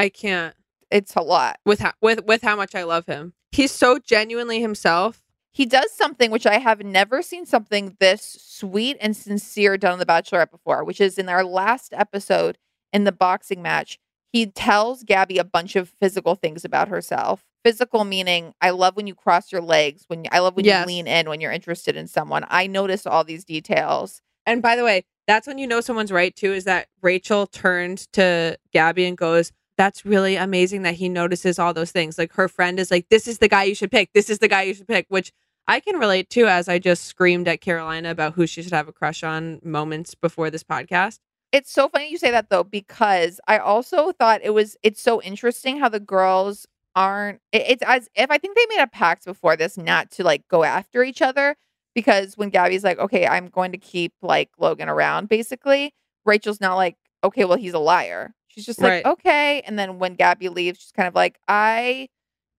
I 0.00 0.08
can't 0.08 0.56
It's 0.90 1.14
a 1.14 1.22
lot. 1.22 1.60
with 1.64 1.78
how, 1.78 1.92
with 2.02 2.24
with 2.24 2.42
how 2.42 2.56
much 2.56 2.74
I 2.74 2.82
love 2.82 3.06
him. 3.06 3.34
He's 3.52 3.70
so 3.70 4.00
genuinely 4.00 4.60
himself. 4.60 5.22
He 5.52 5.66
does 5.66 5.92
something 5.92 6.32
which 6.32 6.46
I 6.46 6.58
have 6.58 6.82
never 6.82 7.22
seen 7.22 7.46
something 7.46 7.96
this 8.00 8.36
sweet 8.40 8.96
and 9.00 9.16
sincere 9.16 9.76
done 9.76 9.92
on 9.92 9.98
The 10.00 10.06
Bachelorette 10.06 10.50
before, 10.50 10.82
which 10.82 11.00
is 11.00 11.16
in 11.16 11.28
our 11.28 11.44
last 11.44 11.92
episode 11.92 12.58
in 12.92 13.04
the 13.04 13.12
boxing 13.12 13.62
match. 13.62 14.00
He 14.32 14.46
tells 14.46 15.04
Gabby 15.04 15.38
a 15.38 15.44
bunch 15.44 15.76
of 15.76 15.88
physical 15.88 16.34
things 16.34 16.64
about 16.64 16.88
herself. 16.88 17.44
Physical 17.64 18.04
meaning, 18.04 18.54
I 18.62 18.70
love 18.70 18.96
when 18.96 19.06
you 19.06 19.14
cross 19.14 19.52
your 19.52 19.60
legs, 19.60 20.04
when 20.08 20.24
I 20.32 20.38
love 20.38 20.56
when 20.56 20.64
Yes. 20.64 20.82
you 20.82 20.86
lean 20.94 21.06
in 21.06 21.28
when 21.28 21.40
you're 21.42 21.52
interested 21.52 21.94
in 21.94 22.06
someone. 22.06 22.44
I 22.48 22.66
notice 22.66 23.06
all 23.06 23.22
these 23.22 23.44
details. 23.44 24.22
And 24.46 24.62
by 24.62 24.76
the 24.76 24.84
way, 24.84 25.04
that's 25.26 25.46
when 25.46 25.58
you 25.58 25.66
know 25.66 25.82
someone's 25.82 26.10
right 26.10 26.34
too. 26.34 26.54
Is 26.54 26.64
that 26.64 26.88
Rachel 27.02 27.46
turned 27.46 28.10
to 28.14 28.56
Gabby 28.72 29.04
and 29.04 29.16
goes, 29.16 29.52
"That's 29.76 30.06
really 30.06 30.36
amazing 30.36 30.82
that 30.82 30.94
he 30.94 31.10
notices 31.10 31.58
all 31.58 31.74
those 31.74 31.92
things." 31.92 32.16
Like 32.16 32.32
her 32.32 32.48
friend 32.48 32.80
is 32.80 32.90
like, 32.90 33.08
"This 33.10 33.28
is 33.28 33.38
the 33.38 33.48
guy 33.48 33.64
you 33.64 33.74
should 33.74 33.90
pick. 33.90 34.10
This 34.14 34.30
is 34.30 34.38
the 34.38 34.48
guy 34.48 34.62
you 34.62 34.72
should 34.72 34.88
pick," 34.88 35.04
which 35.10 35.30
I 35.68 35.80
can 35.80 35.96
relate 35.98 36.30
to, 36.30 36.46
as 36.46 36.66
I 36.66 36.78
just 36.78 37.04
screamed 37.04 37.46
at 37.46 37.60
Carolina 37.60 38.10
about 38.10 38.32
who 38.34 38.46
she 38.46 38.62
should 38.62 38.72
have 38.72 38.88
a 38.88 38.92
crush 38.92 39.22
on 39.22 39.60
moments 39.62 40.14
before 40.14 40.48
this 40.50 40.64
podcast. 40.64 41.18
It's 41.52 41.70
so 41.70 41.88
funny 41.88 42.10
you 42.10 42.16
say 42.16 42.30
that 42.30 42.48
though, 42.48 42.64
because 42.64 43.38
I 43.46 43.58
also 43.58 44.12
thought 44.12 44.40
it 44.42 44.50
was 44.54 44.76
it's 44.82 45.02
so 45.02 45.20
interesting 45.20 45.78
how 45.78 45.88
the 45.90 46.00
girls 46.00 46.66
aren't 46.96 47.40
it- 47.52 47.64
it's 47.68 47.82
as 47.86 48.08
if 48.14 48.30
I 48.30 48.38
think 48.38 48.56
they 48.56 48.66
made 48.68 48.82
a 48.82 48.86
pact 48.86 49.24
before 49.24 49.56
this 49.56 49.76
not 49.78 50.10
to 50.12 50.24
like 50.24 50.46
go 50.48 50.64
after 50.64 51.02
each 51.04 51.22
other. 51.22 51.56
Because 51.94 52.36
when 52.36 52.50
Gabby's 52.50 52.84
like, 52.84 52.98
okay, 53.00 53.26
I'm 53.26 53.48
going 53.48 53.72
to 53.72 53.78
keep 53.78 54.12
like 54.22 54.50
Logan 54.58 54.88
around, 54.88 55.28
basically, 55.28 55.92
Rachel's 56.24 56.60
not 56.60 56.76
like, 56.76 56.96
okay, 57.24 57.44
well, 57.44 57.58
he's 57.58 57.74
a 57.74 57.80
liar. 57.80 58.32
She's 58.46 58.64
just 58.64 58.80
like, 58.80 59.04
Right. 59.04 59.04
okay. 59.12 59.60
And 59.62 59.76
then 59.78 59.98
when 59.98 60.14
Gabby 60.14 60.48
leaves, 60.48 60.78
she's 60.80 60.92
kind 60.92 61.08
of 61.08 61.16
like, 61.16 61.38
I, 61.48 62.08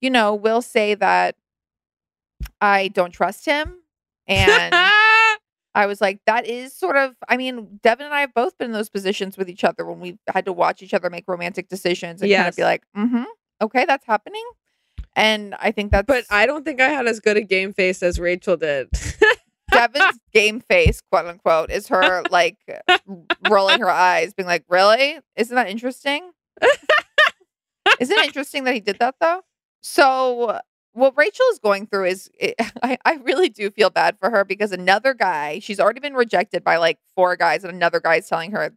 you 0.01 0.09
know, 0.09 0.35
will 0.35 0.61
say 0.61 0.95
that 0.95 1.35
I 2.59 2.89
don't 2.89 3.11
trust 3.11 3.45
him. 3.45 3.79
And 4.27 4.73
I 5.73 5.85
was 5.85 6.01
like, 6.01 6.19
that 6.25 6.45
is 6.45 6.75
sort 6.75 6.97
of, 6.97 7.15
I 7.29 7.37
mean, 7.37 7.79
Devin 7.81 8.05
and 8.05 8.13
I 8.13 8.21
have 8.21 8.33
both 8.33 8.57
been 8.57 8.65
in 8.67 8.71
those 8.73 8.89
positions 8.89 9.37
with 9.37 9.49
each 9.49 9.63
other 9.63 9.85
when 9.85 9.99
we've 9.99 10.19
had 10.27 10.45
to 10.45 10.53
watch 10.53 10.81
each 10.83 10.93
other 10.93 11.09
make 11.09 11.23
romantic 11.27 11.69
decisions 11.69 12.21
and 12.21 12.29
kind 12.39 12.49
of 12.49 12.55
be 12.57 12.63
like, 12.63 12.83
mm-hmm, 12.97 13.23
okay, 13.61 13.85
that's 13.85 14.05
happening. 14.05 14.43
And 15.15 15.55
I 15.59 15.71
think 15.71 15.91
that's 15.91 16.07
but 16.07 16.25
I 16.29 16.45
don't 16.45 16.63
think 16.63 16.79
I 16.79 16.89
had 16.89 17.07
as 17.07 17.19
good 17.19 17.37
a 17.37 17.41
game 17.41 17.73
face 17.73 18.01
as 18.01 18.19
Rachel 18.19 18.57
did. 18.57 18.89
Devin's 19.71 20.19
game 20.33 20.59
face, 20.61 21.01
quote 21.01 21.25
unquote, 21.25 21.71
is 21.71 21.87
her 21.87 22.23
like 22.29 22.57
rolling 23.49 23.79
her 23.79 23.89
eyes, 23.89 24.33
being 24.33 24.47
like, 24.47 24.65
really? 24.67 25.19
Isn't 25.35 25.55
that 25.55 25.69
interesting? 25.69 26.31
Isn't 27.99 28.17
it 28.17 28.25
interesting 28.25 28.63
that 28.65 28.73
he 28.73 28.79
did 28.79 28.99
that 28.99 29.15
though? 29.19 29.41
So 29.81 30.59
what 30.93 31.13
Rachel 31.17 31.45
is 31.51 31.59
going 31.59 31.87
through 31.87 32.05
is 32.05 32.29
it, 32.39 32.55
I, 32.83 32.97
I 33.05 33.13
really 33.15 33.49
do 33.49 33.69
feel 33.69 33.89
bad 33.89 34.17
for 34.19 34.29
her 34.29 34.43
because 34.43 34.71
another 34.71 35.13
guy, 35.13 35.59
she's 35.59 35.79
already 35.79 35.99
been 35.99 36.13
rejected 36.13 36.63
by 36.63 36.77
like 36.77 36.99
four 37.15 37.35
guys, 37.35 37.63
and 37.63 37.73
another 37.73 37.99
guy 37.99 38.15
is 38.17 38.27
telling 38.27 38.51
her, 38.51 38.73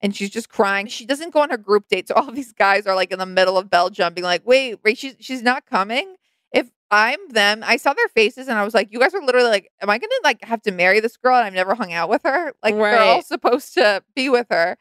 and 0.00 0.14
she's 0.14 0.30
just 0.30 0.48
crying. 0.48 0.86
She 0.86 1.06
doesn't 1.06 1.32
go 1.32 1.40
on 1.40 1.50
her 1.50 1.56
group 1.56 1.88
date. 1.88 2.08
So 2.08 2.14
all 2.14 2.30
these 2.32 2.52
guys 2.52 2.86
are 2.86 2.94
like 2.94 3.12
in 3.12 3.18
the 3.18 3.26
middle 3.26 3.58
of 3.58 3.70
Belgium 3.70 4.14
being 4.14 4.24
like, 4.24 4.46
wait, 4.46 4.80
wait, 4.84 4.98
she's 4.98 5.16
she's 5.20 5.42
not 5.42 5.66
coming. 5.66 6.16
If 6.52 6.70
I'm 6.90 7.28
them, 7.30 7.62
I 7.66 7.76
saw 7.76 7.92
their 7.92 8.08
faces 8.08 8.48
and 8.48 8.58
I 8.58 8.64
was 8.64 8.74
like, 8.74 8.92
you 8.92 8.98
guys 8.98 9.14
are 9.14 9.20
literally 9.22 9.50
like, 9.50 9.70
am 9.82 9.90
I 9.90 9.98
gonna 9.98 10.12
like 10.24 10.42
have 10.44 10.62
to 10.62 10.72
marry 10.72 11.00
this 11.00 11.16
girl 11.16 11.36
and 11.36 11.46
I've 11.46 11.54
never 11.54 11.74
hung 11.74 11.92
out 11.92 12.08
with 12.08 12.22
her? 12.24 12.52
Like 12.62 12.74
they're 12.92 13.00
all 13.00 13.22
supposed 13.22 13.74
to 13.74 14.02
be 14.14 14.28
with 14.28 14.46
her. 14.50 14.76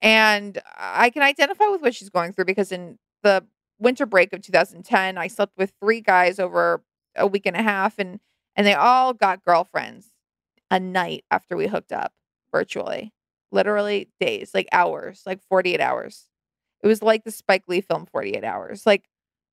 And 0.00 0.60
I 0.76 1.10
can 1.10 1.22
identify 1.22 1.66
with 1.68 1.80
what 1.80 1.94
she's 1.94 2.10
going 2.10 2.32
through 2.32 2.44
because 2.44 2.72
in 2.72 2.98
the 3.22 3.44
winter 3.78 4.06
break 4.06 4.32
of 4.32 4.42
2010, 4.42 5.18
I 5.18 5.26
slept 5.28 5.56
with 5.56 5.72
three 5.80 6.00
guys 6.00 6.38
over 6.38 6.82
a 7.16 7.26
week 7.26 7.46
and 7.46 7.56
a 7.56 7.62
half, 7.62 7.98
and 7.98 8.20
and 8.56 8.66
they 8.66 8.74
all 8.74 9.12
got 9.14 9.44
girlfriends 9.44 10.08
a 10.70 10.80
night 10.80 11.24
after 11.30 11.56
we 11.56 11.66
hooked 11.66 11.92
up 11.92 12.12
virtually, 12.52 13.12
literally 13.54 14.08
days, 14.20 14.50
like 14.52 14.68
hours, 14.72 15.22
like 15.24 15.40
48 15.48 15.80
hours. 15.80 16.26
It 16.82 16.88
was 16.88 17.02
like 17.02 17.24
the 17.24 17.30
Spike 17.30 17.64
Lee 17.68 17.80
film 17.80 18.06
48 18.06 18.44
hours. 18.44 18.84
Like 18.84 19.04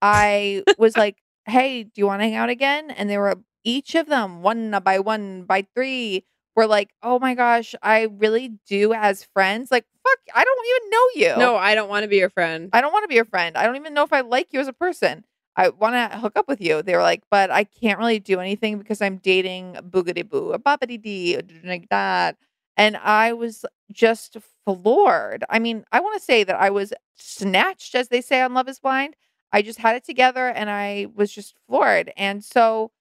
I 0.02 0.64
was 0.78 0.97
like, 0.97 1.20
"Hey, 1.45 1.84
do 1.84 1.91
you 1.95 2.08
want 2.08 2.22
to 2.22 2.26
hang 2.26 2.36
out 2.36 2.49
again?" 2.49 2.91
And 2.91 3.10
they 3.10 3.18
were 3.18 3.36
each 3.64 3.95
of 3.95 4.08
them 4.08 4.41
one 4.41 4.78
by 4.84 4.99
one 4.99 5.43
by 5.43 5.66
three 5.76 6.26
were 6.56 6.68
like, 6.68 6.89
"Oh 7.02 7.20
my 7.20 7.34
gosh, 7.36 7.74
I 7.82 8.10
really 8.12 8.54
do 8.68 8.93
as 8.93 9.24
friends." 9.24 9.72
Like, 9.72 9.86
fuck, 10.04 10.20
I 10.36 10.43
don't 10.43 10.68
even 10.68 10.89
know 10.89 11.36
you. 11.36 11.39
no, 11.39 11.56
I 11.56 11.76
don't 11.76 11.89
want 11.89 12.04
to 12.04 12.10
be 12.10 12.18
your 12.18 12.30
friend. 12.30 12.70
I 12.74 12.82
don't 12.82 12.91
want 12.91 13.04
to 13.04 13.08
be 13.08 13.16
your 13.16 13.26
friend. 13.26 13.56
I 13.56 13.64
don't 13.66 13.78
even 13.78 13.93
know 13.93 14.04
if 14.04 14.12
I 14.12 14.22
like 14.22 14.47
you 14.52 14.60
as 14.60 14.68
a 14.68 14.74
person. 14.74 15.24
I 15.56 15.70
want 15.70 15.95
to 15.95 16.18
hook 16.18 16.34
up 16.38 16.47
with 16.47 16.62
you. 16.62 16.82
They 16.82 16.95
were 16.95 17.02
like, 17.02 17.24
but 17.30 17.52
I 17.52 17.66
can't 17.66 17.99
really 17.99 18.20
do 18.20 18.39
anything 18.39 18.78
because 18.78 19.02
I'm 19.02 19.18
dating 19.18 19.74
boogity 19.89 20.28
boo, 20.28 20.54
a 20.54 20.60
boppity 20.60 21.02
dee, 21.02 21.39
like 21.64 21.89
that. 21.89 22.38
And 22.78 22.98
I 22.98 23.34
was 23.34 23.66
just 23.92 24.38
floored. 24.66 25.44
I 25.50 25.60
mean, 25.60 25.84
I 25.92 26.00
want 26.00 26.18
to 26.18 26.24
say 26.24 26.44
that 26.44 26.56
I 26.56 26.70
was 26.70 26.94
snatched, 27.16 27.96
as 27.96 28.08
they 28.08 28.22
say 28.22 28.42
on 28.42 28.54
Love 28.54 28.70
is 28.70 28.80
Blind. 28.80 29.16
I 29.54 29.62
just 29.62 29.80
had 29.80 29.96
it 29.96 30.06
together 30.06 30.48
and 30.48 30.70
I 30.70 31.08
was 31.14 31.32
just 31.32 31.56
floored. 31.68 32.12
And 32.16 32.44
so 32.44 32.92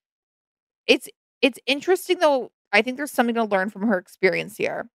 it's 0.87 1.09
it's 1.43 1.59
interesting 1.67 2.19
though. 2.19 2.51
I 2.73 2.83
think 2.83 2.97
there's 2.97 3.11
something 3.13 3.35
to 3.35 3.45
learn 3.45 3.71
from 3.71 3.87
her 3.89 3.99
experience 3.99 4.57
here. 4.57 4.89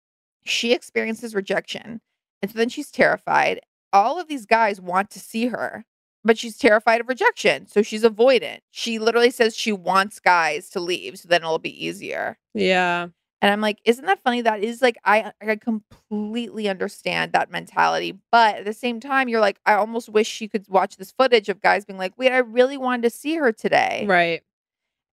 She 0.44 0.72
experiences 0.72 1.34
rejection. 1.34 2.00
And 2.40 2.50
so 2.50 2.58
then 2.58 2.68
she's 2.68 2.90
terrified. 2.90 3.60
All 3.92 4.18
of 4.20 4.28
these 4.28 4.46
guys 4.46 4.80
want 4.80 5.10
to 5.10 5.20
see 5.20 5.46
her, 5.48 5.84
but 6.24 6.38
she's 6.38 6.56
terrified 6.58 7.00
of 7.00 7.08
rejection. 7.08 7.66
So 7.66 7.82
she's 7.82 8.02
avoidant. 8.02 8.60
She 8.70 8.98
literally 8.98 9.30
says 9.30 9.54
she 9.56 9.72
wants 9.72 10.18
guys 10.20 10.68
to 10.70 10.80
leave 10.80 11.18
so 11.18 11.28
then 11.28 11.42
it'll 11.42 11.58
be 11.58 11.84
easier. 11.84 12.38
yeah. 12.54 13.08
And 13.42 13.52
I'm 13.52 13.60
like, 13.60 13.80
isn't 13.84 14.06
that 14.06 14.22
funny? 14.24 14.42
That 14.42 14.64
is 14.64 14.82
like, 14.82 14.96
I, 15.04 15.32
I 15.42 15.56
completely 15.56 16.68
understand 16.68 17.32
that 17.32 17.50
mentality. 17.50 18.18
But 18.30 18.58
at 18.58 18.64
the 18.66 18.72
same 18.72 19.00
time, 19.00 19.28
you're 19.28 19.40
like, 19.40 19.58
I 19.66 19.74
almost 19.74 20.08
wish 20.08 20.28
she 20.28 20.48
could 20.48 20.66
watch 20.68 20.96
this 20.96 21.12
footage 21.12 21.50
of 21.50 21.60
guys 21.60 21.84
being 21.84 21.98
like, 21.98 22.14
wait, 22.16 22.32
I 22.32 22.38
really 22.38 22.78
wanted 22.78 23.02
to 23.02 23.10
see 23.10 23.36
her 23.36 23.52
today 23.52 24.06
Right. 24.08 24.42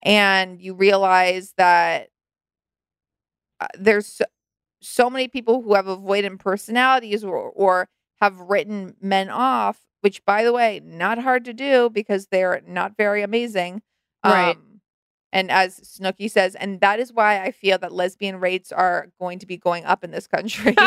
and 0.03 0.61
you 0.61 0.75
realize 0.75 1.53
that 1.57 2.09
uh, 3.59 3.67
there's 3.77 4.05
so, 4.07 4.25
so 4.81 5.09
many 5.09 5.27
people 5.27 5.61
who 5.61 5.75
have 5.75 5.85
avoidant 5.85 6.39
personalities 6.39 7.23
or, 7.23 7.37
or 7.37 7.89
have 8.21 8.39
written 8.39 8.95
men 9.01 9.29
off 9.29 9.79
which 10.01 10.23
by 10.25 10.43
the 10.43 10.53
way 10.53 10.81
not 10.83 11.17
hard 11.19 11.43
to 11.45 11.53
do 11.53 11.89
because 11.89 12.27
they're 12.27 12.61
not 12.67 12.95
very 12.97 13.21
amazing 13.21 13.81
Right. 14.23 14.57
Um, 14.57 14.63
and 15.31 15.51
as 15.51 15.79
Snooki 15.79 16.29
says 16.29 16.55
and 16.55 16.81
that 16.81 16.99
is 16.99 17.13
why 17.13 17.41
i 17.41 17.51
feel 17.51 17.77
that 17.77 17.91
lesbian 17.91 18.39
rates 18.39 18.71
are 18.71 19.09
going 19.19 19.39
to 19.39 19.45
be 19.45 19.57
going 19.57 19.85
up 19.85 20.03
in 20.03 20.11
this 20.11 20.27
country 20.27 20.75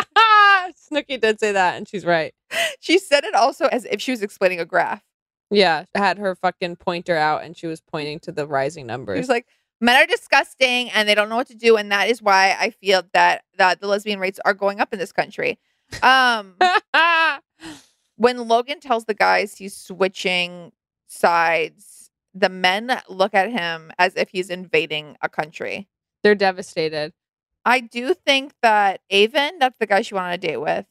Snooki 0.93 1.20
did 1.20 1.40
say 1.40 1.53
that, 1.53 1.76
and 1.76 1.88
she's 1.88 2.05
right. 2.05 2.34
she 2.80 2.99
said 2.99 3.24
it 3.24 3.34
also 3.34 3.66
as 3.66 3.84
if 3.86 4.01
she 4.01 4.11
was 4.11 4.22
explaining 4.22 4.61
a 4.61 4.64
graph 4.64 5.03
Yeah, 5.51 5.84
had 5.95 6.18
her 6.18 6.34
fucking 6.34 6.76
pointer 6.76 7.16
out, 7.16 7.43
and 7.43 7.57
she 7.57 7.66
was 7.66 7.80
pointing 7.80 8.20
to 8.20 8.32
the 8.32 8.47
rising 8.47 8.86
numbers. 8.86 9.18
was 9.18 9.28
like, 9.28 9.47
men 9.82 9.97
are 9.97 10.07
disgusting 10.07 10.90
and 10.90 11.09
they 11.09 11.14
don't 11.14 11.28
know 11.28 11.36
what 11.36 11.49
to 11.49 11.57
do. 11.57 11.76
And 11.76 11.90
that 11.93 12.09
is 12.09 12.22
why 12.22 12.57
I 12.59 12.70
feel 12.70 13.03
that, 13.12 13.43
that 13.59 13.80
the 13.80 13.88
lesbian 13.88 14.20
rates 14.20 14.40
are 14.45 14.55
going 14.55 14.80
up 14.80 14.93
in 14.93 14.99
this 14.99 15.12
country. 15.12 15.59
Um, 16.03 16.55
when 18.16 18.49
Logan 18.49 18.80
tells 18.80 19.05
the 19.05 19.14
guys 19.14 19.57
he's 19.57 19.76
switching 19.76 20.72
sides, 21.09 22.01
the 22.35 22.49
men 22.49 23.01
look 23.09 23.35
at 23.35 23.51
him 23.51 23.93
as 23.99 24.14
if 24.16 24.30
he's 24.30 24.51
invading 24.51 25.16
a 25.22 25.28
country. 25.28 25.89
They're 26.22 26.35
devastated. 26.35 27.12
I 27.64 27.80
do 27.80 28.14
think 28.14 28.55
that 28.62 29.01
Aven, 29.11 29.59
that's 29.59 29.78
the 29.78 29.87
guy 29.87 30.03
she 30.03 30.14
went 30.14 30.26
on 30.26 30.33
a 30.33 30.39
date 30.39 30.57
with. 30.57 30.87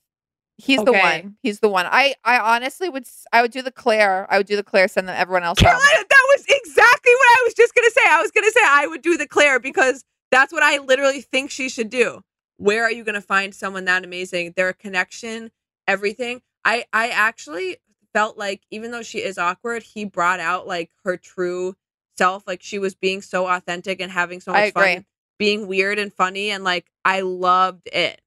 He's 0.58 0.84
the 0.84 0.94
one. 0.94 1.38
He's 1.42 1.60
the 1.60 1.70
one. 1.70 1.88
I 1.89 2.14
I 2.24 2.38
honestly 2.38 2.88
would 2.88 3.06
I 3.34 3.42
would 3.42 3.52
do 3.52 3.62
the 3.62 3.72
Clare. 3.72 4.28
I 4.30 4.38
would 4.38 4.46
do 4.46 4.56
the 4.56 4.64
Clare. 4.64 4.88
Send 4.88 5.08
them 5.08 5.16
everyone 5.18 5.44
else 5.44 5.60
home. 5.62 5.72
That 5.72 6.28
was 6.36 6.46
exactly 6.48 7.14
what 7.14 7.39
I 7.39 7.44
was 7.46 7.54
just 7.56 7.74
gonna 7.74 7.89
say. 7.89 8.02
I 8.08 8.22
was 8.22 8.32
gonna 8.32 8.52
say 8.52 8.62
I 8.64 8.88
would 8.88 9.02
do 9.02 9.18
the 9.18 9.28
Clare 9.28 9.60
because 9.60 10.06
that's 10.30 10.54
what 10.54 10.62
I 10.62 10.78
literally 10.78 11.22
think 11.22 11.50
she 11.50 11.68
should 11.68 11.89
do. 11.89 12.22
Where 12.58 12.84
are 12.84 12.92
you 12.92 13.04
gonna 13.04 13.22
find 13.22 13.56
someone 13.56 13.86
that 13.86 14.06
amazing? 14.06 14.54
Their 14.56 14.72
connection, 14.74 15.52
everything. 15.88 16.42
I 16.64 16.86
I 16.94 17.10
actually 17.10 17.78
felt 18.14 18.38
like 18.38 18.62
even 18.72 18.91
though 18.91 19.03
she 19.03 19.20
is 19.20 19.38
awkward, 19.38 19.84
he 19.84 20.05
brought 20.05 20.39
out 20.39 20.68
like 20.68 20.91
her 21.03 21.18
true 21.18 21.76
self. 22.18 22.47
Like 22.47 22.62
she 22.62 22.80
was 22.80 22.95
being 22.95 23.22
so 23.22 23.47
authentic 23.47 23.99
and 24.01 24.12
having 24.12 24.41
so 24.41 24.51
much 24.51 24.74
fun, 24.74 25.05
being 25.38 25.68
weird 25.68 25.99
and 25.99 26.14
funny, 26.14 26.49
and 26.49 26.64
like 26.64 26.88
I 27.05 27.22
loved 27.22 27.88
it. 27.91 28.22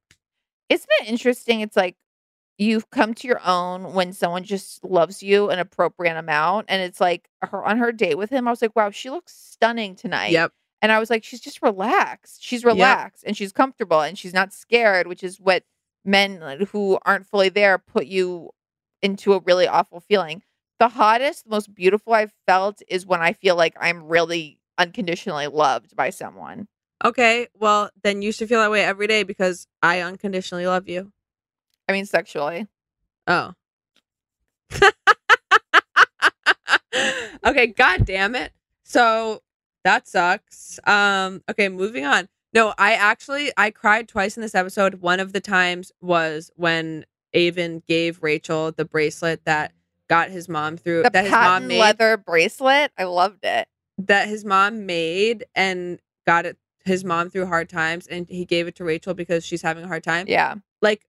Isn't 0.68 0.91
it 1.01 1.09
interesting? 1.09 1.61
It's 1.61 1.76
like 1.76 1.97
you've 2.59 2.91
come 2.91 3.14
to 3.14 3.28
your 3.28 3.41
own 3.45 3.95
when 3.95 4.12
someone 4.12 4.45
just 4.45 4.85
loves 4.85 5.22
you 5.22 5.51
an 5.51 5.59
appropriate 5.59 6.16
amount. 6.16 6.66
And 6.68 6.82
it's 6.82 7.01
like 7.01 7.28
her 7.43 7.64
on 7.64 7.78
her 7.78 7.93
date 7.93 8.16
with 8.16 8.30
him, 8.30 8.47
I 8.47 8.51
was 8.51 8.62
like, 8.62 8.76
wow, 8.76 8.91
she 8.91 9.11
looks 9.11 9.35
stunning 9.35 9.97
tonight. 9.97 10.32
Yep. 10.32 10.53
And 10.82 10.93
I 10.93 10.99
was 10.99 11.11
like, 11.11 11.24
she's 11.24 11.41
just 11.41 11.62
relaxed. 11.62 12.43
She's 12.43 12.64
relaxed 12.64 13.24
and 13.26 13.37
she's 13.37 13.53
comfortable 13.53 14.01
and 14.01 14.18
she's 14.18 14.35
not 14.35 14.53
scared, 14.53 15.07
which 15.07 15.24
is 15.24 15.41
what 15.41 15.64
men 16.05 16.66
who 16.70 16.99
aren't 17.05 17.26
fully 17.26 17.49
there 17.49 17.78
put 17.78 18.07
you 18.07 18.51
into 19.05 19.35
a 19.35 19.41
really 19.41 19.69
awful 19.69 20.01
feeling. 20.01 20.43
The 20.81 20.89
hottest, 20.89 21.47
most 21.47 21.73
beautiful 21.73 22.15
I've 22.15 22.33
felt 22.47 22.83
is 22.89 23.07
when 23.07 23.21
I 23.21 23.35
feel 23.35 23.55
like 23.55 23.77
I'm 23.79 24.05
really 24.05 24.59
unconditionally 24.79 25.47
loved 25.47 25.95
by 25.95 26.11
someone. 26.11 26.67
Okay, 27.05 27.47
well 27.55 27.91
then 28.03 28.23
you 28.23 28.33
should 28.33 28.49
feel 28.49 28.61
that 28.61 28.71
way 28.71 28.83
every 28.83 29.07
day 29.07 29.23
because 29.23 29.69
I 29.83 30.01
unconditionally 30.01 30.67
love 30.67 30.89
you. 30.89 31.13
I 31.87 31.93
mean, 31.93 32.07
sexually. 32.07 32.67
Oh. 33.27 33.53
okay, 37.47 37.67
god 37.67 38.07
damn 38.07 38.35
it. 38.35 38.53
So 38.85 39.43
that 39.85 40.09
sucks. 40.09 40.81
Um 40.87 41.43
okay, 41.51 41.69
moving 41.69 42.07
on. 42.07 42.27
No, 42.55 42.73
I 42.79 42.95
actually 42.95 43.53
I 43.57 43.71
cried 43.71 44.09
twice 44.09 44.37
in 44.37 44.41
this 44.41 44.55
episode. 44.55 45.03
One 45.03 45.21
of 45.21 45.35
the 45.35 45.41
times 45.41 45.93
was 46.01 46.51
when 46.57 47.05
Aven 47.35 47.82
gave 47.89 48.22
Rachel 48.22 48.72
the 48.72 48.85
bracelet 48.85 49.45
that 49.45 49.72
got 50.09 50.30
his 50.30 50.49
mom 50.49 50.76
through 50.76 51.03
The 51.05 51.11
that 51.11 51.24
his 51.24 51.32
mom 51.32 51.66
made 51.66 51.80
leather 51.80 52.16
bracelet. 52.16 52.93
I 52.99 53.05
loved 53.05 53.45
it. 53.45 53.68
that 53.99 54.28
his 54.28 54.45
mom 54.45 54.87
made 54.87 55.45
and 55.55 56.01
got 56.26 56.47
it 56.47 56.57
his 56.85 57.03
mom 57.05 57.30
through 57.30 57.47
hard 57.47 57.68
times 57.68 58.07
and 58.07 58.28
he 58.28 58.45
gave 58.45 58.66
it 58.66 58.74
to 58.76 58.85
Rachel 58.85 59.14
because 59.14 59.45
she's 59.45 59.62
having 59.62 59.85
a 59.85 59.89
hard 59.89 60.05
time 60.05 60.26
Yeah. 60.28 60.57
like 60.82 61.07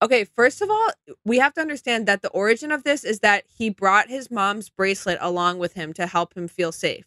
okay 0.00 0.24
first 0.24 0.62
of 0.62 0.70
all 0.70 0.88
we 1.26 1.38
have 1.38 1.52
to 1.54 1.60
understand 1.60 2.06
that 2.08 2.22
the 2.22 2.30
origin 2.30 2.72
of 2.72 2.82
this 2.84 3.04
is 3.04 3.20
that 3.20 3.44
he 3.58 3.68
brought 3.68 4.08
his 4.08 4.30
mom's 4.30 4.70
bracelet 4.70 5.18
along 5.20 5.58
with 5.58 5.74
him 5.74 5.92
to 5.94 6.06
help 6.06 6.34
him 6.34 6.48
feel 6.48 6.72
safe 6.72 7.04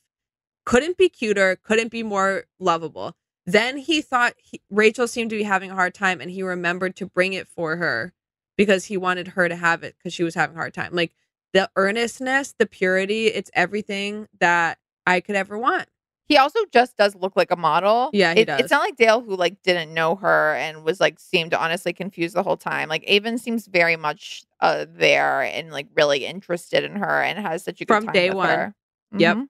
couldn't 0.65 0.97
be 0.97 1.09
cuter 1.09 1.55
couldn't 1.55 1.89
be 1.89 2.03
more 2.03 2.43
lovable 2.59 3.15
then 3.47 3.78
he 3.78 4.01
thought 4.03 4.34
he, 4.38 4.61
rachel 4.69 5.07
seemed 5.07 5.32
to 5.32 5.38
be 5.38 5.43
having 5.43 5.72
a 5.72 5.76
hard 5.76 5.95
time 5.95 6.22
and 6.22 6.30
he 6.30 6.43
remembered 6.43 6.95
to 6.95 7.07
bring 7.07 7.34
it 7.34 7.47
for 7.47 7.78
her 7.78 8.13
because 8.58 8.86
he 8.86 8.97
wanted 8.97 9.30
her 9.30 9.47
to 9.49 9.56
have 9.56 9.84
it 9.84 9.95
because 9.97 10.14
she 10.14 10.24
was 10.24 10.36
having 10.36 10.56
a 10.56 10.60
hard 10.60 10.74
time 10.74 10.89
like 10.93 11.14
the 11.54 11.70
earnestness 11.76 12.54
the 12.58 12.66
purity 12.66 13.28
it's 13.28 13.52
everything 13.54 14.28
that 14.39 14.78
i 15.06 15.20
could 15.20 15.36
ever 15.36 15.58
want 15.58 15.88
He 16.28 16.38
also 16.38 16.60
just 16.72 16.95
does 16.95 17.14
look 17.16 17.36
like 17.36 17.52
a 17.52 17.58
model. 17.58 18.10
Yeah, 18.14 18.34
he 18.34 18.41
It- 18.41 18.45
does. 18.45 18.60
It's 18.62 18.72
not 18.72 18.80
like 18.82 18.95
Dale 18.95 19.20
who 19.20 19.36
like 19.36 19.62
didn't 19.64 19.93
know 19.93 20.16
her 20.16 20.56
and 20.56 20.86
was 20.86 21.02
like 21.02 21.20
seemed 21.20 21.54
honestly 21.54 21.91
confused 21.91 22.36
the 22.36 22.43
whole 22.43 22.56
time. 22.56 22.88
Like 22.88 23.04
Aven 23.06 23.38
seems 23.38 23.68
very 23.68 23.97
much 23.97 24.43
uh 24.62 24.86
there 24.88 25.41
and 25.41 25.72
like 25.72 25.88
really 25.93 26.26
interested 26.26 26.86
in 26.86 26.95
her 26.95 27.22
and 27.22 27.38
has 27.39 27.66
such 27.66 27.82
a 27.82 27.86
good 27.86 27.93
From 27.93 28.06
time 28.06 28.14
day 28.14 28.30
with 28.30 28.38
one. 28.38 28.47
her. 28.49 28.76
Yep. 29.18 29.38
Mhm. 29.38 29.47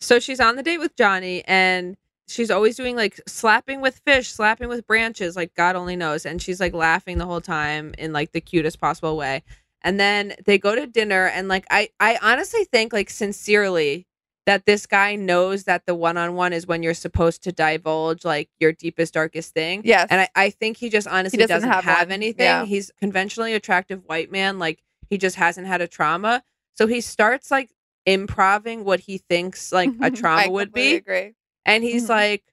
So 0.00 0.18
she's 0.18 0.40
on 0.40 0.56
the 0.56 0.64
date 0.64 0.78
with 0.78 0.96
Johnny 0.96 1.44
and 1.46 1.96
she's 2.28 2.50
always 2.50 2.76
doing 2.76 2.96
like 2.96 3.20
slapping 3.26 3.80
with 3.80 4.00
fish, 4.04 4.30
slapping 4.30 4.68
with 4.68 4.86
branches, 4.86 5.36
like 5.36 5.54
God 5.54 5.76
only 5.76 5.96
knows. 5.96 6.26
And 6.26 6.40
she's 6.40 6.60
like 6.60 6.74
laughing 6.74 7.18
the 7.18 7.26
whole 7.26 7.40
time 7.40 7.94
in 7.98 8.12
like 8.12 8.32
the 8.32 8.40
cutest 8.40 8.80
possible 8.80 9.16
way. 9.16 9.42
And 9.82 10.00
then 10.00 10.34
they 10.44 10.58
go 10.58 10.74
to 10.74 10.86
dinner 10.86 11.26
and 11.26 11.48
like 11.48 11.66
I 11.70 11.90
I 12.00 12.18
honestly 12.20 12.64
think 12.64 12.92
like 12.92 13.10
sincerely 13.10 14.06
that 14.46 14.64
this 14.64 14.86
guy 14.86 15.16
knows 15.16 15.64
that 15.64 15.86
the 15.86 15.94
one 15.94 16.16
on 16.16 16.34
one 16.34 16.52
is 16.52 16.66
when 16.66 16.82
you're 16.82 16.94
supposed 16.94 17.42
to 17.42 17.52
divulge 17.52 18.24
like 18.24 18.48
your 18.60 18.72
deepest, 18.72 19.14
darkest 19.14 19.52
thing. 19.52 19.82
Yes. 19.84 20.06
And 20.08 20.20
I, 20.20 20.28
I 20.36 20.50
think 20.50 20.76
he 20.76 20.88
just 20.88 21.08
honestly 21.08 21.38
doesn't 21.38 21.68
doesn't, 21.68 21.70
have 21.70 21.84
have, 21.84 22.10
anything. 22.10 22.44
Yeah. 22.44 22.64
He's 22.64 22.92
conventionally 22.98 23.54
attractive 23.54 24.02
white 24.06 24.30
man. 24.30 24.58
Like 24.60 24.82
he 25.10 25.18
just 25.18 25.36
hasn't 25.36 25.66
had 25.66 25.80
a 25.80 25.88
trauma. 25.88 26.42
So 26.74 26.86
he 26.86 27.00
starts 27.00 27.50
like 27.50 27.70
improving 28.06 28.84
what 28.84 29.00
he 29.00 29.18
thinks 29.18 29.72
like 29.72 29.90
a 30.00 30.10
trauma 30.12 30.50
would 30.50 30.72
be. 30.72 30.94
Agree. 30.96 31.34
And 31.66 31.84
he's 31.84 32.06
Mhm. 32.06 32.10
like, 32.10 32.44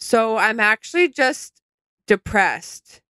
So 0.00 0.38
I'm 0.38 0.60
actually 0.60 1.08
just 1.10 1.62
depressed 2.08 3.02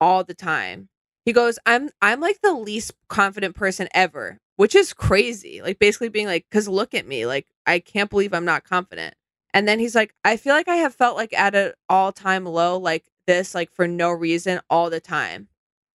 all 0.00 0.24
the 0.24 0.34
time. 0.34 0.90
He 1.24 1.32
goes, 1.32 1.58
I'm 1.66 1.90
I'm 2.02 2.20
like 2.20 2.40
the 2.42 2.54
least 2.54 2.92
confident 3.08 3.56
person 3.56 3.88
ever, 3.94 4.38
which 4.56 4.74
is 4.74 4.94
crazy. 4.94 5.62
Like 5.62 5.78
basically 5.80 6.08
being 6.10 6.26
like, 6.26 6.46
cause 6.52 6.68
look 6.68 6.94
at 6.94 7.06
me. 7.08 7.26
Like 7.26 7.48
I 7.66 7.80
can't 7.80 8.10
believe 8.10 8.34
I'm 8.34 8.44
not 8.46 8.64
confident. 8.64 9.14
And 9.54 9.68
then 9.68 9.78
he's 9.80 9.94
like, 9.96 10.14
I 10.24 10.36
feel 10.38 10.54
like 10.54 10.68
I 10.68 10.76
have 10.76 10.94
felt 10.94 11.16
like 11.16 11.32
at 11.34 11.54
an 11.56 11.72
all 11.88 12.12
time 12.12 12.46
low 12.46 12.78
like 12.78 13.04
this, 13.26 13.54
like 13.54 13.72
for 13.72 13.88
no 13.88 14.10
reason 14.12 14.60
all 14.70 14.90
the 14.90 15.00
time. 15.00 15.48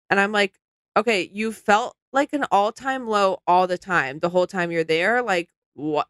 And 0.09 0.19
I'm 0.19 0.32
like, 0.32 0.59
okay, 0.97 1.30
you 1.34 1.51
felt 1.53 1.95
like 2.13 2.34
an 2.34 2.45
all 2.51 2.72
time 2.72 3.07
low 3.07 3.39
all 3.47 3.67
the 3.67 3.78
time, 3.78 4.19
the 4.19 4.30
whole 4.30 4.47
time 4.47 4.72
you're 4.72 4.84
there. 4.84 5.22
Like, 5.22 5.49
what? 5.76 6.07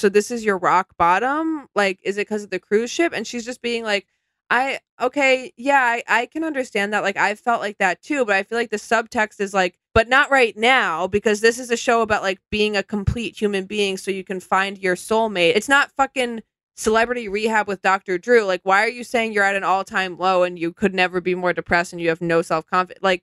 So 0.00 0.08
this 0.08 0.30
is 0.30 0.44
your 0.44 0.58
rock 0.58 0.96
bottom? 0.96 1.68
Like, 1.74 2.00
is 2.02 2.16
it 2.16 2.22
because 2.22 2.42
of 2.44 2.50
the 2.50 2.58
cruise 2.58 2.90
ship? 2.90 3.12
And 3.14 3.26
she's 3.26 3.44
just 3.44 3.60
being 3.60 3.84
like, 3.84 4.06
I, 4.48 4.80
okay, 5.00 5.52
yeah, 5.56 5.80
I, 5.80 6.02
I 6.08 6.26
can 6.26 6.42
understand 6.42 6.92
that. 6.92 7.04
Like, 7.04 7.16
I 7.16 7.34
felt 7.34 7.60
like 7.60 7.78
that 7.78 8.02
too, 8.02 8.24
but 8.24 8.34
I 8.34 8.42
feel 8.42 8.58
like 8.58 8.70
the 8.70 8.78
subtext 8.78 9.40
is 9.40 9.54
like, 9.54 9.78
but 9.94 10.08
not 10.08 10.30
right 10.30 10.56
now 10.56 11.06
because 11.06 11.40
this 11.40 11.58
is 11.58 11.70
a 11.70 11.76
show 11.76 12.02
about 12.02 12.22
like 12.22 12.40
being 12.50 12.76
a 12.76 12.82
complete 12.82 13.38
human 13.38 13.66
being 13.66 13.96
so 13.96 14.10
you 14.10 14.24
can 14.24 14.40
find 14.40 14.78
your 14.78 14.96
soulmate. 14.96 15.54
It's 15.54 15.68
not 15.68 15.92
fucking 15.92 16.42
celebrity 16.76 17.28
rehab 17.28 17.68
with 17.68 17.82
Dr. 17.82 18.16
Drew. 18.18 18.44
Like, 18.44 18.62
why 18.64 18.82
are 18.84 18.88
you 18.88 19.04
saying 19.04 19.32
you're 19.32 19.44
at 19.44 19.56
an 19.56 19.64
all 19.64 19.84
time 19.84 20.16
low 20.18 20.42
and 20.44 20.58
you 20.58 20.72
could 20.72 20.94
never 20.94 21.20
be 21.20 21.34
more 21.34 21.52
depressed 21.52 21.92
and 21.92 22.00
you 22.00 22.08
have 22.08 22.22
no 22.22 22.42
self 22.42 22.66
confidence? 22.66 23.02
Like, 23.02 23.22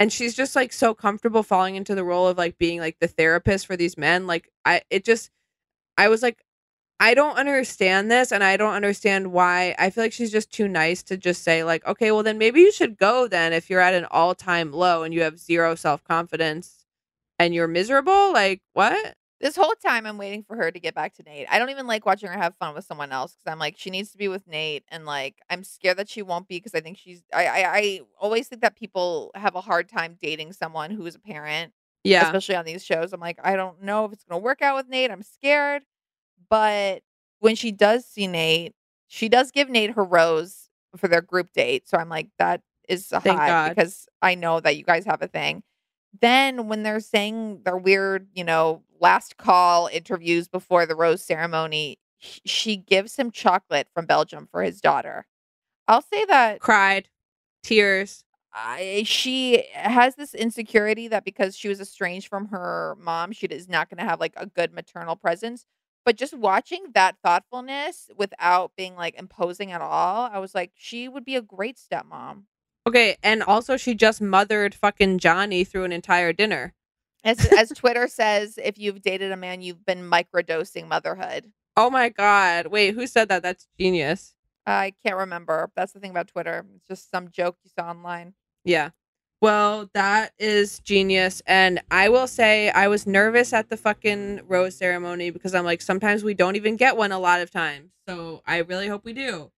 and 0.00 0.12
she's 0.12 0.34
just 0.34 0.56
like 0.56 0.72
so 0.72 0.92
comfortable 0.92 1.42
falling 1.42 1.76
into 1.76 1.94
the 1.94 2.04
role 2.04 2.26
of 2.26 2.36
like 2.36 2.58
being 2.58 2.80
like 2.80 2.98
the 2.98 3.08
therapist 3.08 3.66
for 3.66 3.76
these 3.76 3.96
men. 3.96 4.26
Like, 4.26 4.50
I, 4.64 4.82
it 4.90 5.04
just, 5.04 5.30
I 5.96 6.08
was 6.08 6.22
like, 6.22 6.44
I 6.98 7.14
don't 7.14 7.36
understand 7.36 8.10
this 8.10 8.32
and 8.32 8.42
I 8.42 8.56
don't 8.56 8.74
understand 8.74 9.32
why. 9.32 9.74
I 9.78 9.90
feel 9.90 10.04
like 10.04 10.12
she's 10.12 10.32
just 10.32 10.50
too 10.50 10.68
nice 10.68 11.02
to 11.04 11.16
just 11.16 11.42
say, 11.42 11.62
like, 11.62 11.86
okay, 11.86 12.10
well, 12.10 12.22
then 12.22 12.38
maybe 12.38 12.60
you 12.60 12.72
should 12.72 12.96
go 12.96 13.28
then 13.28 13.52
if 13.52 13.68
you're 13.68 13.80
at 13.80 13.94
an 13.94 14.06
all 14.10 14.34
time 14.34 14.72
low 14.72 15.02
and 15.02 15.12
you 15.12 15.22
have 15.22 15.38
zero 15.38 15.74
self 15.74 16.02
confidence 16.04 16.86
and 17.38 17.54
you're 17.54 17.68
miserable. 17.68 18.32
Like, 18.32 18.62
what? 18.72 19.14
This 19.40 19.56
whole 19.56 19.74
time 19.84 20.06
I'm 20.06 20.16
waiting 20.16 20.42
for 20.42 20.56
her 20.56 20.70
to 20.70 20.80
get 20.80 20.94
back 20.94 21.14
to 21.16 21.22
Nate. 21.22 21.46
I 21.50 21.58
don't 21.58 21.68
even 21.68 21.86
like 21.86 22.06
watching 22.06 22.30
her 22.30 22.38
have 22.38 22.56
fun 22.56 22.74
with 22.74 22.86
someone 22.86 23.12
else 23.12 23.34
because 23.34 23.52
I'm 23.52 23.58
like, 23.58 23.76
she 23.76 23.90
needs 23.90 24.10
to 24.12 24.18
be 24.18 24.28
with 24.28 24.46
Nate, 24.48 24.84
and 24.88 25.04
like 25.04 25.36
I'm 25.50 25.62
scared 25.62 25.98
that 25.98 26.08
she 26.08 26.22
won't 26.22 26.48
be 26.48 26.56
because 26.56 26.74
I 26.74 26.80
think 26.80 26.96
she's. 26.96 27.22
I, 27.34 27.46
I 27.46 27.76
I 27.76 28.00
always 28.18 28.48
think 28.48 28.62
that 28.62 28.76
people 28.76 29.32
have 29.34 29.54
a 29.54 29.60
hard 29.60 29.90
time 29.90 30.16
dating 30.20 30.54
someone 30.54 30.90
who 30.90 31.04
is 31.04 31.16
a 31.16 31.18
parent, 31.18 31.74
Yeah. 32.06 32.24
especially 32.24 32.56
on 32.56 32.64
these 32.64 32.84
shows. 32.84 33.12
I'm 33.12 33.20
like, 33.20 33.38
I 33.42 33.56
don't 33.56 33.82
know 33.82 34.04
if 34.04 34.12
it's 34.12 34.24
gonna 34.24 34.40
work 34.40 34.62
out 34.62 34.76
with 34.76 34.88
Nate. 34.88 35.10
I'm 35.10 35.22
scared, 35.22 35.82
but 36.48 37.02
when 37.40 37.54
she 37.56 37.72
does 37.72 38.04
see 38.04 38.26
Nate, 38.26 38.74
she 39.08 39.28
does 39.28 39.50
give 39.50 39.68
Nate 39.68 39.92
her 39.92 40.04
rose 40.04 40.68
for 40.96 41.08
their 41.08 41.22
group 41.22 41.52
date. 41.52 41.88
So 41.88 41.96
I'm 41.98 42.08
like, 42.08 42.28
that 42.38 42.62
is 42.88 43.12
a 43.12 43.20
Thank 43.20 43.38
hot 43.38 43.48
God. 43.48 43.74
because 43.74 44.06
I 44.22 44.34
know 44.34 44.60
that 44.60 44.76
you 44.76 44.84
guys 44.84 45.04
have 45.04 45.22
a 45.22 45.28
thing. 45.28 45.62
Then 46.20 46.68
when 46.68 46.82
they're 46.82 47.00
saying 47.00 47.60
their 47.64 47.76
weird, 47.76 48.28
you 48.34 48.44
know, 48.44 48.82
last 49.00 49.36
call 49.36 49.88
interviews 49.92 50.48
before 50.48 50.86
the 50.86 50.94
rose 50.94 51.22
ceremony, 51.22 51.98
she 52.18 52.76
gives 52.76 53.16
him 53.16 53.30
chocolate 53.30 53.88
from 53.92 54.06
Belgium 54.06 54.48
for 54.50 54.62
his 54.62 54.80
daughter. 54.80 55.26
I'll 55.88 56.02
say 56.02 56.24
that 56.26 56.60
Cried, 56.60 57.08
tears. 57.62 58.24
I, 58.58 59.02
she 59.04 59.64
has 59.74 60.14
this 60.14 60.34
insecurity 60.34 61.08
that 61.08 61.26
because 61.26 61.54
she 61.54 61.68
was 61.68 61.78
estranged 61.78 62.28
from 62.28 62.46
her 62.46 62.96
mom, 62.98 63.32
she 63.32 63.46
is 63.46 63.68
not 63.68 63.90
going 63.90 63.98
to 63.98 64.08
have 64.08 64.18
like 64.18 64.32
a 64.34 64.46
good 64.46 64.72
maternal 64.72 65.14
presence. 65.14 65.66
But 66.06 66.16
just 66.16 66.32
watching 66.32 66.86
that 66.94 67.16
thoughtfulness 67.22 68.08
without 68.16 68.72
being 68.74 68.96
like 68.96 69.18
imposing 69.18 69.72
at 69.72 69.82
all, 69.82 70.30
I 70.32 70.38
was 70.38 70.54
like, 70.54 70.72
she 70.74 71.06
would 71.06 71.24
be 71.24 71.36
a 71.36 71.42
great 71.42 71.76
stepmom. 71.76 72.44
Okay, 72.86 73.16
and 73.22 73.42
also 73.42 73.76
she 73.76 73.94
just 73.94 74.22
mothered 74.22 74.74
fucking 74.74 75.18
Johnny 75.18 75.64
through 75.64 75.84
an 75.84 75.92
entire 75.92 76.32
dinner. 76.32 76.72
As, 77.24 77.44
as 77.52 77.68
Twitter 77.76 78.08
says, 78.08 78.58
if 78.62 78.78
you've 78.78 79.02
dated 79.02 79.32
a 79.32 79.36
man, 79.36 79.60
you've 79.60 79.84
been 79.84 80.08
microdosing 80.08 80.88
motherhood. 80.88 81.52
Oh 81.76 81.90
my 81.90 82.08
god. 82.08 82.68
Wait, 82.68 82.94
who 82.94 83.06
said 83.06 83.28
that? 83.28 83.42
That's 83.42 83.68
genius. 83.78 84.34
I 84.64 84.94
can't 85.04 85.16
remember. 85.16 85.70
That's 85.76 85.92
the 85.92 86.00
thing 86.00 86.10
about 86.10 86.28
Twitter. 86.28 86.64
It's 86.76 86.88
just 86.88 87.10
some 87.10 87.30
joke 87.30 87.58
you 87.62 87.70
saw 87.78 87.90
online. 87.90 88.32
Yeah. 88.66 88.90
Well, 89.40 89.88
that 89.94 90.32
is 90.38 90.80
genius. 90.80 91.40
And 91.46 91.80
I 91.90 92.08
will 92.08 92.26
say 92.26 92.70
I 92.70 92.88
was 92.88 93.06
nervous 93.06 93.52
at 93.52 93.68
the 93.68 93.76
fucking 93.76 94.40
rose 94.46 94.76
ceremony 94.76 95.30
because 95.30 95.54
I'm 95.54 95.64
like, 95.64 95.80
sometimes 95.82 96.24
we 96.24 96.34
don't 96.34 96.56
even 96.56 96.76
get 96.76 96.96
one 96.96 97.12
a 97.12 97.18
lot 97.18 97.40
of 97.40 97.50
times. 97.50 97.92
So 98.08 98.42
I 98.46 98.58
really 98.58 98.88
hope 98.88 99.04
we 99.04 99.12
do. 99.12 99.50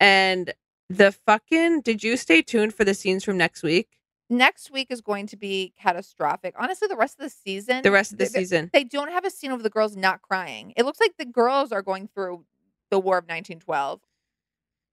And 0.00 0.52
the 0.88 1.12
fucking 1.12 1.82
did 1.82 2.02
you 2.02 2.16
stay 2.16 2.42
tuned 2.42 2.74
for 2.74 2.84
the 2.84 2.94
scenes 2.94 3.24
from 3.24 3.36
next 3.36 3.62
week? 3.62 3.88
Next 4.28 4.72
week 4.72 4.88
is 4.90 5.00
going 5.00 5.26
to 5.28 5.36
be 5.36 5.72
catastrophic. 5.80 6.54
Honestly, 6.58 6.88
the 6.88 6.96
rest 6.96 7.16
of 7.20 7.24
the 7.24 7.30
season, 7.30 7.82
The 7.82 7.92
rest 7.92 8.10
of 8.12 8.18
the 8.18 8.24
they- 8.24 8.30
season. 8.40 8.70
they 8.72 8.84
don't 8.84 9.12
have 9.12 9.24
a 9.24 9.30
scene 9.30 9.52
of 9.52 9.62
the 9.62 9.70
girls 9.70 9.96
not 9.96 10.22
crying. 10.22 10.72
It 10.76 10.84
looks 10.84 10.98
like 10.98 11.12
the 11.18 11.24
girls 11.26 11.70
are 11.72 11.82
going 11.82 12.08
through 12.08 12.44
the 12.90 12.98
War 12.98 13.18
of 13.18 13.24
1912. 13.28 14.00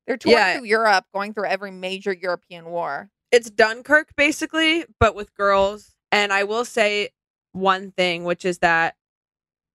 They're 0.06 0.18
touring 0.18 0.38
Yeah. 0.38 0.58
through 0.58 0.68
Europe, 0.68 1.06
going 1.14 1.34
through 1.34 1.46
every 1.46 1.72
major 1.72 2.14
European 2.14 2.66
war. 2.66 3.10
It's 3.34 3.52
Dunkirk 3.52 4.16
basically, 4.18 4.86
but 5.02 5.16
with 5.16 5.36
girls. 5.36 5.94
And 6.14 6.34
I 6.34 6.46
will 6.46 6.66
say 6.66 7.12
one 7.54 7.94
thing, 7.94 8.26
which 8.26 8.46
is 8.46 8.60
that 8.60 8.96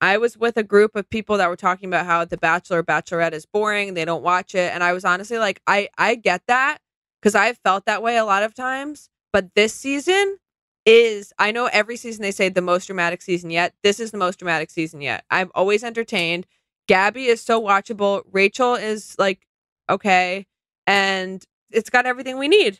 I 0.01 0.19
was 0.19 0.39
with 0.39 0.57
a 0.57 0.63
group 0.63 0.95
of 0.97 1.11
people 1.11 1.39
that 1.39 1.49
were 1.49 1.57
talking 1.57 1.89
about 1.89 2.07
how 2.07 2.25
The 2.25 2.37
Bachelor 2.39 2.85
Bachelorette 2.85 3.33
is 3.33 3.47
boring, 3.47 3.95
they 3.95 4.05
don't 4.05 4.23
watch 4.23 4.55
it, 4.55 4.73
and 4.73 4.85
I 4.85 4.93
was 4.93 5.05
honestly 5.05 5.39
like, 5.39 5.61
I 5.67 5.89
I 5.99 6.15
get 6.17 6.43
that 6.49 6.79
because 7.21 7.35
I've 7.35 7.59
felt 7.65 7.87
that 7.87 8.03
way 8.03 8.17
a 8.17 8.25
lot 8.25 8.45
of 8.45 8.55
times, 8.55 9.11
but 9.33 9.55
this 9.57 9.75
season 9.75 10.39
is 10.87 11.33
I 11.39 11.53
know 11.53 11.67
every 11.67 11.97
season 11.97 12.23
they 12.23 12.31
say 12.33 12.49
the 12.49 12.63
most 12.63 12.87
dramatic 12.87 13.23
season 13.23 13.51
yet. 13.51 13.75
This 13.83 14.01
is 14.01 14.13
the 14.13 14.19
most 14.19 14.39
dramatic 14.39 14.71
season 14.71 15.01
yet. 15.03 15.25
I'm 15.31 15.51
always 15.55 15.85
entertained. 15.85 16.47
Gabby 16.89 17.27
is 17.27 17.43
so 17.43 17.61
watchable. 17.61 18.23
Rachel 18.33 18.77
is 18.77 19.17
like 19.19 19.47
okay, 19.91 20.47
and 20.87 21.45
it's 21.73 21.91
got 21.91 22.07
everything 22.07 22.39
we 22.39 22.49
need. 22.49 22.79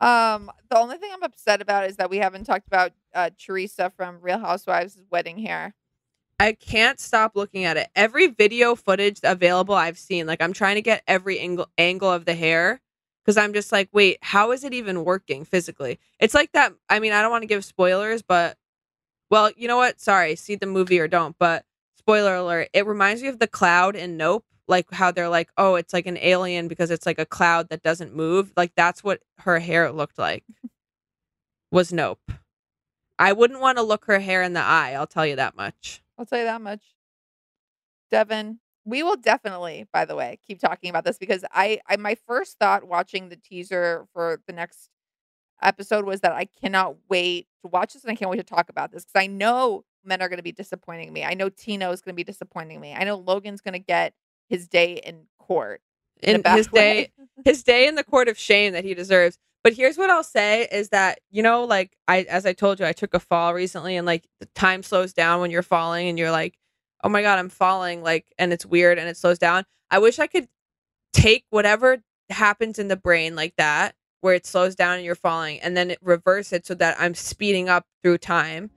Um, 0.00 0.50
the 0.70 0.78
only 0.78 0.96
thing 0.96 1.10
I'm 1.12 1.22
upset 1.22 1.60
about 1.60 1.86
is 1.86 1.96
that 1.96 2.08
we 2.08 2.18
haven't 2.18 2.44
talked 2.44 2.66
about 2.66 2.92
uh, 3.14 3.30
Teresa 3.38 3.92
from 3.94 4.20
Real 4.20 4.38
Housewives' 4.38 4.98
wedding 5.10 5.38
hair. 5.38 5.74
I 6.38 6.52
can't 6.52 6.98
stop 6.98 7.36
looking 7.36 7.64
at 7.64 7.76
it. 7.76 7.88
Every 7.94 8.28
video 8.28 8.74
footage 8.74 9.20
available 9.22 9.74
I've 9.74 9.98
seen, 9.98 10.26
like 10.26 10.40
I'm 10.40 10.54
trying 10.54 10.76
to 10.76 10.82
get 10.82 11.02
every 11.06 11.38
angle 11.38 11.68
angle 11.76 12.10
of 12.10 12.24
the 12.24 12.34
hair 12.34 12.80
because 13.22 13.36
I'm 13.36 13.52
just 13.52 13.72
like, 13.72 13.90
wait, 13.92 14.16
how 14.22 14.52
is 14.52 14.64
it 14.64 14.72
even 14.72 15.04
working 15.04 15.44
physically? 15.44 16.00
It's 16.18 16.34
like 16.34 16.52
that. 16.52 16.72
I 16.88 16.98
mean, 16.98 17.12
I 17.12 17.20
don't 17.20 17.30
want 17.30 17.42
to 17.42 17.46
give 17.46 17.62
spoilers, 17.62 18.22
but 18.22 18.56
well, 19.28 19.50
you 19.54 19.68
know 19.68 19.76
what? 19.76 20.00
Sorry, 20.00 20.34
see 20.34 20.54
the 20.54 20.66
movie 20.66 20.98
or 20.98 21.08
don't. 21.08 21.36
But 21.38 21.66
spoiler 21.98 22.34
alert, 22.34 22.70
it 22.72 22.86
reminds 22.86 23.20
me 23.20 23.28
of 23.28 23.38
the 23.38 23.46
cloud 23.46 23.94
in 23.94 24.16
Nope. 24.16 24.46
Like 24.70 24.90
how 24.92 25.10
they're 25.10 25.28
like, 25.28 25.50
oh, 25.58 25.74
it's 25.74 25.92
like 25.92 26.06
an 26.06 26.16
alien 26.18 26.68
because 26.68 26.90
it's 26.90 27.04
like 27.04 27.18
a 27.18 27.26
cloud 27.26 27.68
that 27.70 27.82
doesn't 27.82 28.14
move. 28.14 28.52
Like 28.56 28.72
that's 28.76 29.04
what 29.04 29.20
her 29.40 29.58
hair 29.58 29.90
looked 29.90 30.18
like. 30.18 30.44
Was 31.72 31.92
Nope. 31.92 32.32
I 33.18 33.32
wouldn't 33.32 33.60
want 33.60 33.76
to 33.76 33.82
look 33.82 34.06
her 34.06 34.20
hair 34.20 34.42
in 34.42 34.54
the 34.54 34.62
eye. 34.62 34.92
I'll 34.92 35.06
tell 35.06 35.26
you 35.26 35.36
that 35.36 35.56
much. 35.56 36.02
I'll 36.16 36.24
tell 36.24 36.38
you 36.38 36.44
that 36.44 36.62
much. 36.62 36.80
Devin, 38.10 38.60
we 38.84 39.02
will 39.02 39.16
definitely, 39.16 39.86
by 39.92 40.04
the 40.04 40.16
way, 40.16 40.38
keep 40.46 40.58
talking 40.58 40.88
about 40.88 41.04
this 41.04 41.18
because 41.18 41.44
I, 41.52 41.80
I 41.86 41.96
my 41.96 42.16
first 42.26 42.58
thought 42.58 42.88
watching 42.88 43.28
the 43.28 43.36
teaser 43.36 44.06
for 44.12 44.40
the 44.46 44.52
next 44.52 44.88
episode 45.62 46.04
was 46.06 46.20
that 46.20 46.32
I 46.32 46.46
cannot 46.46 46.96
wait 47.08 47.48
to 47.62 47.68
watch 47.68 47.92
this 47.92 48.04
and 48.04 48.12
I 48.12 48.14
can't 48.14 48.30
wait 48.30 48.38
to 48.38 48.42
talk 48.42 48.70
about 48.70 48.92
this 48.92 49.04
because 49.04 49.20
I 49.20 49.26
know 49.26 49.84
men 50.04 50.22
are 50.22 50.28
going 50.28 50.38
to 50.38 50.42
be 50.42 50.52
disappointing 50.52 51.12
me. 51.12 51.24
I 51.24 51.34
know 51.34 51.48
Tino 51.48 51.90
is 51.92 52.00
going 52.00 52.14
to 52.14 52.16
be 52.16 52.24
disappointing 52.24 52.80
me. 52.80 52.94
I 52.94 53.04
know 53.04 53.16
Logan's 53.16 53.60
going 53.60 53.74
to 53.74 53.78
get 53.78 54.14
his 54.50 54.68
day 54.68 55.00
in 55.04 55.26
court. 55.38 55.80
in 56.22 56.42
in 56.44 56.52
his 56.56 56.66
day 56.74 57.10
his 57.44 57.62
day 57.62 57.88
in 57.88 57.94
the 57.94 58.04
court 58.04 58.28
of 58.28 58.36
shame 58.38 58.74
that 58.74 58.84
he 58.84 58.92
deserves. 58.92 59.38
But 59.62 59.74
here's 59.74 59.98
what 59.98 60.10
I'll 60.10 60.24
say 60.24 60.68
is 60.72 60.88
that, 60.90 61.20
you 61.30 61.42
know, 61.42 61.64
like 61.64 61.96
I 62.08 62.22
as 62.22 62.44
I 62.46 62.52
told 62.52 62.80
you, 62.80 62.86
I 62.86 62.92
took 62.92 63.14
a 63.14 63.20
fall 63.20 63.54
recently 63.54 63.96
and 63.96 64.06
like 64.06 64.26
the 64.40 64.46
time 64.54 64.82
slows 64.82 65.12
down 65.12 65.40
when 65.40 65.50
you're 65.50 65.62
falling 65.62 66.08
and 66.08 66.18
you're 66.18 66.30
like, 66.30 66.58
oh 67.04 67.08
my 67.08 67.22
God, 67.22 67.38
I'm 67.38 67.48
falling, 67.48 68.02
like 68.02 68.26
and 68.38 68.52
it's 68.52 68.66
weird 68.66 68.98
and 68.98 69.08
it 69.08 69.16
slows 69.16 69.38
down. 69.38 69.64
I 69.90 69.98
wish 69.98 70.18
I 70.18 70.26
could 70.26 70.48
take 71.12 71.44
whatever 71.50 71.98
happens 72.30 72.78
in 72.78 72.88
the 72.88 72.96
brain 72.96 73.34
like 73.36 73.54
that, 73.56 73.94
where 74.20 74.34
it 74.34 74.46
slows 74.46 74.74
down 74.74 74.96
and 74.96 75.04
you're 75.04 75.14
falling, 75.14 75.60
and 75.60 75.76
then 75.76 75.90
it 75.90 75.98
reverse 76.02 76.52
it 76.52 76.66
so 76.66 76.74
that 76.74 76.96
I'm 77.00 77.14
speeding 77.14 77.68
up 77.68 77.86
through 78.02 78.18
time. 78.18 78.70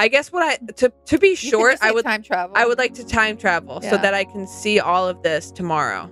I 0.00 0.08
guess 0.08 0.32
what 0.32 0.42
I 0.42 0.56
to 0.76 0.90
to 1.06 1.18
be 1.18 1.34
short, 1.34 1.76
I 1.82 1.92
would 1.92 2.06
time 2.06 2.22
travel. 2.22 2.56
I 2.56 2.66
would 2.66 2.78
like 2.78 2.94
to 2.94 3.06
time 3.06 3.36
travel 3.36 3.82
so 3.82 3.98
that 3.98 4.14
I 4.14 4.24
can 4.24 4.46
see 4.46 4.80
all 4.80 5.06
of 5.06 5.22
this 5.22 5.50
tomorrow. 5.50 6.10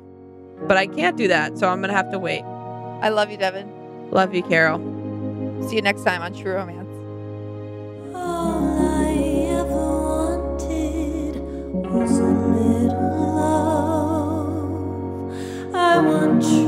But 0.66 0.76
I 0.76 0.86
can't 0.86 1.16
do 1.16 1.26
that, 1.28 1.56
so 1.56 1.70
I'm 1.70 1.80
gonna 1.80 1.94
have 1.94 2.12
to 2.12 2.18
wait. 2.18 2.42
I 2.42 3.08
love 3.08 3.30
you, 3.30 3.38
Devin. 3.38 4.10
Love 4.10 4.34
you, 4.34 4.42
Carol. 4.42 4.78
See 5.66 5.76
you 5.76 5.82
next 5.82 6.04
time 6.04 6.20
on 6.20 6.34
True 6.34 6.52
Romance. 6.52 6.86
All 8.14 8.78
I 8.78 9.14
ever 9.56 9.72
wanted 9.72 11.36
was 11.72 12.18
a 12.18 12.26
little 12.26 13.36
love. 13.36 14.74
I 15.74 15.98
want 15.98 16.42
true 16.42 16.67